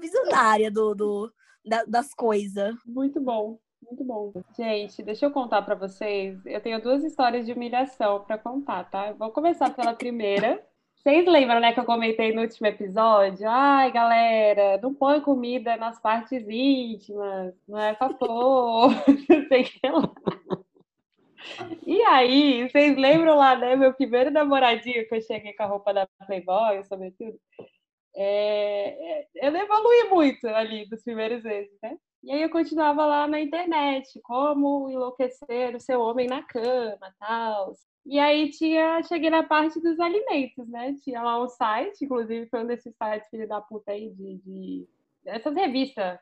Visionária 0.00 0.70
do, 0.70 0.94
do, 0.94 1.32
da- 1.64 1.84
das 1.84 2.12
coisas. 2.14 2.74
Muito 2.86 3.20
bom, 3.20 3.58
muito 3.92 4.04
bom. 4.04 4.32
Gente, 4.56 5.02
deixa 5.02 5.26
eu 5.26 5.30
contar 5.30 5.62
pra 5.62 5.74
vocês. 5.74 6.44
Eu 6.46 6.60
tenho 6.60 6.80
duas 6.80 7.04
histórias 7.04 7.44
de 7.44 7.52
humilhação 7.52 8.24
pra 8.24 8.38
contar, 8.38 8.84
tá? 8.84 9.08
Eu 9.08 9.16
vou 9.16 9.30
começar 9.30 9.70
pela 9.70 9.94
primeira. 9.94 10.64
Vocês 10.96 11.26
lembram, 11.26 11.60
né, 11.60 11.72
que 11.72 11.80
eu 11.80 11.84
comentei 11.84 12.32
no 12.32 12.42
último 12.42 12.66
episódio? 12.66 13.48
Ai, 13.48 13.90
galera, 13.90 14.78
não 14.80 14.94
põe 14.94 15.20
comida 15.20 15.76
nas 15.76 16.00
partes 16.00 16.44
íntimas, 16.48 17.54
não 17.68 17.78
é 17.78 17.94
favor, 17.94 18.90
não 19.28 19.48
sei 19.48 19.64
que 19.64 19.88
lá. 19.88 20.12
E 21.84 22.00
aí, 22.02 22.68
vocês 22.68 22.96
lembram 22.96 23.36
lá, 23.36 23.56
né? 23.56 23.74
Meu 23.74 23.92
primeiro 23.92 24.30
namoradinho 24.30 25.06
que 25.08 25.14
eu 25.14 25.20
cheguei 25.20 25.52
com 25.54 25.64
a 25.64 25.66
roupa 25.66 25.92
da 25.92 26.08
Playboy, 26.26 26.84
sobretudo. 26.84 27.38
É, 28.14 29.26
eu 29.34 29.56
evolui 29.56 30.04
muito 30.10 30.46
ali 30.46 30.88
dos 30.88 31.02
primeiros 31.02 31.42
vezes, 31.42 31.76
né? 31.82 31.96
E 32.22 32.30
aí 32.30 32.42
eu 32.42 32.50
continuava 32.50 33.04
lá 33.04 33.26
na 33.26 33.40
internet, 33.40 34.20
como 34.22 34.88
enlouquecer 34.90 35.74
o 35.74 35.80
seu 35.80 36.00
homem 36.00 36.28
na 36.28 36.42
cama, 36.42 37.12
tal. 37.18 37.72
E 38.06 38.18
aí 38.18 38.50
tinha, 38.50 39.02
cheguei 39.02 39.30
na 39.30 39.42
parte 39.42 39.80
dos 39.80 39.98
alimentos, 39.98 40.68
né? 40.68 40.94
Tinha 41.02 41.22
lá 41.22 41.42
um 41.42 41.48
site, 41.48 42.04
inclusive 42.04 42.48
foi 42.48 42.62
um 42.62 42.66
desses 42.66 42.94
sites 42.96 43.28
filho 43.28 43.48
da 43.48 43.60
puta 43.60 43.92
aí 43.92 44.10
de, 44.10 44.36
de 44.38 44.88
essas 45.24 45.54
revistas 45.54 46.18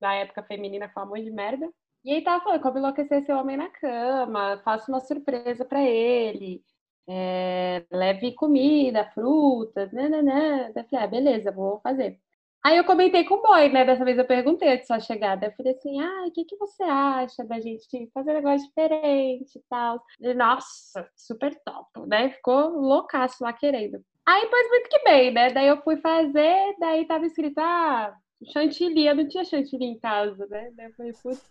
da 0.00 0.14
época 0.14 0.42
feminina 0.44 0.88
que 0.88 0.94
de 1.24 1.30
merda. 1.30 1.68
E 2.04 2.12
aí 2.12 2.22
tava 2.22 2.42
falando 2.42 2.62
como 2.62 2.78
enlouquecer 2.78 3.24
seu 3.24 3.36
homem 3.36 3.56
na 3.56 3.68
cama, 3.70 4.58
faça 4.64 4.90
uma 4.90 5.00
surpresa 5.00 5.64
para 5.64 5.82
ele, 5.82 6.62
é, 7.08 7.84
leve 7.90 8.32
comida, 8.34 9.04
frutas, 9.12 9.92
né, 9.92 10.08
né, 10.08 10.22
né. 10.22 10.68
Eu 10.76 10.84
falei, 10.84 11.04
ah, 11.04 11.06
beleza, 11.08 11.52
vou 11.52 11.80
fazer. 11.80 12.20
Aí 12.62 12.76
eu 12.76 12.84
comentei 12.84 13.24
com 13.24 13.36
o 13.36 13.42
boy, 13.42 13.70
né? 13.70 13.86
Dessa 13.86 14.04
vez 14.04 14.18
eu 14.18 14.24
perguntei 14.26 14.68
antes 14.68 14.86
da 14.86 15.00
sua 15.00 15.06
chegada. 15.06 15.46
Eu 15.46 15.52
falei 15.52 15.72
assim: 15.72 16.00
ah, 16.00 16.24
o 16.26 16.30
que, 16.30 16.44
que 16.44 16.56
você 16.56 16.82
acha 16.82 17.42
da 17.44 17.58
gente 17.58 18.10
fazer 18.12 18.32
um 18.32 18.34
negócio 18.34 18.66
diferente 18.68 19.56
e 19.56 19.62
tal? 19.68 20.02
Ele, 20.20 20.34
Nossa, 20.34 21.08
super 21.16 21.58
top, 21.64 21.88
né? 22.06 22.30
Ficou 22.30 22.68
loucaço 22.68 23.42
lá 23.42 23.52
querendo. 23.52 24.04
Aí, 24.26 24.46
pois, 24.50 24.68
muito 24.68 24.90
que 24.90 25.02
bem, 25.04 25.32
né? 25.32 25.50
Daí 25.50 25.68
eu 25.68 25.80
fui 25.82 25.96
fazer, 25.96 26.76
daí 26.78 27.06
tava 27.06 27.24
escrito, 27.24 27.58
ah, 27.58 28.14
chantilly. 28.52 29.06
Eu 29.06 29.16
não 29.16 29.26
tinha 29.26 29.44
chantilly 29.44 29.86
em 29.86 29.98
casa, 29.98 30.46
né? 30.50 30.70
Daí 30.76 30.86
eu 30.86 30.92
falei, 30.92 31.12
putz. 31.22 31.42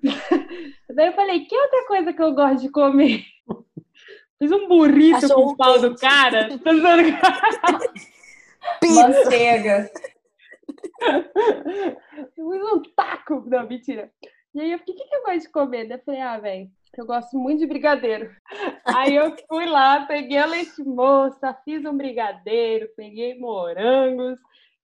daí 0.96 1.08
eu 1.08 1.12
falei, 1.12 1.44
que 1.44 1.56
outra 1.56 1.86
coisa 1.86 2.12
que 2.12 2.22
eu 2.22 2.34
gosto 2.34 2.62
de 2.62 2.70
comer? 2.70 3.22
Fiz 4.38 4.52
um 4.52 4.68
burrito 4.68 5.26
Achou 5.26 5.34
com 5.34 5.52
o 5.52 5.56
pau 5.56 5.80
do 5.80 5.94
cara. 5.96 6.48
Manteiga. 8.82 9.90
um 12.38 12.82
taco. 12.96 13.44
Não, 13.46 13.66
mentira. 13.66 14.10
E 14.54 14.60
aí 14.60 14.72
eu 14.72 14.78
fiquei, 14.78 14.94
o 14.94 14.98
que, 14.98 15.04
que 15.04 15.14
eu 15.14 15.22
gosto 15.22 15.40
de 15.40 15.48
comer? 15.50 15.90
Eu 15.90 15.98
falei, 16.04 16.20
ah, 16.20 16.38
velho, 16.38 16.70
eu 16.96 17.06
gosto 17.06 17.38
muito 17.38 17.60
de 17.60 17.66
brigadeiro. 17.66 18.30
Aí 18.84 19.14
eu 19.14 19.34
fui 19.46 19.66
lá, 19.66 20.06
peguei 20.06 20.38
a 20.38 20.46
leite 20.46 20.82
moça, 20.82 21.56
fiz 21.64 21.84
um 21.84 21.96
brigadeiro, 21.96 22.88
peguei 22.96 23.38
morangos 23.38 24.38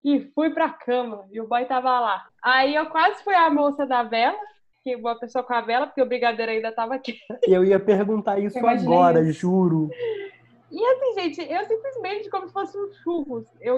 e 0.05 0.21
fui 0.35 0.51
pra 0.51 0.69
cama. 0.69 1.27
E 1.33 1.41
o 1.41 1.49
boy 1.49 1.65
tava 1.65 1.99
lá. 1.99 2.27
Aí 2.43 2.75
eu 2.75 2.87
quase 2.87 3.23
fui 3.25 3.35
a 3.35 3.51
moça 3.51 3.87
da 3.87 4.03
vela, 4.03 4.39
que 4.83 4.95
uma 4.95 5.19
pessoa 5.19 5.43
com 5.43 5.55
a 5.55 5.63
vela, 5.63 5.87
porque 5.87 6.03
o 6.03 6.07
brigadeiro 6.07 6.53
ainda 6.53 6.71
tava 6.71 6.95
aqui. 6.95 7.19
Eu 7.43 7.65
ia 7.65 7.81
perguntar 7.81 8.39
isso 8.39 8.59
agora, 8.59 9.23
isso. 9.23 9.41
juro. 9.41 9.91
E 10.75 10.87
assim, 10.87 11.21
gente, 11.21 11.53
eu 11.53 11.65
simplesmente, 11.67 12.29
como 12.29 12.49
se 12.49 12.53
fosse 12.53 12.77
um 12.77 12.93
churros, 12.95 13.47
eu 13.61 13.77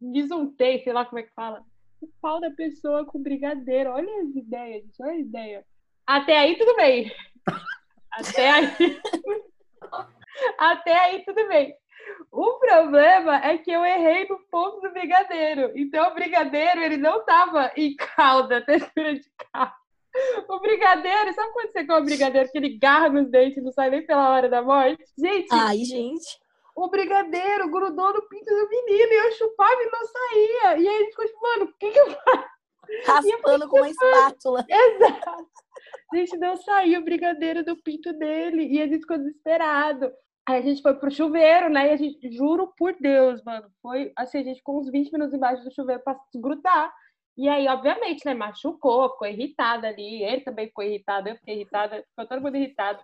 bisuntei, 0.00 0.78
sei 0.78 0.90
lá 0.94 1.04
como 1.04 1.18
é 1.18 1.22
que 1.22 1.34
fala, 1.34 1.62
o 2.00 2.08
pau 2.22 2.40
da 2.40 2.50
pessoa 2.50 3.04
com 3.04 3.22
brigadeiro. 3.22 3.90
Olha 3.90 4.22
as 4.22 4.34
ideias, 4.34 4.84
gente, 4.84 5.02
olha 5.02 5.12
a 5.12 5.18
ideia. 5.18 5.66
Até 6.06 6.38
aí, 6.38 6.56
tudo 6.56 6.74
bem. 6.76 7.12
Até 8.10 8.50
aí. 8.50 9.00
Até 10.58 10.98
aí, 10.98 11.24
tudo 11.26 11.46
bem. 11.46 11.76
O 12.32 12.54
problema 12.58 13.44
é 13.44 13.58
que 13.58 13.70
eu 13.70 13.84
errei 13.84 14.26
no 14.26 14.38
ponto 14.50 14.80
do 14.80 14.90
brigadeiro. 14.90 15.72
Então, 15.74 16.10
o 16.10 16.14
brigadeiro, 16.14 16.80
ele 16.80 16.96
não 16.96 17.22
tava 17.26 17.70
em 17.76 17.94
calda, 17.94 18.64
textura 18.64 19.14
de 19.14 19.30
calda. 19.52 19.74
O 20.48 20.60
brigadeiro, 20.60 21.32
sabe 21.34 21.52
quando 21.52 21.70
você 21.70 21.86
come 21.86 22.06
brigadeiro 22.06 22.50
que 22.50 22.58
ele 22.58 22.78
garra 22.78 23.08
nos 23.08 23.30
dentes 23.30 23.58
e 23.58 23.60
não 23.60 23.72
sai 23.72 23.90
nem 23.90 24.04
pela 24.04 24.30
hora 24.30 24.48
da 24.48 24.62
morte? 24.62 25.04
Gente. 25.18 25.48
Ai, 25.52 25.78
gente. 25.78 26.40
O 26.74 26.88
brigadeiro 26.88 27.70
grudou 27.70 28.12
no 28.12 28.22
pinto 28.28 28.54
do 28.54 28.68
menino 28.68 29.12
e 29.12 29.26
eu 29.26 29.32
chupava 29.32 29.82
e 29.82 29.90
não 29.90 30.06
saía. 30.06 30.78
E 30.78 30.88
aí 30.88 30.96
a 30.96 30.98
gente 31.00 31.10
ficou 31.10 31.26
tipo, 31.26 31.42
mano, 31.42 31.64
o 31.64 31.78
que 31.78 31.90
que 31.90 31.98
eu 31.98 32.10
faço? 32.10 32.48
Raspando 33.04 33.68
com 33.68 33.76
uma 33.78 33.90
espátula. 33.90 34.64
Exato. 34.70 35.48
A 36.12 36.16
gente 36.16 36.36
não 36.38 36.56
saiu 36.56 37.00
o 37.00 37.04
brigadeiro 37.04 37.64
do 37.64 37.76
pinto 37.82 38.12
dele. 38.12 38.66
E 38.68 38.80
a 38.80 38.86
gente 38.86 39.00
ficou 39.00 39.18
desesperado. 39.18 40.10
Aí 40.48 40.60
a 40.60 40.62
gente 40.62 40.80
foi 40.80 40.94
pro 40.94 41.10
chuveiro, 41.10 41.68
né? 41.68 41.88
E 41.88 41.90
a 41.90 41.96
gente, 41.96 42.30
juro 42.30 42.72
por 42.78 42.94
Deus, 42.98 43.42
mano, 43.42 43.68
foi 43.82 44.12
assim, 44.16 44.38
a 44.38 44.42
gente 44.44 44.58
ficou 44.58 44.80
uns 44.80 44.90
20 44.90 45.12
minutos 45.12 45.34
embaixo 45.34 45.62
do 45.62 45.74
chuveiro 45.74 46.02
pra 46.02 46.18
grudar. 46.36 46.90
E 47.38 47.48
aí, 47.48 47.68
obviamente, 47.68 48.26
né, 48.26 48.34
machucou, 48.34 49.10
ficou 49.10 49.28
irritada 49.28 49.86
ali, 49.86 50.24
ele 50.24 50.40
também 50.40 50.66
ficou 50.66 50.82
irritado, 50.82 51.28
eu 51.28 51.36
fiquei 51.36 51.54
irritada, 51.54 52.04
ficou 52.10 52.26
todo 52.26 52.42
mundo 52.42 52.56
irritado. 52.56 53.00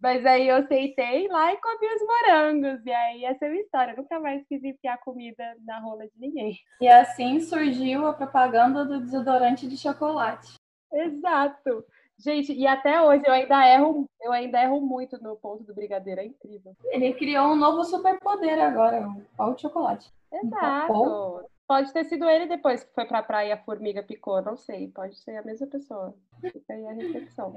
Mas 0.00 0.24
aí 0.24 0.48
eu 0.48 0.56
aceitei 0.56 1.26
lá 1.26 1.52
e 1.52 1.56
comi 1.56 1.86
os 1.94 2.02
morangos. 2.06 2.86
E 2.86 2.92
aí 2.92 3.24
essa 3.24 3.46
é 3.46 3.48
a 3.48 3.60
história. 3.60 3.92
Eu 3.92 3.96
nunca 3.96 4.20
mais 4.20 4.46
quis 4.46 4.62
enfiar 4.62 4.98
comida 4.98 5.56
na 5.64 5.80
rola 5.80 6.04
de 6.04 6.12
ninguém. 6.16 6.56
E 6.80 6.86
assim 6.86 7.40
surgiu 7.40 8.06
a 8.06 8.12
propaganda 8.12 8.84
do 8.84 9.00
desodorante 9.00 9.66
de 9.66 9.76
chocolate. 9.76 10.54
Exato. 10.92 11.84
Gente, 12.16 12.52
e 12.52 12.66
até 12.66 13.02
hoje 13.02 13.24
eu 13.26 13.32
ainda 13.32 13.66
erro, 13.66 14.08
eu 14.20 14.32
ainda 14.32 14.62
erro 14.62 14.80
muito 14.80 15.20
no 15.20 15.36
ponto 15.36 15.64
do 15.64 15.74
brigadeiro, 15.74 16.20
é 16.20 16.26
incrível. 16.26 16.76
Ele 16.84 17.12
criou 17.14 17.48
um 17.48 17.56
novo 17.56 17.82
superpoder 17.82 18.60
agora, 18.60 19.08
o 19.08 19.22
pau 19.36 19.54
de 19.54 19.62
chocolate. 19.62 20.12
Exato. 20.42 21.48
Pode 21.66 21.92
ter 21.94 22.04
sido 22.04 22.28
ele 22.28 22.46
depois 22.46 22.84
que 22.84 22.92
foi 22.94 23.06
pra 23.06 23.22
praia 23.22 23.48
e 23.48 23.52
a 23.52 23.62
formiga 23.62 24.02
picou, 24.02 24.42
não 24.42 24.56
sei. 24.56 24.88
Pode 24.88 25.16
ser 25.16 25.36
a 25.36 25.42
mesma 25.42 25.66
pessoa. 25.66 26.14
Fica 26.40 26.74
aí 26.74 26.86
a 26.86 26.92
reflexão. 26.92 27.54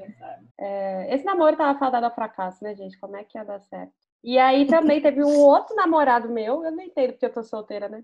É, 0.58 1.14
esse 1.14 1.26
namoro 1.26 1.58
tava 1.58 1.78
fadado 1.78 2.06
ao 2.06 2.16
fracasso, 2.16 2.64
né, 2.64 2.74
gente? 2.74 2.98
Como 3.00 3.18
é 3.18 3.24
que 3.24 3.38
ia 3.38 3.44
dar 3.44 3.60
certo? 3.60 3.92
E 4.24 4.38
aí 4.38 4.66
também 4.66 5.02
teve 5.02 5.24
um 5.24 5.40
outro 5.40 5.76
namorado 5.76 6.30
meu, 6.30 6.64
eu 6.64 6.72
não 6.72 6.82
entendo 6.82 7.12
porque 7.12 7.26
eu 7.26 7.34
tô 7.34 7.44
solteira, 7.44 7.88
né? 7.88 8.04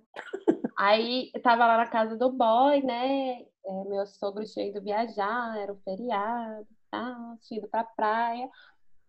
Aí 0.77 1.31
tava 1.41 1.65
lá 1.65 1.77
na 1.77 1.87
casa 1.87 2.17
do 2.17 2.31
boy, 2.31 2.81
né? 2.81 3.41
É, 3.65 3.83
meu 3.85 4.05
sogro 4.05 4.43
tinha 4.43 4.67
ido 4.67 4.81
viajar, 4.81 5.57
era 5.57 5.71
um 5.71 5.77
feriado, 5.77 6.67
tá? 6.91 7.37
Tinha 7.41 7.59
ido 7.59 7.67
pra 7.69 7.83
praia. 7.83 8.49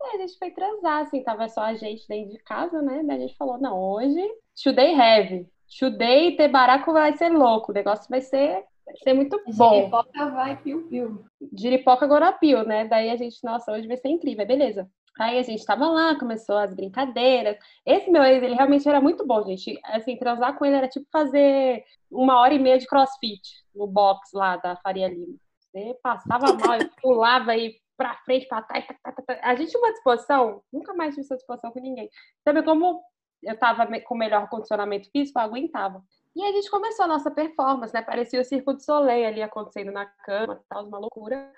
Aí 0.03 0.17
a 0.17 0.19
gente 0.19 0.39
foi 0.39 0.51
transar, 0.51 1.03
assim, 1.03 1.23
tava 1.23 1.49
só 1.49 1.63
a 1.63 1.75
gente 1.75 2.07
dentro 2.07 2.33
de 2.33 2.39
casa, 2.39 2.81
né? 2.83 3.03
Daí 3.05 3.17
a 3.17 3.21
gente 3.21 3.37
falou, 3.37 3.59
não, 3.59 3.79
hoje, 3.79 4.23
today 4.63 4.95
heavy. 4.95 5.49
Chudei 5.77 6.29
e 6.29 6.37
Tebaraco 6.37 6.93
vai 6.93 7.17
ser 7.17 7.31
louco. 7.31 7.73
O 7.73 7.75
negócio 7.75 8.07
vai 8.09 8.21
ser, 8.21 8.65
vai 8.87 8.97
ser 9.03 9.13
muito 9.13 9.43
bom. 9.57 9.75
Giripoca 9.75 10.31
vai 10.31 10.57
piu-piu. 10.63 11.25
Giripoca 11.53 12.05
agora 12.05 12.33
piu, 12.33 12.65
né? 12.65 12.87
Daí 12.87 13.11
a 13.11 13.17
gente, 13.17 13.43
nossa, 13.43 13.73
hoje 13.73 13.89
vai 13.89 13.97
ser 13.97 14.09
incrível, 14.09 14.47
beleza. 14.47 14.89
Aí 15.19 15.37
a 15.37 15.43
gente 15.43 15.65
tava 15.65 15.87
lá, 15.89 16.17
começou 16.17 16.57
as 16.57 16.73
brincadeiras. 16.73 17.57
Esse 17.85 18.09
meu 18.09 18.23
ex, 18.23 18.41
ele 18.41 18.55
realmente 18.55 18.89
era 18.89 19.01
muito 19.01 19.27
bom, 19.27 19.43
gente. 19.45 19.77
Assim, 19.87 20.17
transar 20.17 20.57
com 20.57 20.65
ele 20.65 20.77
era 20.77 20.89
tipo 20.89 21.07
fazer 21.11 21.85
uma 22.09 22.39
hora 22.39 22.55
e 22.55 22.59
meia 22.61 22.79
de 22.79 22.87
crossfit 22.87 23.43
no 23.75 23.89
box 23.89 24.31
lá 24.33 24.57
da 24.57 24.77
Faria 24.77 25.09
Lima. 25.09 25.35
Você 25.59 25.99
passava 26.01 26.53
mal 26.53 26.79
e 26.79 26.89
pulava 27.03 27.57
e 27.57 27.75
pra 27.97 28.15
frente, 28.25 28.47
pra 28.47 28.63
trás. 28.63 28.87
Tá, 28.87 29.13
tá, 29.13 29.23
tá, 29.27 29.41
a 29.43 29.57
gente 29.57 29.71
tinha 29.73 29.83
uma 29.83 29.93
disposição, 29.93 30.63
nunca 30.73 30.95
mais 30.95 31.17
tive 31.17 31.25
essa 31.25 31.35
disposição 31.37 31.73
com 31.73 31.81
ninguém. 31.81 32.09
Sabe 32.45 32.63
como 32.63 33.03
eu 33.45 33.55
estava 33.55 33.87
com 34.01 34.15
melhor 34.17 34.49
condicionamento 34.49 35.11
físico, 35.11 35.39
eu 35.39 35.45
aguentava. 35.45 36.03
E 36.37 36.43
a 36.43 36.53
gente 36.53 36.71
começou 36.71 37.05
a 37.05 37.09
nossa 37.09 37.31
performance, 37.31 37.95
né? 37.95 38.03
Parecia 38.03 38.41
o 38.41 38.45
Circo 38.45 38.75
de 38.75 38.85
Soleil 38.85 39.27
ali 39.27 39.43
acontecendo 39.43 39.93
na 39.93 40.07
cama, 40.07 40.61
tal, 40.69 40.87
uma 40.87 40.99
loucura. 40.99 41.53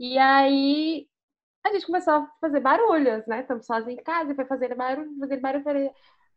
E 0.00 0.18
aí 0.18 1.06
a 1.64 1.72
gente 1.72 1.86
começou 1.86 2.14
a 2.14 2.30
fazer 2.40 2.60
barulhos, 2.60 3.26
né? 3.26 3.40
Estamos 3.40 3.66
sozinhos 3.66 4.00
em 4.00 4.02
casa, 4.02 4.32
e 4.32 4.34
foi 4.34 4.44
fazendo 4.44 4.76
barulho, 4.76 5.18
fazendo 5.18 5.40
barulho. 5.40 5.90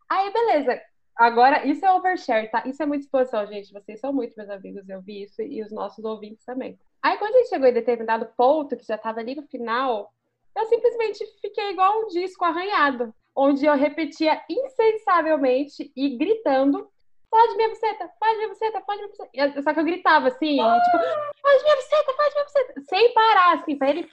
Aí, 0.10 0.32
beleza. 0.32 0.82
Agora, 1.16 1.66
isso 1.66 1.86
é 1.86 1.91
overshare, 1.91 2.50
tá? 2.52 2.64
Isso 2.66 2.82
é 2.84 2.86
muita 2.86 3.06
exposição, 3.06 3.45
gente. 3.48 3.74
Vocês 3.74 4.00
são 4.00 4.14
muito 4.14 4.36
meus 4.38 4.50
amigos, 4.50 4.88
eu 4.88 5.02
vi 5.02 5.24
isso, 5.24 5.41
e 5.41 5.62
os 5.64 5.72
nossos 5.72 6.04
ouvintes 6.06 6.45
também. 6.45 6.80
Aí, 7.02 7.18
quando 7.18 7.36
a 7.36 7.38
gente 7.39 7.50
chegou 7.50 7.68
em 7.68 7.74
determinado 7.74 8.28
ponto, 8.38 8.78
que 8.78 8.86
já 8.86 8.95
estava 8.95 9.20
ali 9.20 9.36
no 9.36 9.43
final, 9.43 10.14
eu 10.56 10.66
simplesmente 10.66 11.26
fiquei 11.41 11.72
igual 11.72 12.04
um 12.04 12.08
disco 12.08 12.45
arranhado 12.45 13.14
onde 13.38 13.66
eu 13.66 13.76
repetia 13.76 14.42
insensavelmente 14.50 15.92
e 15.96 16.18
gritando 16.18 16.90
pode 17.30 17.56
minha 17.56 17.70
buceta, 17.70 18.10
pode 18.20 18.38
minha 18.38 18.50
buceta, 18.50 18.82
pode 18.82 18.98
minha 18.98 19.10
buceta. 19.10 19.62
Só 19.62 19.74
que 19.74 19.80
eu 19.80 19.84
gritava 19.84 20.28
assim, 20.30 20.60
ah! 20.60 20.80
tipo, 20.84 20.98
pode 21.42 21.64
minha 21.64 21.76
buceta, 21.76 22.14
pode 22.14 22.34
minha 22.34 22.44
buceta, 22.46 22.82
sem 22.90 23.14
parar, 23.14 23.60
assim, 23.60 23.78
pra 23.78 23.90
ele. 23.90 24.10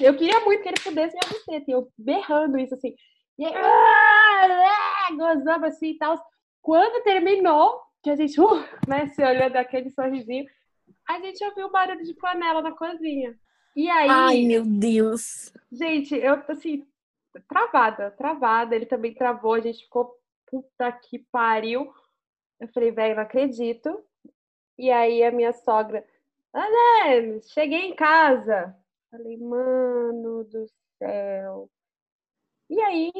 Eu 0.00 0.16
queria 0.16 0.40
muito 0.40 0.62
que 0.62 0.68
ele 0.68 0.80
pudesse 0.82 1.14
minha 1.14 1.38
buceta, 1.38 1.70
e 1.70 1.74
eu 1.74 1.88
berrando 1.98 2.58
isso 2.58 2.74
assim. 2.74 2.94
E 3.38 3.44
aí, 3.44 3.52
ah, 3.54 5.08
gozava 5.12 5.66
assim 5.66 5.90
e 5.90 5.98
tal. 5.98 6.18
Quando 6.62 7.02
terminou, 7.02 7.80
que 8.02 8.10
a 8.10 8.16
gente, 8.16 8.40
uh, 8.40 8.64
né, 8.88 9.06
se 9.08 9.22
olhando 9.22 9.56
aquele 9.56 9.90
sorrisinho, 9.90 10.46
a 11.08 11.20
gente 11.20 11.44
ouviu 11.44 11.66
o 11.66 11.70
barulho 11.70 12.04
de 12.04 12.14
panela 12.14 12.62
na 12.62 12.72
cozinha. 12.72 13.34
E 13.76 13.88
aí. 13.90 14.08
Ai, 14.08 14.42
meu 14.44 14.64
Deus! 14.64 15.52
Gente, 15.70 16.14
eu, 16.14 16.42
assim, 16.48 16.86
travada, 17.48 18.10
travada. 18.12 18.74
Ele 18.74 18.86
também 18.86 19.14
travou, 19.14 19.54
a 19.54 19.60
gente 19.60 19.84
ficou 19.84 20.16
puta 20.46 20.92
que 20.92 21.18
pariu. 21.30 21.92
Eu 22.60 22.68
falei, 22.68 22.92
velho, 22.92 23.16
não 23.16 23.22
acredito. 23.22 24.04
E 24.78 24.90
aí 24.90 25.22
a 25.22 25.30
minha 25.30 25.52
sogra, 25.52 26.04
Ana, 26.52 27.40
cheguei 27.42 27.86
em 27.86 27.96
casa. 27.96 28.76
Falei, 29.10 29.36
mano 29.36 30.44
do 30.44 30.66
céu. 30.98 31.70
E 32.70 32.80
aí, 32.80 33.12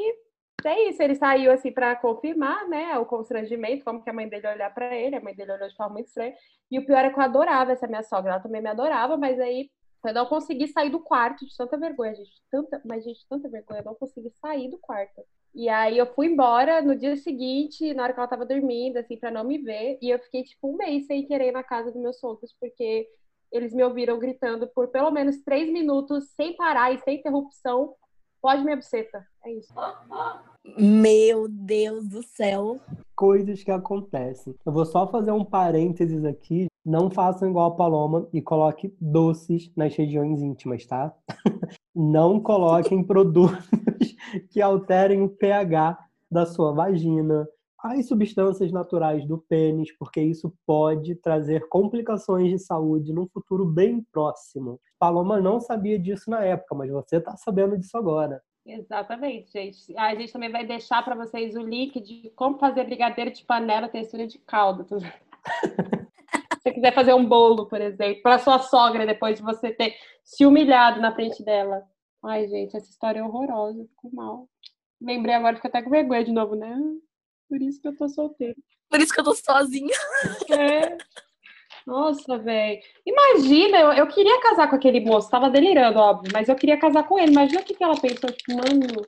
é 0.65 0.89
isso, 0.89 1.03
ele 1.03 1.15
saiu 1.15 1.53
assim 1.53 1.73
para 1.73 1.95
confirmar, 1.97 2.69
né, 2.69 2.99
o 2.99 3.05
constrangimento, 3.07 3.85
como 3.85 4.03
que 4.03 4.09
a 4.11 4.13
mãe 4.13 4.29
dele 4.29 4.47
olhar 4.49 4.73
para 4.73 4.95
ele, 4.95 5.17
a 5.17 5.21
mãe 5.21 5.35
dele 5.35 5.53
olhou 5.53 5.69
de 5.69 5.77
forma 5.77 5.95
muito 5.95 6.09
estranha. 6.09 6.35
E 6.71 6.79
o 6.79 6.87
pior 6.87 7.05
é 7.05 7.11
que 7.11 7.19
eu 7.19 7.23
adorava 7.23 7.73
essa 7.73 7.87
minha 7.87 8.03
sogra, 8.03 8.33
ela 8.33 8.41
também 8.41 8.63
me 8.63 8.69
adorava, 8.71 9.17
mas 9.17 9.39
aí 9.41 9.71
eu 10.05 10.15
não 10.15 10.27
consegui 10.27 10.67
sair 10.69 10.91
do 10.91 11.01
quarto 11.01 11.47
de 11.47 11.57
tanta 11.57 11.79
vergonha, 11.79 12.15
gente, 12.15 12.33
tanta, 12.51 12.81
mas 12.85 13.05
gente, 13.05 13.25
tanta 13.29 13.49
vergonha, 13.49 13.81
eu 13.81 13.85
não 13.85 13.95
consegui 13.95 14.31
sair 14.41 14.69
do 14.69 14.79
quarto. 14.79 15.23
E 15.55 15.69
aí 15.69 15.99
eu 15.99 16.07
fui 16.07 16.27
embora 16.27 16.81
no 16.81 16.97
dia 16.97 17.17
seguinte, 17.17 17.93
na 17.95 18.05
hora 18.05 18.13
que 18.13 18.19
ela 18.19 18.29
tava 18.29 18.47
dormindo, 18.47 18.97
assim, 18.97 19.17
para 19.19 19.31
não 19.31 19.45
me 19.45 19.59
ver, 19.59 19.99
e 20.01 20.11
eu 20.11 20.19
fiquei 20.19 20.43
tipo 20.43 20.73
um 20.73 20.77
mês 20.77 21.07
sem 21.07 21.27
querer 21.27 21.49
ir 21.49 21.53
na 21.53 21.63
casa 21.63 21.93
dos 21.93 22.01
meus 22.01 22.19
sogros, 22.19 22.55
porque 22.59 23.07
eles 23.53 23.73
me 23.75 23.85
ouviram 23.85 24.19
gritando 24.19 24.67
por 24.67 24.89
pelo 24.89 25.11
menos 25.11 25.43
três 25.43 25.71
minutos, 25.71 26.31
sem 26.31 26.57
parar 26.57 26.93
e 26.93 26.99
sem 26.99 27.19
interrupção, 27.19 27.95
pode 28.41 28.65
minha 28.65 28.77
buceta. 28.77 29.25
É 29.45 29.53
isso. 29.53 29.73
Meu 30.77 31.47
Deus 31.49 32.09
do 32.09 32.23
céu. 32.23 32.81
Coisas 33.15 33.63
que 33.63 33.71
acontecem. 33.71 34.55
Eu 34.65 34.73
vou 34.73 34.87
só 34.87 35.07
fazer 35.07 35.33
um 35.33 35.45
parênteses 35.45 36.25
aqui. 36.25 36.67
Não 36.85 37.11
façam 37.11 37.49
igual 37.49 37.73
a 37.73 37.77
Paloma 37.77 38.29
e 38.33 38.43
coloque 38.43 38.95
doces 39.01 39.71
nas 39.77 39.95
regiões 39.95 40.43
íntimas, 40.43 40.85
tá? 40.85 41.15
Não 41.95 42.41
coloquem 42.41 43.03
produtos 43.07 44.17
que 44.51 44.61
alterem 44.61 45.23
o 45.23 45.29
pH 45.29 45.99
da 46.31 46.45
sua 46.47 46.73
vagina, 46.73 47.47
as 47.79 48.07
substâncias 48.07 48.73
naturais 48.73 49.27
do 49.27 49.39
pênis, 49.39 49.97
porque 49.97 50.21
isso 50.21 50.53
pode 50.67 51.15
trazer 51.17 51.69
complicações 51.69 52.49
de 52.51 52.59
saúde 52.59 53.13
num 53.13 53.27
futuro 53.27 53.65
bem 53.65 54.05
próximo. 54.13 54.81
Paloma 54.99 55.41
não 55.41 55.61
sabia 55.61 55.99
disso 55.99 56.31
na 56.31 56.45
época, 56.45 56.75
mas 56.75 56.91
você 56.91 57.17
está 57.17 57.37
sabendo 57.37 57.77
disso 57.77 57.97
agora. 57.97 58.41
Exatamente, 58.65 59.51
gente. 59.51 59.97
A 59.97 60.15
gente 60.15 60.33
também 60.33 60.51
vai 60.51 60.65
deixar 60.65 61.05
para 61.05 61.17
vocês 61.17 61.57
o 61.57 61.63
link 61.63 62.01
de 62.01 62.31
como 62.37 62.59
fazer 62.59 62.85
brigadeiro 62.85 63.33
de 63.33 63.45
panela 63.45 63.89
textura 63.89 64.27
de 64.27 64.39
caldo. 64.39 64.87
Se 66.63 66.69
você 66.69 66.75
quiser 66.75 66.95
fazer 66.95 67.13
um 67.13 67.27
bolo, 67.27 67.67
por 67.67 67.81
exemplo, 67.81 68.23
para 68.23 68.39
sua 68.39 68.61
sogra 68.61 69.05
depois 69.05 69.37
de 69.37 69.43
você 69.43 69.73
ter 69.73 69.97
se 70.23 70.47
humilhado 70.47 71.01
na 71.01 71.13
frente 71.13 71.45
dela. 71.45 71.83
Ai, 72.25 72.47
gente, 72.47 72.77
essa 72.77 72.89
história 72.89 73.19
é 73.19 73.25
horrorosa, 73.25 73.85
ficou 73.85 74.13
mal. 74.13 74.49
Lembrei 75.01 75.35
agora, 75.35 75.57
fico 75.57 75.67
até 75.67 75.83
com 75.83 75.91
vergonha 75.91 76.25
de 76.25 76.31
novo, 76.31 76.55
né? 76.55 76.73
Por 77.49 77.61
isso 77.61 77.83
que 77.83 77.89
eu 77.89 77.97
tô 77.97 78.09
solteira. 78.09 78.55
Por 78.89 79.01
isso 79.01 79.13
que 79.13 79.19
eu 79.19 79.25
tô 79.25 79.35
sozinha. 79.35 79.97
É. 80.53 80.97
Nossa, 81.85 82.39
velho. 82.39 82.81
Imagina, 83.05 83.81
eu, 83.81 83.93
eu 83.95 84.07
queria 84.07 84.41
casar 84.41 84.71
com 84.71 84.77
aquele 84.77 85.01
moço, 85.01 85.29
tava 85.29 85.51
delirando, 85.51 85.99
óbvio, 85.99 86.31
mas 86.33 86.49
eu 86.49 86.55
queria 86.55 86.79
casar 86.79 87.03
com 87.09 87.19
ele. 87.19 87.33
Imagina 87.33 87.61
o 87.61 87.65
que, 87.65 87.75
que 87.75 87.83
ela 87.83 88.01
pensou, 88.01 88.31
tipo, 88.31 88.53
mano, 88.53 89.05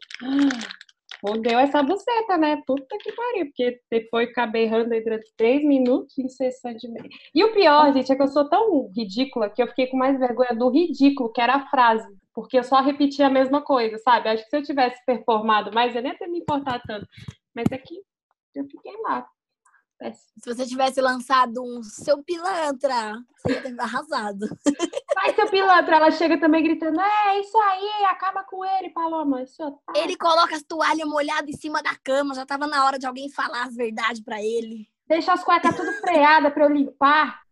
fodeu 1.24 1.58
essa 1.58 1.82
buceta, 1.82 2.36
né? 2.36 2.62
Puta 2.66 2.98
que 2.98 3.10
pariu, 3.12 3.46
porque 3.46 3.80
você 3.88 4.06
foi 4.10 4.26
ficar 4.26 4.46
berrando 4.46 4.92
aí 4.92 5.02
durante 5.02 5.32
três 5.38 5.64
minutos 5.64 6.18
incessantemente. 6.18 7.08
E 7.34 7.42
o 7.42 7.54
pior, 7.54 7.90
gente, 7.94 8.12
é 8.12 8.16
que 8.16 8.22
eu 8.22 8.28
sou 8.28 8.46
tão 8.46 8.90
ridícula 8.94 9.48
que 9.48 9.62
eu 9.62 9.68
fiquei 9.68 9.86
com 9.86 9.96
mais 9.96 10.18
vergonha 10.18 10.54
do 10.54 10.68
ridículo, 10.68 11.32
que 11.32 11.40
era 11.40 11.54
a 11.54 11.66
frase. 11.70 12.06
Porque 12.34 12.58
eu 12.58 12.64
só 12.64 12.80
repetia 12.82 13.28
a 13.28 13.30
mesma 13.30 13.62
coisa, 13.62 13.96
sabe? 13.98 14.28
Acho 14.28 14.44
que 14.44 14.50
se 14.50 14.56
eu 14.56 14.62
tivesse 14.62 15.02
performado 15.06 15.72
mais, 15.72 15.96
eu 15.96 16.02
nem 16.02 16.12
ia 16.12 16.18
ter 16.18 16.26
me 16.26 16.40
importado 16.40 16.82
tanto. 16.86 17.06
Mas 17.54 17.64
é 17.70 17.78
que 17.78 17.94
eu 18.54 18.64
fiquei 18.66 18.92
lá. 19.02 19.26
Se 20.36 20.54
você 20.54 20.66
tivesse 20.66 21.00
lançado 21.00 21.62
um 21.62 21.82
seu 21.82 22.22
pilantra, 22.22 23.14
você 23.36 23.52
ia 23.52 23.62
ter 23.62 23.80
arrasado. 23.80 24.46
Vai, 25.14 25.34
seu 25.34 25.48
pilantra! 25.48 25.96
Ela 25.96 26.10
chega 26.10 26.38
também 26.38 26.62
gritando: 26.62 27.00
É, 27.00 27.40
isso 27.40 27.56
aí, 27.56 28.04
acaba 28.06 28.44
com 28.44 28.64
ele, 28.64 28.90
Paloma. 28.90 29.42
Isso 29.42 29.56
tá... 29.56 29.92
Ele 29.96 30.16
coloca 30.16 30.56
as 30.56 30.62
toalhas 30.62 31.08
molhadas 31.08 31.48
em 31.48 31.56
cima 31.56 31.82
da 31.82 31.94
cama, 32.02 32.34
já 32.34 32.44
tava 32.44 32.66
na 32.66 32.84
hora 32.84 32.98
de 32.98 33.06
alguém 33.06 33.30
falar 33.30 33.64
as 33.64 33.74
verdades 33.74 34.22
para 34.22 34.42
ele. 34.42 34.88
Deixa 35.06 35.32
as 35.32 35.44
cuecas 35.44 35.76
tudo 35.76 35.92
freadas 36.00 36.52
para 36.52 36.64
eu 36.64 36.70
limpar. 36.70 37.42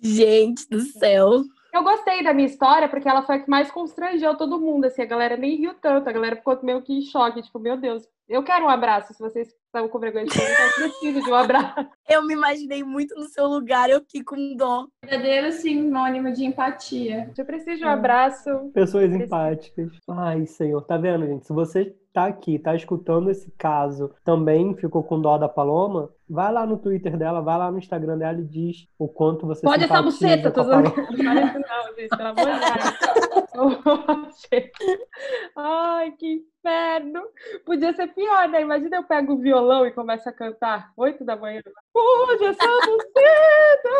Gente 0.00 0.68
do 0.68 0.80
céu. 0.80 1.42
Eu 1.72 1.82
gostei 1.82 2.22
da 2.22 2.32
minha 2.32 2.48
história 2.48 2.88
porque 2.88 3.08
ela 3.08 3.22
foi 3.22 3.36
a 3.36 3.40
que 3.40 3.50
mais 3.50 3.70
constrangeu 3.70 4.36
todo 4.36 4.60
mundo, 4.60 4.86
assim, 4.86 5.02
a 5.02 5.06
galera 5.06 5.36
nem 5.36 5.56
riu 5.56 5.74
tanto, 5.74 6.08
a 6.08 6.12
galera 6.12 6.36
ficou 6.36 6.58
meio 6.62 6.80
que 6.80 6.92
em 6.92 7.02
choque, 7.02 7.42
tipo, 7.42 7.58
meu 7.58 7.76
Deus, 7.76 8.02
eu 8.28 8.42
quero 8.42 8.64
um 8.64 8.68
abraço, 8.68 9.14
se 9.14 9.20
vocês 9.20 9.48
estão 9.48 9.88
com 9.88 9.98
vergonha 9.98 10.24
de 10.24 10.36
perguntar, 10.36 10.64
eu 10.64 10.90
preciso 10.90 11.24
de 11.24 11.30
um 11.30 11.34
abraço. 11.34 11.88
Eu 12.08 12.24
me 12.24 12.34
imaginei 12.34 12.84
muito 12.84 13.16
no 13.16 13.24
seu 13.24 13.46
lugar, 13.46 13.90
eu 13.90 14.00
fiquei 14.00 14.22
com 14.22 14.54
dó. 14.56 14.86
Verdadeiro 15.04 15.50
sinônimo 15.50 16.32
de 16.32 16.44
empatia. 16.44 17.32
Eu 17.36 17.44
preciso 17.44 17.78
de 17.78 17.84
um 17.84 17.88
abraço. 17.88 18.70
Pessoas 18.72 19.12
empáticas. 19.12 19.90
Ai, 20.08 20.46
senhor, 20.46 20.82
tá 20.82 20.96
vendo, 20.96 21.26
gente? 21.26 21.46
Se 21.46 21.52
você 21.52 21.92
tá 22.12 22.26
aqui, 22.26 22.60
tá 22.60 22.76
escutando 22.76 23.28
esse 23.28 23.50
caso, 23.58 24.14
também 24.24 24.74
ficou 24.76 25.02
com 25.02 25.20
dó 25.20 25.36
da 25.36 25.48
Paloma, 25.48 26.08
vai 26.30 26.52
lá 26.52 26.64
no 26.64 26.78
Twitter 26.78 27.16
dela, 27.16 27.42
vai 27.42 27.58
lá 27.58 27.72
no 27.72 27.78
Instagram 27.78 28.16
dela 28.16 28.40
e 28.40 28.44
diz 28.44 28.86
o 28.96 29.08
quanto 29.08 29.46
você 29.46 29.62
Pode 29.62 29.84
essa 29.84 30.00
buceta, 30.00 30.50
tô 30.52 30.62
zoando. 30.62 30.94
Não, 30.94 31.94
gente, 31.96 32.16
pelo 32.16 32.28
amor 32.28 32.36
de 32.36 32.60
Deus. 32.60 33.16
Ai, 35.56 36.12
que 36.12 36.26
inferno. 36.34 37.22
Podia 37.64 37.92
ser 37.94 38.08
pior, 38.14 38.48
né? 38.48 38.60
Imagina 38.60 38.96
eu 38.96 39.04
pego 39.04 39.34
o 39.34 39.38
violão 39.38 39.86
e 39.86 39.92
começo 39.92 40.28
a 40.28 40.32
cantar 40.32 40.92
oito 40.96 41.24
da 41.24 41.36
manhã. 41.36 41.62
Pode 41.92 42.44
essa 42.44 42.66
buceta! 42.86 43.90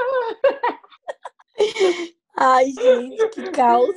Ai, 2.37 2.67
gente, 2.71 3.29
que 3.31 3.51
caos. 3.51 3.97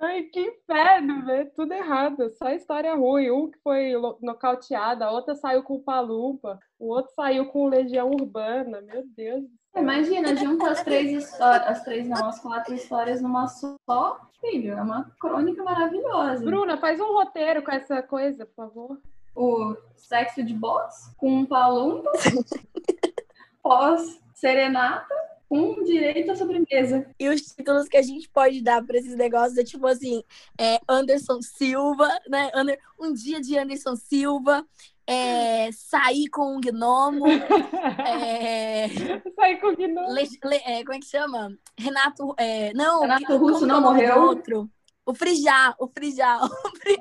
Ai, 0.00 0.22
que 0.22 0.40
inferno, 0.40 1.26
velho. 1.26 1.52
Tudo 1.54 1.74
errado. 1.74 2.30
Só 2.36 2.50
história 2.50 2.94
ruim. 2.94 3.30
Um 3.30 3.50
que 3.50 3.58
foi 3.62 3.92
nocauteado, 4.22 5.04
a 5.04 5.10
outra 5.10 5.34
saiu 5.34 5.62
com 5.62 5.74
o 5.74 5.82
Palumpa, 5.82 6.58
o 6.78 6.88
outro 6.88 7.12
saiu 7.14 7.46
com 7.46 7.68
Legião 7.68 8.10
Urbana. 8.10 8.80
Meu 8.80 9.04
Deus. 9.14 9.44
Imagina, 9.76 10.34
junta 10.36 10.70
as 10.70 10.82
três 10.82 11.24
histórias, 11.24 11.68
as 11.68 11.84
três 11.84 12.06
não, 12.06 12.28
as 12.28 12.40
quatro 12.40 12.74
histórias 12.74 13.20
numa 13.20 13.46
só, 13.46 14.20
filho. 14.40 14.72
É 14.74 14.82
uma 14.82 15.10
crônica 15.20 15.62
maravilhosa. 15.62 16.44
Bruna, 16.44 16.76
faz 16.76 17.00
um 17.00 17.12
roteiro 17.12 17.62
com 17.62 17.70
essa 17.70 18.02
coisa, 18.02 18.44
por 18.46 18.54
favor. 18.54 19.00
O 19.34 19.76
sexo 19.96 20.42
de 20.42 20.52
boss 20.52 21.12
com 21.16 21.32
um 21.32 21.46
Palumpa, 21.46 22.10
pós 23.62 24.20
serenata 24.34 25.14
um 25.50 25.82
direito 25.82 26.30
à 26.30 26.36
sobremesa. 26.36 27.06
E 27.18 27.28
os 27.28 27.42
títulos 27.42 27.88
que 27.88 27.96
a 27.96 28.02
gente 28.02 28.28
pode 28.28 28.62
dar 28.62 28.84
para 28.84 28.98
esses 28.98 29.16
negócios 29.16 29.58
é 29.58 29.64
tipo 29.64 29.86
assim, 29.86 30.22
é 30.56 30.78
Anderson 30.88 31.42
Silva, 31.42 32.08
né? 32.28 32.50
Um 32.98 33.12
dia 33.12 33.40
de 33.40 33.58
Anderson 33.58 33.96
Silva, 33.96 34.64
é, 35.10 35.70
sair 35.72 36.28
com 36.28 36.56
um 36.56 36.60
gnomo. 36.60 37.26
é, 37.26 38.88
sair 39.34 39.60
com 39.60 39.70
um 39.70 39.74
gnomo. 39.74 40.12
Le, 40.12 40.28
le, 40.44 40.56
é, 40.64 40.84
como 40.84 40.94
é 40.94 41.00
que 41.00 41.06
chama? 41.06 41.52
Renato. 41.76 42.32
É, 42.38 42.72
não, 42.74 43.00
Renato 43.00 43.36
Russo 43.36 43.66
não 43.66 43.80
morreu. 43.80 44.22
Outro? 44.22 44.70
O 45.04 45.12
Frijá, 45.12 45.74
o 45.80 45.88
Frijá, 45.88 46.38
o, 46.44 46.48
fri, 46.76 46.96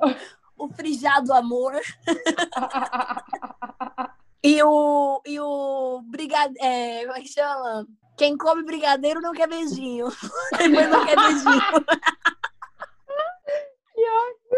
o 0.58 0.68
Frijá 0.70 1.20
do 1.20 1.32
amor. 1.34 1.80
e 4.44 4.64
o, 4.64 5.22
e 5.24 5.40
o 5.40 6.02
Brigade, 6.06 6.56
é, 6.60 7.06
como 7.06 7.18
é 7.18 7.22
que 7.22 7.28
chama? 7.28 7.86
Quem 8.18 8.36
come 8.36 8.64
brigadeiro 8.64 9.22
não 9.22 9.34
quer 9.34 9.48
beijinho. 9.48 10.08
Depois 10.58 10.90
não 10.90 11.06
quer 11.06 11.16
beijinho. 11.16 11.62
que 13.94 14.10
ótimo. 14.10 14.58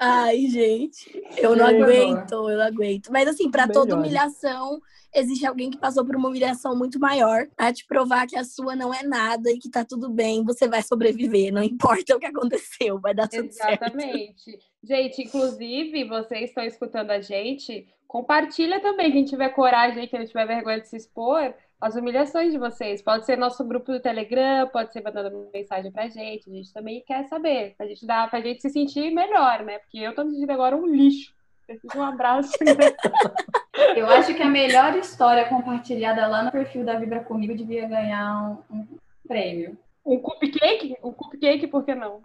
Ai, 0.00 0.46
gente, 0.46 1.10
eu 1.36 1.56
não 1.56 1.66
aguento, 1.66 2.32
eu 2.32 2.56
não 2.56 2.64
aguento. 2.64 3.10
Mas 3.10 3.28
assim, 3.28 3.50
para 3.50 3.66
toda 3.66 3.96
humilhação, 3.96 4.80
existe 5.12 5.44
alguém 5.44 5.70
que 5.70 5.78
passou 5.78 6.04
por 6.04 6.14
uma 6.14 6.28
humilhação 6.28 6.76
muito 6.76 7.00
maior 7.00 7.48
a 7.56 7.72
te 7.72 7.84
provar 7.84 8.26
que 8.26 8.36
a 8.36 8.44
sua 8.44 8.76
não 8.76 8.94
é 8.94 9.02
nada 9.02 9.50
e 9.50 9.58
que 9.58 9.68
tá 9.68 9.84
tudo 9.84 10.08
bem, 10.08 10.44
você 10.44 10.68
vai 10.68 10.82
sobreviver, 10.82 11.52
não 11.52 11.62
importa 11.64 12.14
o 12.14 12.20
que 12.20 12.26
aconteceu, 12.26 13.00
vai 13.00 13.12
dar 13.12 13.26
tudo 13.28 13.46
Exatamente. 13.46 13.56
certo. 13.56 13.82
Exatamente. 13.82 14.58
Gente, 14.84 15.22
inclusive, 15.22 16.04
vocês 16.04 16.50
estão 16.50 16.64
escutando 16.64 17.10
a 17.10 17.20
gente, 17.20 17.88
compartilha 18.06 18.80
também, 18.80 19.10
quem 19.10 19.24
tiver 19.24 19.48
coragem, 19.48 20.06
quem 20.06 20.20
não 20.20 20.26
tiver 20.26 20.46
vergonha 20.46 20.80
de 20.80 20.88
se 20.88 20.96
expor, 20.96 21.52
as 21.80 21.94
humilhações 21.94 22.52
de 22.52 22.58
vocês. 22.58 23.02
Pode 23.02 23.24
ser 23.24 23.36
nosso 23.36 23.64
grupo 23.64 23.92
do 23.92 24.00
Telegram, 24.00 24.68
pode 24.68 24.92
ser 24.92 25.02
mandando 25.02 25.48
mensagem 25.52 25.92
pra 25.92 26.08
gente. 26.08 26.50
A 26.50 26.52
gente 26.52 26.72
também 26.72 27.02
quer 27.06 27.26
saber, 27.28 27.74
pra 27.76 27.86
gente 27.86 28.06
dar, 28.06 28.28
pra 28.28 28.40
gente 28.40 28.60
se 28.60 28.70
sentir 28.70 29.10
melhor, 29.10 29.62
né? 29.64 29.78
Porque 29.78 29.98
eu 29.98 30.14
tô 30.14 30.24
me 30.24 30.32
sentindo 30.32 30.52
agora 30.52 30.76
um 30.76 30.86
lixo. 30.86 31.32
Preciso 31.66 31.92
de 31.92 31.98
um 31.98 32.02
abraço. 32.02 32.52
eu 33.94 34.06
acho 34.06 34.34
que 34.34 34.42
a 34.42 34.48
melhor 34.48 34.96
história 34.96 35.48
compartilhada 35.48 36.26
lá 36.26 36.42
no 36.42 36.50
perfil 36.50 36.84
da 36.84 36.98
Vibra 36.98 37.20
Comigo 37.20 37.54
devia 37.54 37.86
ganhar 37.86 38.58
um, 38.70 38.76
um 38.76 38.86
prêmio. 39.26 39.76
Um 40.04 40.18
cupcake? 40.18 40.96
Um 41.02 41.12
cupcake, 41.12 41.66
por 41.66 41.84
que 41.84 41.94
não? 41.94 42.20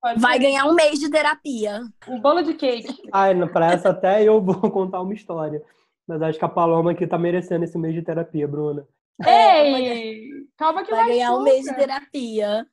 Pode 0.00 0.20
Vai 0.20 0.34
ser. 0.34 0.42
ganhar 0.44 0.66
um 0.66 0.74
mês 0.74 1.00
de 1.00 1.10
terapia. 1.10 1.80
Um 2.06 2.20
bolo 2.20 2.42
de 2.42 2.54
cake. 2.54 2.94
Ai, 3.12 3.34
pra 3.48 3.72
essa 3.72 3.90
até 3.90 4.22
eu 4.22 4.40
vou 4.40 4.54
contar 4.70 5.00
uma 5.00 5.12
história. 5.12 5.62
Mas 6.06 6.22
acho 6.22 6.38
que 6.38 6.44
a 6.44 6.48
Paloma 6.48 6.92
aqui 6.92 7.06
tá 7.06 7.18
merecendo 7.18 7.64
esse 7.64 7.78
mês 7.78 7.94
de 7.94 8.02
terapia, 8.02 8.46
Bruna. 8.46 8.86
Ei! 9.26 10.28
Calma 10.56 10.84
que 10.84 10.90
vai 10.90 11.06
ganhar 11.06 11.34
um 11.34 11.42
mês 11.42 11.64
de 11.64 11.74
terapia. 11.74 12.66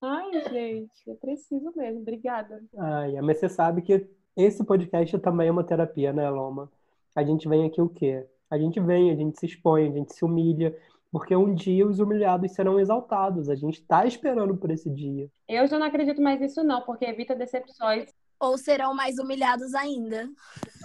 Ai, 0.00 0.30
gente, 0.50 0.90
eu 1.06 1.16
preciso 1.16 1.72
mesmo. 1.76 2.00
Obrigada. 2.00 2.60
Ai, 2.76 3.20
mas 3.20 3.38
você 3.38 3.48
sabe 3.48 3.82
que 3.82 4.08
esse 4.36 4.64
podcast 4.64 5.18
também 5.18 5.48
é 5.48 5.52
uma 5.52 5.64
terapia, 5.64 6.12
né, 6.12 6.28
Loma? 6.30 6.70
A 7.14 7.22
gente 7.22 7.48
vem 7.48 7.66
aqui 7.66 7.80
o 7.80 7.88
quê? 7.88 8.26
A 8.50 8.58
gente 8.58 8.80
vem, 8.80 9.10
a 9.10 9.14
gente 9.14 9.38
se 9.38 9.46
expõe, 9.46 9.88
a 9.88 9.92
gente 9.92 10.14
se 10.14 10.24
humilha, 10.24 10.76
porque 11.10 11.36
um 11.36 11.54
dia 11.54 11.86
os 11.86 11.98
humilhados 12.00 12.52
serão 12.52 12.80
exaltados. 12.80 13.48
A 13.48 13.54
gente 13.54 13.80
está 13.80 14.06
esperando 14.06 14.56
por 14.56 14.70
esse 14.70 14.88
dia. 14.90 15.28
Eu 15.48 15.66
já 15.66 15.78
não 15.78 15.86
acredito 15.86 16.22
mais 16.22 16.40
nisso, 16.40 16.64
não, 16.64 16.80
porque 16.82 17.04
evita 17.04 17.34
decepções. 17.34 18.10
Ou 18.42 18.58
serão 18.58 18.92
mais 18.92 19.18
humilhados 19.18 19.72
ainda. 19.72 20.28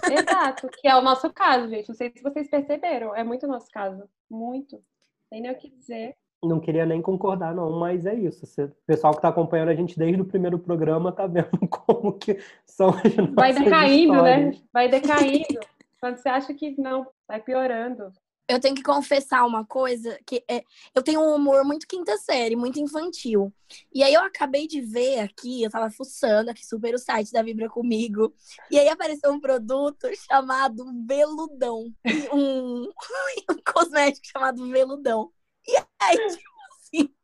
Exato, 0.04 0.68
que 0.68 0.86
é 0.86 0.94
o 0.94 1.02
nosso 1.02 1.32
caso, 1.32 1.68
gente. 1.68 1.88
Não 1.88 1.96
sei 1.96 2.10
se 2.10 2.22
vocês 2.22 2.48
perceberam. 2.48 3.16
É 3.16 3.24
muito 3.24 3.46
o 3.46 3.48
nosso 3.48 3.68
caso. 3.70 4.08
Muito. 4.30 4.80
Tem 5.28 5.42
nem 5.42 5.50
o 5.50 5.56
que 5.58 5.68
dizer. 5.68 6.14
Não 6.44 6.60
queria 6.60 6.86
nem 6.86 7.02
concordar, 7.02 7.52
não, 7.52 7.80
mas 7.80 8.06
é 8.06 8.14
isso. 8.14 8.46
O 8.46 8.70
pessoal 8.86 9.12
que 9.12 9.18
está 9.18 9.28
acompanhando 9.28 9.70
a 9.70 9.74
gente 9.74 9.98
desde 9.98 10.22
o 10.22 10.24
primeiro 10.24 10.56
programa 10.56 11.10
tá 11.10 11.26
vendo 11.26 11.50
como 11.68 12.12
que 12.12 12.38
são 12.64 12.90
as 12.90 13.16
nossas 13.16 13.34
Vai 13.34 13.52
decaindo, 13.52 14.22
né? 14.22 14.50
histórias. 14.50 14.64
Vai 14.72 14.88
decaindo. 14.88 15.60
Quando 16.00 16.16
você 16.16 16.28
acha 16.28 16.54
que 16.54 16.80
não, 16.80 17.08
vai 17.26 17.42
piorando. 17.42 18.12
Eu 18.48 18.58
tenho 18.58 18.74
que 18.74 18.82
confessar 18.82 19.46
uma 19.46 19.64
coisa, 19.64 20.18
que 20.26 20.42
é, 20.48 20.64
eu 20.94 21.02
tenho 21.02 21.20
um 21.20 21.34
humor 21.34 21.64
muito 21.64 21.86
quinta 21.86 22.16
série, 22.16 22.56
muito 22.56 22.80
infantil. 22.80 23.52
E 23.92 24.02
aí 24.02 24.14
eu 24.14 24.22
acabei 24.22 24.66
de 24.66 24.80
ver 24.80 25.20
aqui, 25.20 25.62
eu 25.62 25.70
tava 25.70 25.90
fuçando 25.90 26.50
aqui 26.50 26.64
super 26.66 26.94
o 26.94 26.98
site 26.98 27.30
da 27.30 27.42
Vibra 27.42 27.68
comigo, 27.68 28.34
e 28.70 28.78
aí 28.78 28.88
apareceu 28.88 29.30
um 29.30 29.40
produto 29.40 30.08
chamado 30.26 30.84
Veludão, 31.06 31.94
um, 32.32 32.84
um 33.50 33.62
cosmético 33.70 34.26
chamado 34.26 34.66
Veludão. 34.70 35.30
E 35.66 35.76
aí, 36.00 36.16
tipo 36.28 36.48
assim, 36.80 37.14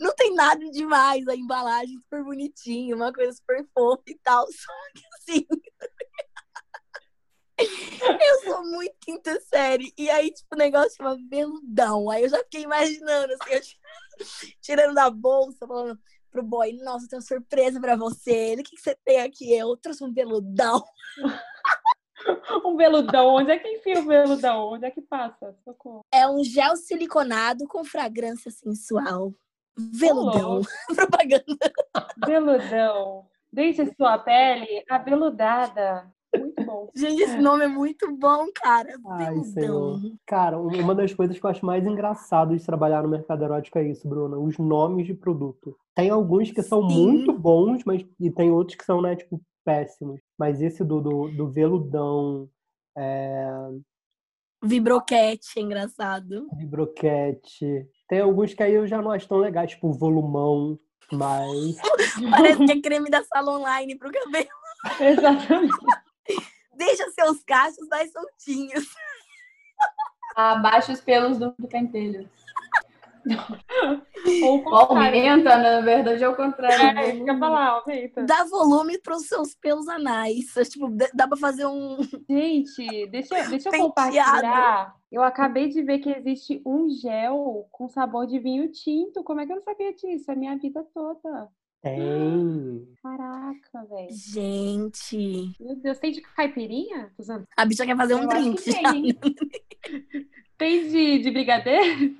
não 0.00 0.14
tem 0.14 0.34
nada 0.34 0.64
demais, 0.70 1.28
a 1.28 1.34
embalagem 1.36 1.98
super 1.98 2.24
bonitinha, 2.24 2.96
uma 2.96 3.12
coisa 3.12 3.32
super 3.32 3.66
fofa 3.74 4.04
e 4.06 4.18
tal, 4.22 4.46
só 4.46 4.72
que 4.94 5.02
assim, 5.18 5.46
eu 7.58 8.40
sou 8.44 8.64
muito 8.66 8.94
quinta 9.00 9.40
série. 9.40 9.92
E 9.96 10.10
aí, 10.10 10.30
tipo, 10.30 10.54
o 10.54 10.58
negócio 10.58 10.96
chama 10.96 11.18
veludão. 11.28 12.10
Aí 12.10 12.24
eu 12.24 12.28
já 12.28 12.38
fiquei 12.38 12.62
imaginando, 12.62 13.32
assim, 13.32 13.54
eu 13.54 13.60
tirando 14.60 14.94
da 14.94 15.08
bolsa, 15.10 15.66
falando 15.66 15.98
pro 16.30 16.42
boy, 16.42 16.72
nossa, 16.82 17.08
tem 17.08 17.18
uma 17.18 17.24
surpresa 17.24 17.80
pra 17.80 17.96
você. 17.96 18.32
Ele, 18.32 18.60
o 18.60 18.64
que, 18.64 18.76
que 18.76 18.82
você 18.82 18.96
tem 19.04 19.22
aqui? 19.22 19.52
Eu 19.52 19.76
trouxe 19.76 20.04
um 20.04 20.12
veludão. 20.12 20.82
Um 22.64 22.76
veludão. 22.76 23.34
Onde 23.34 23.52
é 23.52 23.58
que 23.58 23.68
enfia 23.68 24.00
o 24.00 24.04
veludão? 24.04 24.72
Onde 24.72 24.86
é 24.86 24.90
que 24.90 25.02
passa? 25.02 25.54
Socorro. 25.64 26.04
É 26.10 26.26
um 26.26 26.42
gel 26.42 26.74
siliconado 26.74 27.68
com 27.68 27.84
fragrância 27.84 28.50
sensual. 28.50 29.32
Veludão. 29.76 30.62
Propaganda. 30.96 31.72
Veludão. 32.26 33.28
Deixe 33.52 33.94
sua 33.94 34.18
pele 34.18 34.82
aveludada. 34.88 36.10
Muito 36.38 36.64
bom. 36.64 36.90
Gente, 36.94 37.22
esse 37.22 37.36
nome 37.38 37.64
é 37.64 37.68
muito 37.68 38.10
bom, 38.16 38.46
cara. 38.54 38.94
Ai. 39.08 39.42
Senhor. 39.44 40.00
Cara, 40.26 40.58
um- 40.58 40.80
uma 40.80 40.94
das 40.94 41.12
coisas 41.14 41.38
que 41.38 41.44
eu 41.44 41.50
acho 41.50 41.64
mais 41.66 41.86
engraçado 41.86 42.56
de 42.56 42.64
trabalhar 42.64 43.02
no 43.02 43.08
mercado 43.08 43.44
erótico 43.44 43.78
é 43.78 43.88
isso, 43.88 44.08
Bruna. 44.08 44.36
Os 44.38 44.56
nomes 44.58 45.06
de 45.06 45.14
produto. 45.14 45.76
Tem 45.94 46.10
alguns 46.10 46.50
que 46.50 46.62
são 46.62 46.88
Sim. 46.88 46.94
muito 47.06 47.32
bons, 47.32 47.82
mas 47.84 48.04
e 48.20 48.30
tem 48.30 48.50
outros 48.50 48.76
que 48.76 48.84
são, 48.84 49.00
né, 49.02 49.16
tipo, 49.16 49.40
péssimos. 49.64 50.20
Mas 50.38 50.60
esse 50.62 50.84
do, 50.84 51.00
do, 51.00 51.28
do 51.36 51.48
veludão, 51.50 52.48
é, 52.96 53.48
Vibroquete, 54.64 55.58
é 55.58 55.62
engraçado. 55.62 56.46
vibroquete. 56.56 57.86
Tem 58.08 58.20
alguns 58.20 58.54
que 58.54 58.62
aí 58.62 58.72
eu 58.74 58.86
já 58.86 59.00
não 59.02 59.10
acho 59.10 59.28
tão 59.28 59.38
legais, 59.38 59.70
tipo 59.70 59.92
volumão, 59.92 60.78
mas. 61.12 61.76
Parece 62.30 62.64
que 62.64 62.72
é 62.72 62.80
creme 62.80 63.10
da 63.10 63.22
Salon 63.24 63.60
Online 63.60 63.96
pro 63.96 64.10
cabelo. 64.10 64.48
Exatamente. 65.00 65.74
Deixa 66.76 67.10
seus 67.10 67.42
cachos 67.44 67.86
mais 67.88 68.10
soltinhos. 68.12 68.86
Abaixa 70.36 70.92
os 70.92 71.00
pelos 71.00 71.38
do, 71.38 71.54
do 71.58 71.66
pentelho. 71.68 72.28
Ou. 74.44 74.74
Aumenta, 74.74 75.56
na 75.56 75.80
verdade, 75.80 76.22
é 76.22 76.28
o 76.28 76.36
contrário. 76.36 76.98
É, 76.98 77.10
eu 77.10 77.26
ia 77.26 77.38
falar, 77.38 77.66
aumenta. 77.68 78.22
Dá 78.24 78.44
volume 78.44 78.98
pros 78.98 79.26
seus 79.26 79.54
pelos 79.54 79.88
anais. 79.88 80.52
Tipo, 80.70 80.88
dá- 81.14 81.26
pra 81.26 81.36
fazer 81.36 81.66
um. 81.66 81.96
Gente, 82.30 83.06
deixa, 83.08 83.36
eu- 83.36 83.48
deixa 83.50 83.68
eu 83.68 83.72
Penteado. 83.72 83.88
compartilhar. 83.88 84.96
Eu 85.10 85.22
acabei 85.22 85.68
de 85.68 85.82
ver 85.82 85.98
que 85.98 86.10
existe 86.10 86.62
um 86.64 86.88
gel 86.90 87.66
com 87.72 87.88
sabor 87.88 88.26
de 88.26 88.38
vinho 88.38 88.70
tinto. 88.70 89.24
Como 89.24 89.40
é 89.40 89.46
que 89.46 89.52
eu 89.52 89.56
não 89.56 89.62
sabia 89.62 89.92
disso? 89.94 90.30
É 90.30 90.34
a 90.34 90.36
minha 90.36 90.56
vida 90.56 90.84
toda. 90.94 91.48
Tem. 91.86 92.88
Caraca, 93.00 93.84
velho. 93.88 94.08
Gente. 94.10 95.54
Meu 95.60 95.76
Deus, 95.76 95.98
tem 95.98 96.10
de 96.10 96.20
caipirinha? 96.20 97.12
Usando. 97.16 97.44
A 97.56 97.64
bicha 97.64 97.86
quer 97.86 97.96
fazer 97.96 98.14
um 98.14 98.22
Eu 98.24 98.30
acho 98.30 98.42
drink. 98.42 98.62
que 98.62 98.72
tem, 98.72 99.06
hein? 99.10 99.18
Tem 100.58 100.88
de, 100.88 101.18
de 101.18 101.30
brigadeiro? 101.30 102.16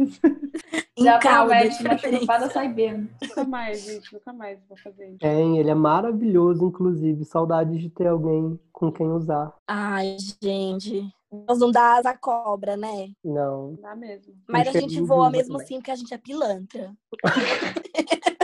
Em 0.95 1.05
Já 1.05 1.19
calda, 1.19 1.55
promete 1.55 2.21
chupada, 2.21 2.51
sai 2.51 2.69
bêbado. 2.69 3.09
Nunca 3.23 3.45
mais, 3.45 3.83
gente. 3.83 4.13
Nunca 4.13 4.31
mais 4.31 4.59
vou 4.69 4.77
fazer 4.77 5.09
isso. 5.09 5.19
Tem, 5.21 5.59
ele 5.59 5.71
é 5.71 5.75
maravilhoso, 5.75 6.67
inclusive. 6.67 7.25
Saudades 7.25 7.81
de 7.81 7.89
ter 7.89 8.07
alguém 8.09 8.61
com 8.71 8.93
quem 8.93 9.09
usar. 9.09 9.55
Ai, 9.67 10.19
gente. 10.43 11.11
Nós 11.49 11.59
não 11.59 11.71
dá 11.71 11.97
asa 11.97 12.15
cobra, 12.15 12.77
né? 12.77 13.11
Não. 13.25 13.73
Não 13.73 13.81
dá 13.81 13.97
mesmo. 13.97 14.35
Mas 14.47 14.69
a 14.69 14.73
gente 14.73 15.01
voa 15.01 15.31
mesmo 15.31 15.53
também. 15.53 15.65
assim 15.65 15.75
porque 15.77 15.91
a 15.91 15.97
gente 15.97 16.13
é 16.13 16.19
pilantra. 16.19 16.93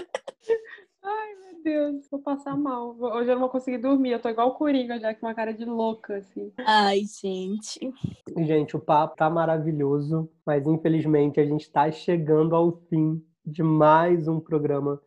Ai, 1.12 1.34
meu 1.34 1.62
Deus. 1.62 2.08
Vou 2.10 2.20
passar 2.20 2.56
mal. 2.56 2.96
Hoje 2.98 3.30
eu 3.30 3.34
não 3.34 3.40
vou 3.40 3.48
conseguir 3.48 3.78
dormir. 3.78 4.12
Eu 4.12 4.20
tô 4.20 4.28
igual 4.28 4.48
o 4.48 4.54
Coringa 4.54 4.98
já, 4.98 5.14
com 5.14 5.26
uma 5.26 5.34
cara 5.34 5.52
de 5.52 5.64
louca, 5.64 6.16
assim. 6.16 6.52
Ai, 6.58 7.02
gente. 7.04 7.92
Gente, 8.38 8.76
o 8.76 8.80
papo 8.80 9.16
tá 9.16 9.28
maravilhoso, 9.28 10.30
mas 10.46 10.66
infelizmente 10.66 11.40
a 11.40 11.44
gente 11.44 11.70
tá 11.70 11.90
chegando 11.90 12.56
ao 12.56 12.72
fim 12.88 13.22
de 13.44 13.62
mais 13.62 14.28
um 14.28 14.40
programa. 14.40 15.00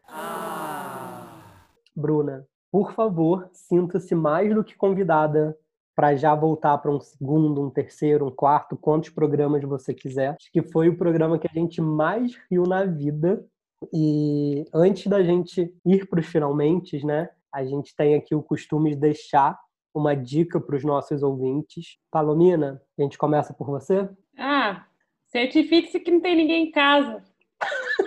Bruna, 1.95 2.45
por 2.72 2.91
favor, 2.91 3.49
sinta-se 3.53 4.14
mais 4.14 4.53
do 4.53 4.64
que 4.64 4.76
convidada 4.76 5.58
para 5.95 6.14
já 6.14 6.36
voltar 6.36 6.78
para 6.80 6.91
um 6.91 6.99
segundo, 6.99 7.62
um 7.62 7.70
terceiro, 7.70 8.28
um 8.28 8.32
quarto, 8.32 8.76
quantos 8.76 9.10
programas 9.10 9.64
você 9.64 9.93
quiser. 9.93 10.36
Acho 10.38 10.51
que 10.51 10.62
foi 10.62 10.89
o 10.89 10.97
programa 10.97 11.39
que 11.39 11.47
a 11.47 11.53
gente 11.53 11.82
mais 11.82 12.36
riu 12.51 12.64
na 12.64 12.84
vida. 12.84 13.45
E 13.93 14.65
antes 14.73 15.07
da 15.07 15.23
gente 15.23 15.73
ir 15.86 16.07
para 16.07 16.19
os 16.19 16.25
finalmente, 16.25 17.05
né? 17.05 17.29
A 17.53 17.63
gente 17.63 17.95
tem 17.95 18.15
aqui 18.15 18.36
o 18.36 18.43
costume 18.43 18.91
de 18.91 18.97
deixar 18.97 19.57
uma 19.93 20.13
dica 20.15 20.59
para 20.59 20.75
os 20.75 20.83
nossos 20.83 21.23
ouvintes. 21.23 21.97
Palomina, 22.11 22.81
a 22.97 23.01
gente 23.01 23.17
começa 23.17 23.53
por 23.53 23.67
você? 23.67 24.09
Ah, 24.38 24.86
certifique-se 25.27 25.99
que 25.99 26.11
não 26.11 26.19
tem 26.19 26.36
ninguém 26.36 26.67
em 26.67 26.71
casa. 26.71 27.23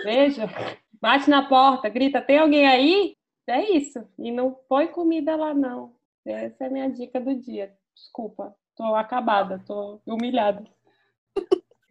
Veja. 0.03 0.47
Bate 1.01 1.29
na 1.29 1.47
porta, 1.47 1.89
grita, 1.89 2.21
tem 2.21 2.37
alguém 2.37 2.67
aí? 2.67 3.15
É 3.47 3.71
isso. 3.71 4.05
E 4.19 4.31
não 4.31 4.55
põe 4.67 4.87
comida 4.87 5.35
lá, 5.35 5.53
não. 5.53 5.95
Essa 6.25 6.65
é 6.65 6.67
a 6.67 6.69
minha 6.69 6.89
dica 6.89 7.19
do 7.19 7.33
dia. 7.33 7.73
Desculpa. 7.95 8.55
Tô 8.75 8.95
acabada, 8.95 9.61
tô 9.65 9.99
humilhada. 10.05 10.63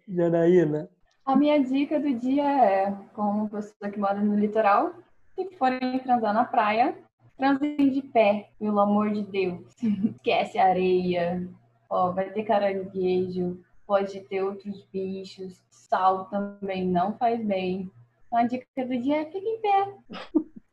Janaína? 0.07 0.89
A 1.29 1.37
minha 1.37 1.63
dica 1.63 2.01
do 2.01 2.15
dia 2.15 2.43
é, 2.43 2.97
como 3.13 3.51
pessoa 3.51 3.91
que 3.93 4.01
mora 4.01 4.19
no 4.19 4.35
litoral, 4.35 4.95
se 5.35 5.47
forem 5.59 5.99
transar 5.99 6.33
na 6.33 6.47
praia, 6.47 6.97
transem 7.37 7.91
de 7.91 8.01
pé, 8.01 8.49
pelo 8.59 8.81
amor 8.81 9.11
de 9.13 9.21
Deus. 9.25 9.61
Esquece 10.17 10.59
a 10.59 10.69
areia, 10.69 11.47
ó, 11.91 12.13
vai 12.13 12.31
ter 12.31 12.45
caranguejo, 12.45 13.63
pode 13.87 14.21
ter 14.21 14.43
outros 14.43 14.83
bichos, 14.91 15.63
sal 15.69 16.25
também 16.31 16.89
não 16.89 17.13
faz 17.19 17.45
bem. 17.45 17.91
Então 18.27 18.39
a 18.39 18.45
dica 18.45 18.87
do 18.87 18.99
dia 18.99 19.21
é 19.21 19.25
fique 19.27 19.47
em 19.47 19.61
pé. 19.61 19.95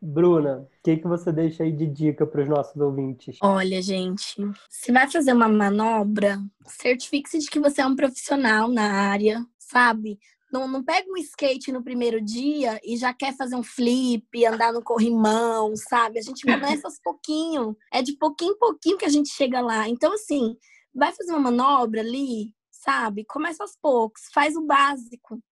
Bruna, 0.02 0.60
o 0.60 0.68
que, 0.82 0.96
que 0.96 1.08
você 1.08 1.34
deixa 1.34 1.64
aí 1.64 1.72
de 1.74 1.86
dica 1.86 2.26
para 2.26 2.42
os 2.42 2.48
nossos 2.48 2.78
ouvintes? 2.78 3.38
Olha, 3.44 3.82
gente, 3.82 4.38
se 4.70 4.90
vai 4.94 5.12
fazer 5.12 5.34
uma 5.34 5.50
manobra, 5.50 6.40
certifique-se 6.66 7.40
de 7.40 7.50
que 7.50 7.60
você 7.60 7.82
é 7.82 7.86
um 7.86 7.96
profissional 7.96 8.70
na 8.70 9.10
área, 9.10 9.46
sabe? 9.58 10.18
Não, 10.56 10.70
não 10.70 10.82
pega 10.82 11.12
um 11.12 11.18
skate 11.18 11.70
no 11.70 11.84
primeiro 11.84 12.22
dia 12.22 12.80
e 12.82 12.96
já 12.96 13.14
quer 13.14 13.36
fazer 13.36 13.58
um 13.58 13.64
flip, 13.64 14.46
andar 14.46 14.72
no 14.72 14.82
corrimão, 14.82 15.76
sabe? 15.76 16.18
A 16.18 16.22
gente 16.22 16.46
começa 16.46 16.88
aos 16.88 16.98
pouquinho. 16.98 17.76
É 17.92 18.02
de 18.02 18.14
pouquinho 18.14 18.54
em 18.54 18.58
pouquinho 18.58 18.98
que 18.98 19.04
a 19.04 19.10
gente 19.10 19.28
chega 19.28 19.60
lá. 19.60 19.90
Então, 19.90 20.14
assim, 20.14 20.56
vai 20.94 21.12
fazer 21.12 21.34
uma 21.34 21.52
manobra 21.52 22.00
ali, 22.00 22.54
sabe? 22.72 23.26
Começa 23.26 23.64
aos 23.64 23.76
poucos, 23.76 24.30
faz 24.34 24.56
o 24.56 24.62
básico. 24.62 25.44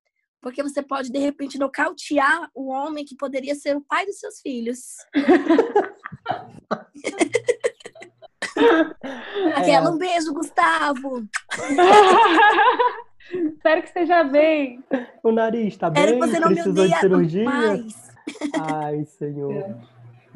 Porque 0.41 0.63
você 0.63 0.81
pode, 0.81 1.11
de 1.11 1.19
repente, 1.19 1.59
nocautear 1.59 2.49
o 2.55 2.69
homem 2.69 3.03
que 3.03 3.17
poderia 3.17 3.55
ser 3.55 3.75
o 3.75 3.81
pai 3.81 4.05
dos 4.05 4.19
seus 4.19 4.39
filhos. 4.39 4.95
Aquela, 9.55 9.91
um 9.91 9.97
beijo, 9.97 10.33
Gustavo. 10.33 11.27
Espero 13.31 13.81
que 13.81 13.87
esteja 13.87 14.23
bem. 14.23 14.83
O 15.23 15.31
nariz 15.31 15.77
tá 15.77 15.89
bem? 15.89 16.19
Você 16.19 16.39
não 16.39 16.47
Precisou 16.49 16.87
de 16.87 16.99
cirurgia? 16.99 17.45
Mais. 17.45 18.11
Ai, 18.59 19.05
senhor. 19.05 19.77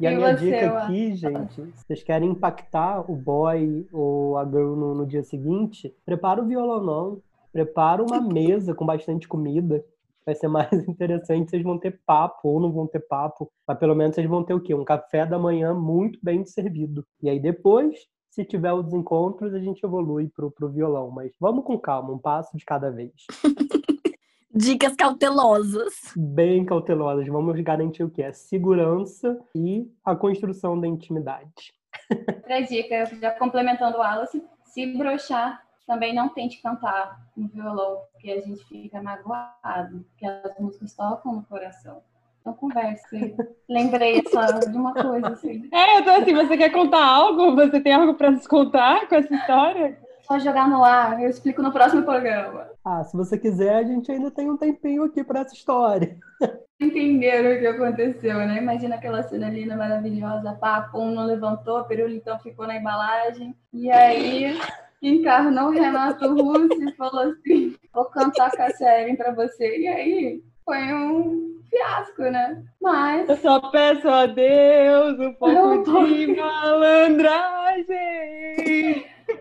E 0.00 0.06
a 0.06 0.12
minha 0.12 0.32
dica 0.32 0.78
aqui, 0.78 1.14
gente, 1.16 1.54
se 1.54 1.84
vocês 1.86 2.02
querem 2.04 2.30
impactar 2.30 3.10
o 3.10 3.16
boy 3.16 3.86
ou 3.92 4.38
a 4.38 4.44
girl 4.44 4.76
no, 4.76 4.94
no 4.94 5.06
dia 5.06 5.24
seguinte, 5.24 5.92
prepara 6.06 6.40
o 6.40 6.46
violão, 6.46 7.20
prepara 7.52 8.02
uma 8.02 8.20
mesa 8.22 8.74
com 8.74 8.86
bastante 8.86 9.26
comida. 9.26 9.84
Vai 10.24 10.36
ser 10.36 10.46
mais 10.46 10.70
interessante, 10.86 11.50
vocês 11.50 11.62
vão 11.62 11.78
ter 11.78 12.00
papo 12.06 12.48
ou 12.48 12.60
não 12.60 12.70
vão 12.70 12.86
ter 12.86 13.00
papo, 13.00 13.50
mas 13.66 13.78
pelo 13.78 13.94
menos 13.94 14.14
vocês 14.14 14.28
vão 14.28 14.44
ter 14.44 14.54
o 14.54 14.60
quê? 14.60 14.72
Um 14.72 14.84
café 14.84 15.26
da 15.26 15.38
manhã 15.38 15.74
muito 15.74 16.18
bem 16.22 16.44
servido. 16.44 17.04
E 17.20 17.28
aí 17.28 17.40
depois, 17.40 18.06
se 18.38 18.44
tiver 18.44 18.72
os 18.72 18.92
encontros, 18.92 19.52
a 19.52 19.58
gente 19.58 19.82
evolui 19.82 20.28
pro, 20.28 20.48
pro 20.48 20.68
violão. 20.68 21.10
Mas 21.10 21.32
vamos 21.40 21.64
com 21.64 21.76
calma, 21.76 22.12
um 22.12 22.18
passo 22.18 22.56
de 22.56 22.64
cada 22.64 22.88
vez. 22.88 23.12
Dicas 24.54 24.94
cautelosas. 24.94 25.94
Bem 26.16 26.64
cautelosas. 26.64 27.26
Vamos 27.26 27.60
garantir 27.60 28.04
o 28.04 28.10
que? 28.10 28.22
é 28.22 28.32
segurança 28.32 29.36
e 29.56 29.90
a 30.04 30.14
construção 30.14 30.80
da 30.80 30.86
intimidade. 30.86 31.74
Outra 32.28 32.60
dica, 32.60 33.06
já 33.06 33.32
complementando 33.32 33.98
o 33.98 34.02
Alice, 34.02 34.40
se 34.62 34.86
brochar, 34.96 35.60
também 35.84 36.14
não 36.14 36.28
tente 36.28 36.62
cantar 36.62 37.20
no 37.36 37.48
violão, 37.48 38.02
porque 38.12 38.30
a 38.30 38.40
gente 38.40 38.64
fica 38.66 39.02
magoado, 39.02 40.04
porque 40.10 40.26
as 40.26 40.56
músicas 40.60 40.94
tocam 40.94 41.34
no 41.34 41.42
coração. 41.42 42.02
Então 42.40 42.52
converse. 42.54 43.34
Lembrei 43.68 44.22
só 44.30 44.44
de 44.46 44.76
uma 44.76 44.94
coisa 44.94 45.28
assim. 45.28 45.68
É, 45.72 45.98
então 45.98 46.16
assim, 46.16 46.34
você 46.34 46.56
quer 46.56 46.70
contar 46.70 47.04
algo? 47.04 47.54
Você 47.54 47.80
tem 47.80 47.92
algo 47.92 48.14
para 48.14 48.30
nos 48.30 48.46
contar 48.46 49.08
com 49.08 49.14
essa 49.14 49.34
história? 49.34 49.98
Só 50.28 50.38
jogar 50.38 50.68
no 50.68 50.84
ar, 50.84 51.22
eu 51.22 51.30
explico 51.30 51.62
no 51.62 51.72
próximo 51.72 52.02
programa. 52.02 52.68
Ah, 52.84 53.02
se 53.02 53.16
você 53.16 53.38
quiser, 53.38 53.76
a 53.76 53.82
gente 53.82 54.12
ainda 54.12 54.30
tem 54.30 54.50
um 54.50 54.58
tempinho 54.58 55.04
aqui 55.04 55.24
para 55.24 55.40
essa 55.40 55.54
história. 55.54 56.18
Entenderam 56.78 57.56
o 57.56 57.58
que 57.58 57.66
aconteceu, 57.66 58.36
né? 58.36 58.58
Imagina 58.58 58.96
aquela 58.96 59.22
cena 59.22 59.48
linda, 59.48 59.74
maravilhosa. 59.74 60.52
Pá, 60.52 60.82
pum, 60.82 61.12
não 61.12 61.24
levantou, 61.24 61.82
pirulitão 61.84 62.38
ficou 62.38 62.66
na 62.66 62.76
embalagem. 62.76 63.56
E 63.72 63.90
aí, 63.90 64.56
encarnou 65.02 65.68
o 65.68 65.72
Renato 65.72 66.28
Russo 66.32 66.82
e 66.82 66.92
falou 66.94 67.32
assim: 67.32 67.74
vou 67.92 68.04
cantar 68.04 68.52
Cassia 68.52 69.00
Ellen 69.00 69.16
pra 69.16 69.32
você. 69.32 69.78
E 69.78 69.88
aí, 69.88 70.42
foi 70.64 70.92
um 70.92 71.57
fiasco, 71.70 72.22
né? 72.22 72.62
Mas. 72.80 73.28
Eu 73.28 73.36
só 73.36 73.60
peço 73.70 74.08
a 74.08 74.26
Deus 74.26 75.18
um 75.18 75.32
pouco 75.34 76.06
de 76.06 76.36
malandragem. 76.36 77.86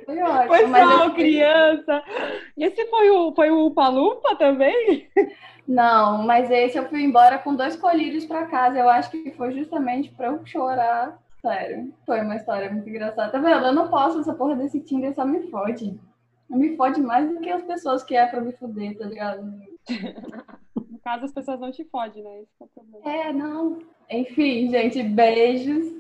Foi 0.06 0.20
ótimo. 0.20 0.48
Foi 0.48 0.68
só 0.68 1.06
eu... 1.06 1.14
criança. 1.14 2.04
Esse 2.58 2.86
foi 2.88 3.10
o, 3.10 3.34
foi 3.34 3.50
o 3.52 3.72
Palupa 3.72 4.36
também? 4.36 5.08
Não, 5.68 6.24
mas 6.24 6.50
esse 6.50 6.78
eu 6.78 6.88
fui 6.88 7.02
embora 7.04 7.38
com 7.38 7.56
dois 7.56 7.76
colírios 7.76 8.26
para 8.26 8.48
casa. 8.48 8.80
Eu 8.80 8.90
acho 8.90 9.10
que 9.12 9.32
foi 9.32 9.52
justamente 9.52 10.10
para 10.12 10.28
eu 10.28 10.46
chorar. 10.46 11.20
Sério, 11.42 11.94
foi 12.06 12.22
uma 12.22 12.36
história 12.36 12.72
muito 12.72 12.90
engraçada. 12.90 13.32
Tá 13.32 13.38
vendo? 13.38 13.66
Eu 13.66 13.74
não 13.74 13.88
posso, 13.90 14.20
essa 14.20 14.34
porra 14.34 14.56
desse 14.56 14.80
Tinder 14.80 15.14
só 15.14 15.26
me 15.26 15.50
fode. 15.50 16.00
Me 16.50 16.76
fode 16.78 17.02
mais 17.02 17.30
do 17.30 17.40
que 17.40 17.50
as 17.50 17.62
pessoas 17.64 18.04
que 18.04 18.16
é 18.16 18.26
pra 18.26 18.42
me 18.42 18.54
foder, 18.54 18.98
tá 18.98 19.06
ligado? 19.06 19.46
No 20.76 21.00
caso, 21.00 21.26
as 21.26 21.32
pessoas 21.32 21.60
não 21.60 21.72
te 21.72 21.86
fodem, 21.86 22.24
né? 22.24 22.42
Esse 22.42 22.52
é 22.60 22.66
o 22.66 22.68
problema. 22.68 23.10
É, 23.10 23.34
não. 23.34 23.80
Enfim, 24.10 24.70
gente, 24.70 25.02
beijos. 25.04 25.98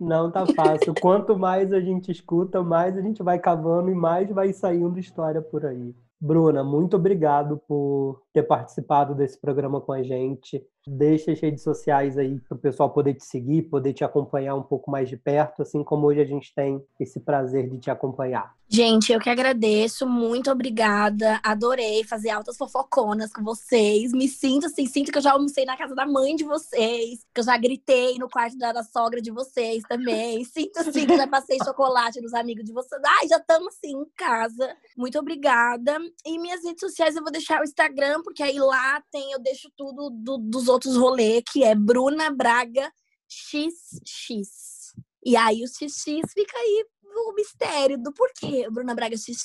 Não 0.00 0.30
tá 0.30 0.44
fácil. 0.46 0.94
Quanto 1.00 1.38
mais 1.38 1.72
a 1.72 1.80
gente 1.80 2.10
escuta, 2.10 2.62
mais 2.62 2.96
a 2.96 3.00
gente 3.00 3.22
vai 3.22 3.38
cavando 3.38 3.90
e 3.90 3.94
mais 3.94 4.30
vai 4.30 4.52
saindo 4.52 4.98
história 4.98 5.40
por 5.40 5.64
aí. 5.64 5.94
Bruna, 6.20 6.62
muito 6.62 6.96
obrigado 6.96 7.58
por 7.66 8.22
ter 8.32 8.42
participado 8.42 9.14
desse 9.14 9.40
programa 9.40 9.80
com 9.80 9.92
a 9.92 10.02
gente. 10.02 10.62
Deixa 10.92 11.30
as 11.30 11.38
redes 11.38 11.62
sociais 11.62 12.18
aí 12.18 12.40
para 12.40 12.56
o 12.56 12.58
pessoal 12.58 12.90
poder 12.90 13.14
te 13.14 13.24
seguir, 13.24 13.62
poder 13.62 13.92
te 13.92 14.02
acompanhar 14.02 14.56
um 14.56 14.62
pouco 14.62 14.90
mais 14.90 15.08
de 15.08 15.16
perto, 15.16 15.62
assim 15.62 15.84
como 15.84 16.08
hoje 16.08 16.20
a 16.20 16.24
gente 16.24 16.52
tem 16.52 16.84
esse 16.98 17.20
prazer 17.20 17.70
de 17.70 17.78
te 17.78 17.90
acompanhar. 17.90 18.52
Gente, 18.72 19.12
eu 19.12 19.18
que 19.18 19.28
agradeço, 19.28 20.06
muito 20.06 20.48
obrigada. 20.48 21.40
Adorei 21.42 22.04
fazer 22.04 22.30
altas 22.30 22.56
fofoconas 22.56 23.32
com 23.32 23.42
vocês. 23.42 24.12
Me 24.12 24.28
sinto 24.28 24.66
assim, 24.66 24.86
sinto 24.86 25.10
que 25.10 25.18
eu 25.18 25.22
já 25.22 25.32
almocei 25.32 25.64
na 25.64 25.76
casa 25.76 25.92
da 25.92 26.06
mãe 26.06 26.36
de 26.36 26.44
vocês, 26.44 27.18
que 27.34 27.40
eu 27.40 27.44
já 27.44 27.56
gritei 27.56 28.16
no 28.16 28.30
quarto 28.30 28.56
da, 28.56 28.72
da 28.72 28.84
sogra 28.84 29.20
de 29.20 29.32
vocês 29.32 29.82
também. 29.88 30.44
Sinto 30.60 30.78
assim 30.78 31.04
que 31.04 31.16
já 31.16 31.26
passei 31.26 31.58
chocolate 31.64 32.20
nos 32.20 32.32
amigos 32.32 32.64
de 32.64 32.72
vocês. 32.72 33.02
Ai, 33.04 33.26
já 33.26 33.38
estamos 33.38 33.74
assim 33.74 33.90
em 33.90 34.06
casa. 34.16 34.76
Muito 34.96 35.18
obrigada. 35.18 35.98
E 36.24 36.38
minhas 36.38 36.62
redes 36.62 36.78
sociais 36.78 37.16
eu 37.16 37.22
vou 37.24 37.32
deixar 37.32 37.60
o 37.60 37.64
Instagram, 37.64 38.22
porque 38.22 38.42
aí 38.42 38.60
lá 38.60 39.02
tem, 39.10 39.32
eu 39.32 39.40
deixo 39.40 39.68
tudo 39.76 40.10
do, 40.10 40.38
dos 40.38 40.68
outros 40.68 40.79
rolês, 40.86 41.42
que 41.50 41.64
é 41.64 41.74
Bruna 41.74 42.30
Braga 42.30 42.92
XX. 43.28 44.94
E 45.24 45.36
aí 45.36 45.62
o 45.62 45.68
XX 45.68 46.32
fica 46.32 46.56
aí 46.56 46.84
o 47.02 47.34
mistério 47.34 47.98
do 47.98 48.12
porquê 48.12 48.68
Bruna 48.70 48.94
Braga 48.94 49.16
XX. 49.16 49.36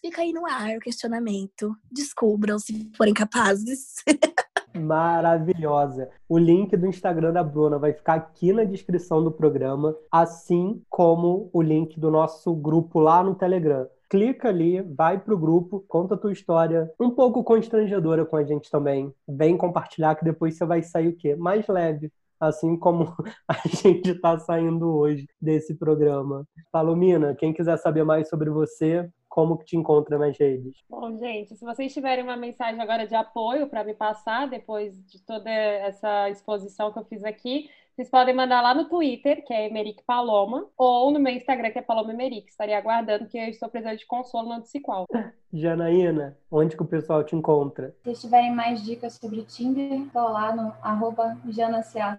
Fica 0.00 0.22
aí 0.22 0.32
no 0.32 0.46
ar 0.46 0.76
o 0.76 0.80
questionamento. 0.80 1.74
Descubram 1.90 2.58
se 2.58 2.90
forem 2.96 3.14
capazes. 3.14 3.94
Maravilhosa. 4.76 6.08
O 6.28 6.36
link 6.36 6.76
do 6.76 6.86
Instagram 6.86 7.32
da 7.32 7.44
Bruna 7.44 7.78
vai 7.78 7.92
ficar 7.92 8.14
aqui 8.14 8.52
na 8.52 8.64
descrição 8.64 9.22
do 9.22 9.30
programa, 9.30 9.96
assim 10.10 10.82
como 10.90 11.48
o 11.52 11.62
link 11.62 11.98
do 11.98 12.10
nosso 12.10 12.54
grupo 12.54 12.98
lá 12.98 13.22
no 13.22 13.34
Telegram 13.34 13.86
clica 14.14 14.48
ali, 14.48 14.80
vai 14.80 15.18
pro 15.18 15.36
grupo, 15.36 15.84
conta 15.88 16.14
a 16.14 16.16
tua 16.16 16.32
história, 16.32 16.88
um 17.00 17.10
pouco 17.10 17.42
constrangedora 17.42 18.24
com 18.24 18.36
a 18.36 18.44
gente 18.44 18.70
também. 18.70 19.12
Vem 19.26 19.56
compartilhar 19.56 20.14
que 20.14 20.24
depois 20.24 20.56
você 20.56 20.64
vai 20.64 20.82
sair 20.82 21.08
o 21.08 21.16
quê? 21.16 21.34
Mais 21.34 21.66
leve, 21.66 22.12
assim 22.38 22.76
como 22.76 23.12
a 23.48 23.56
gente 23.66 24.10
está 24.10 24.38
saindo 24.38 24.88
hoje 24.88 25.26
desse 25.40 25.74
programa. 25.74 26.46
Palomina, 26.70 27.34
quem 27.34 27.52
quiser 27.52 27.76
saber 27.76 28.04
mais 28.04 28.28
sobre 28.28 28.50
você, 28.50 29.10
como 29.34 29.58
que 29.58 29.64
te 29.64 29.76
encontra 29.76 30.16
nas 30.16 30.38
redes? 30.38 30.76
Bom, 30.88 31.18
gente, 31.18 31.56
se 31.56 31.64
vocês 31.64 31.92
tiverem 31.92 32.22
uma 32.22 32.36
mensagem 32.36 32.80
agora 32.80 33.04
de 33.04 33.16
apoio 33.16 33.66
para 33.66 33.82
me 33.82 33.92
passar, 33.92 34.48
depois 34.48 34.96
de 35.08 35.20
toda 35.22 35.50
essa 35.50 36.30
exposição 36.30 36.92
que 36.92 37.00
eu 37.00 37.04
fiz 37.04 37.24
aqui, 37.24 37.68
vocês 37.96 38.08
podem 38.08 38.32
mandar 38.32 38.60
lá 38.60 38.72
no 38.72 38.88
Twitter, 38.88 39.44
que 39.44 39.52
é 39.52 39.66
Emeric 39.66 40.04
Paloma, 40.04 40.68
ou 40.78 41.10
no 41.10 41.18
meu 41.18 41.32
Instagram, 41.32 41.72
que 41.72 41.80
é 41.80 41.82
Paloma 41.82 42.12
Emeric. 42.12 42.48
Estaria 42.48 42.78
aguardando 42.78 43.26
que 43.26 43.36
eu 43.36 43.48
estou 43.48 43.68
precisando 43.68 43.98
de 43.98 44.06
consolo 44.06 44.50
no 44.50 44.54
Anticiqual. 44.54 45.04
Janaína, 45.52 46.38
onde 46.48 46.76
que 46.76 46.82
o 46.82 46.86
pessoal 46.86 47.24
te 47.24 47.34
encontra? 47.34 47.90
Se 47.90 48.04
vocês 48.04 48.20
tiverem 48.20 48.54
mais 48.54 48.84
dicas 48.84 49.14
sobre 49.14 49.42
Tinder, 49.42 50.00
estou 50.00 50.28
lá 50.28 50.54
no 50.54 50.72
arroba 50.80 51.36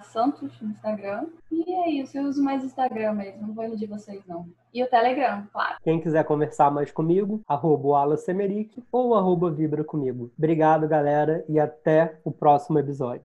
Santos 0.04 0.60
no 0.62 0.72
Instagram. 0.72 1.28
E 1.50 1.74
é 1.74 1.90
isso, 1.92 2.18
eu 2.18 2.24
uso 2.24 2.44
mais 2.44 2.62
Instagram 2.62 3.14
mesmo, 3.14 3.48
não 3.48 3.54
vou 3.54 3.64
iludir 3.64 3.88
vocês 3.88 4.22
não. 4.28 4.46
E 4.76 4.84
o 4.84 4.88
Telegram, 4.88 5.48
claro. 5.54 5.78
Quem 5.82 6.02
quiser 6.02 6.26
conversar 6.26 6.70
mais 6.70 6.92
comigo, 6.92 7.40
arroba 7.48 7.88
ou 8.92 9.16
arroba 9.16 9.50
Vibra 9.50 9.86
comigo. 9.86 10.34
Obrigado, 10.38 10.86
galera, 10.86 11.46
e 11.48 11.58
até 11.58 12.20
o 12.26 12.32
próximo 12.32 12.78
episódio. 12.78 13.24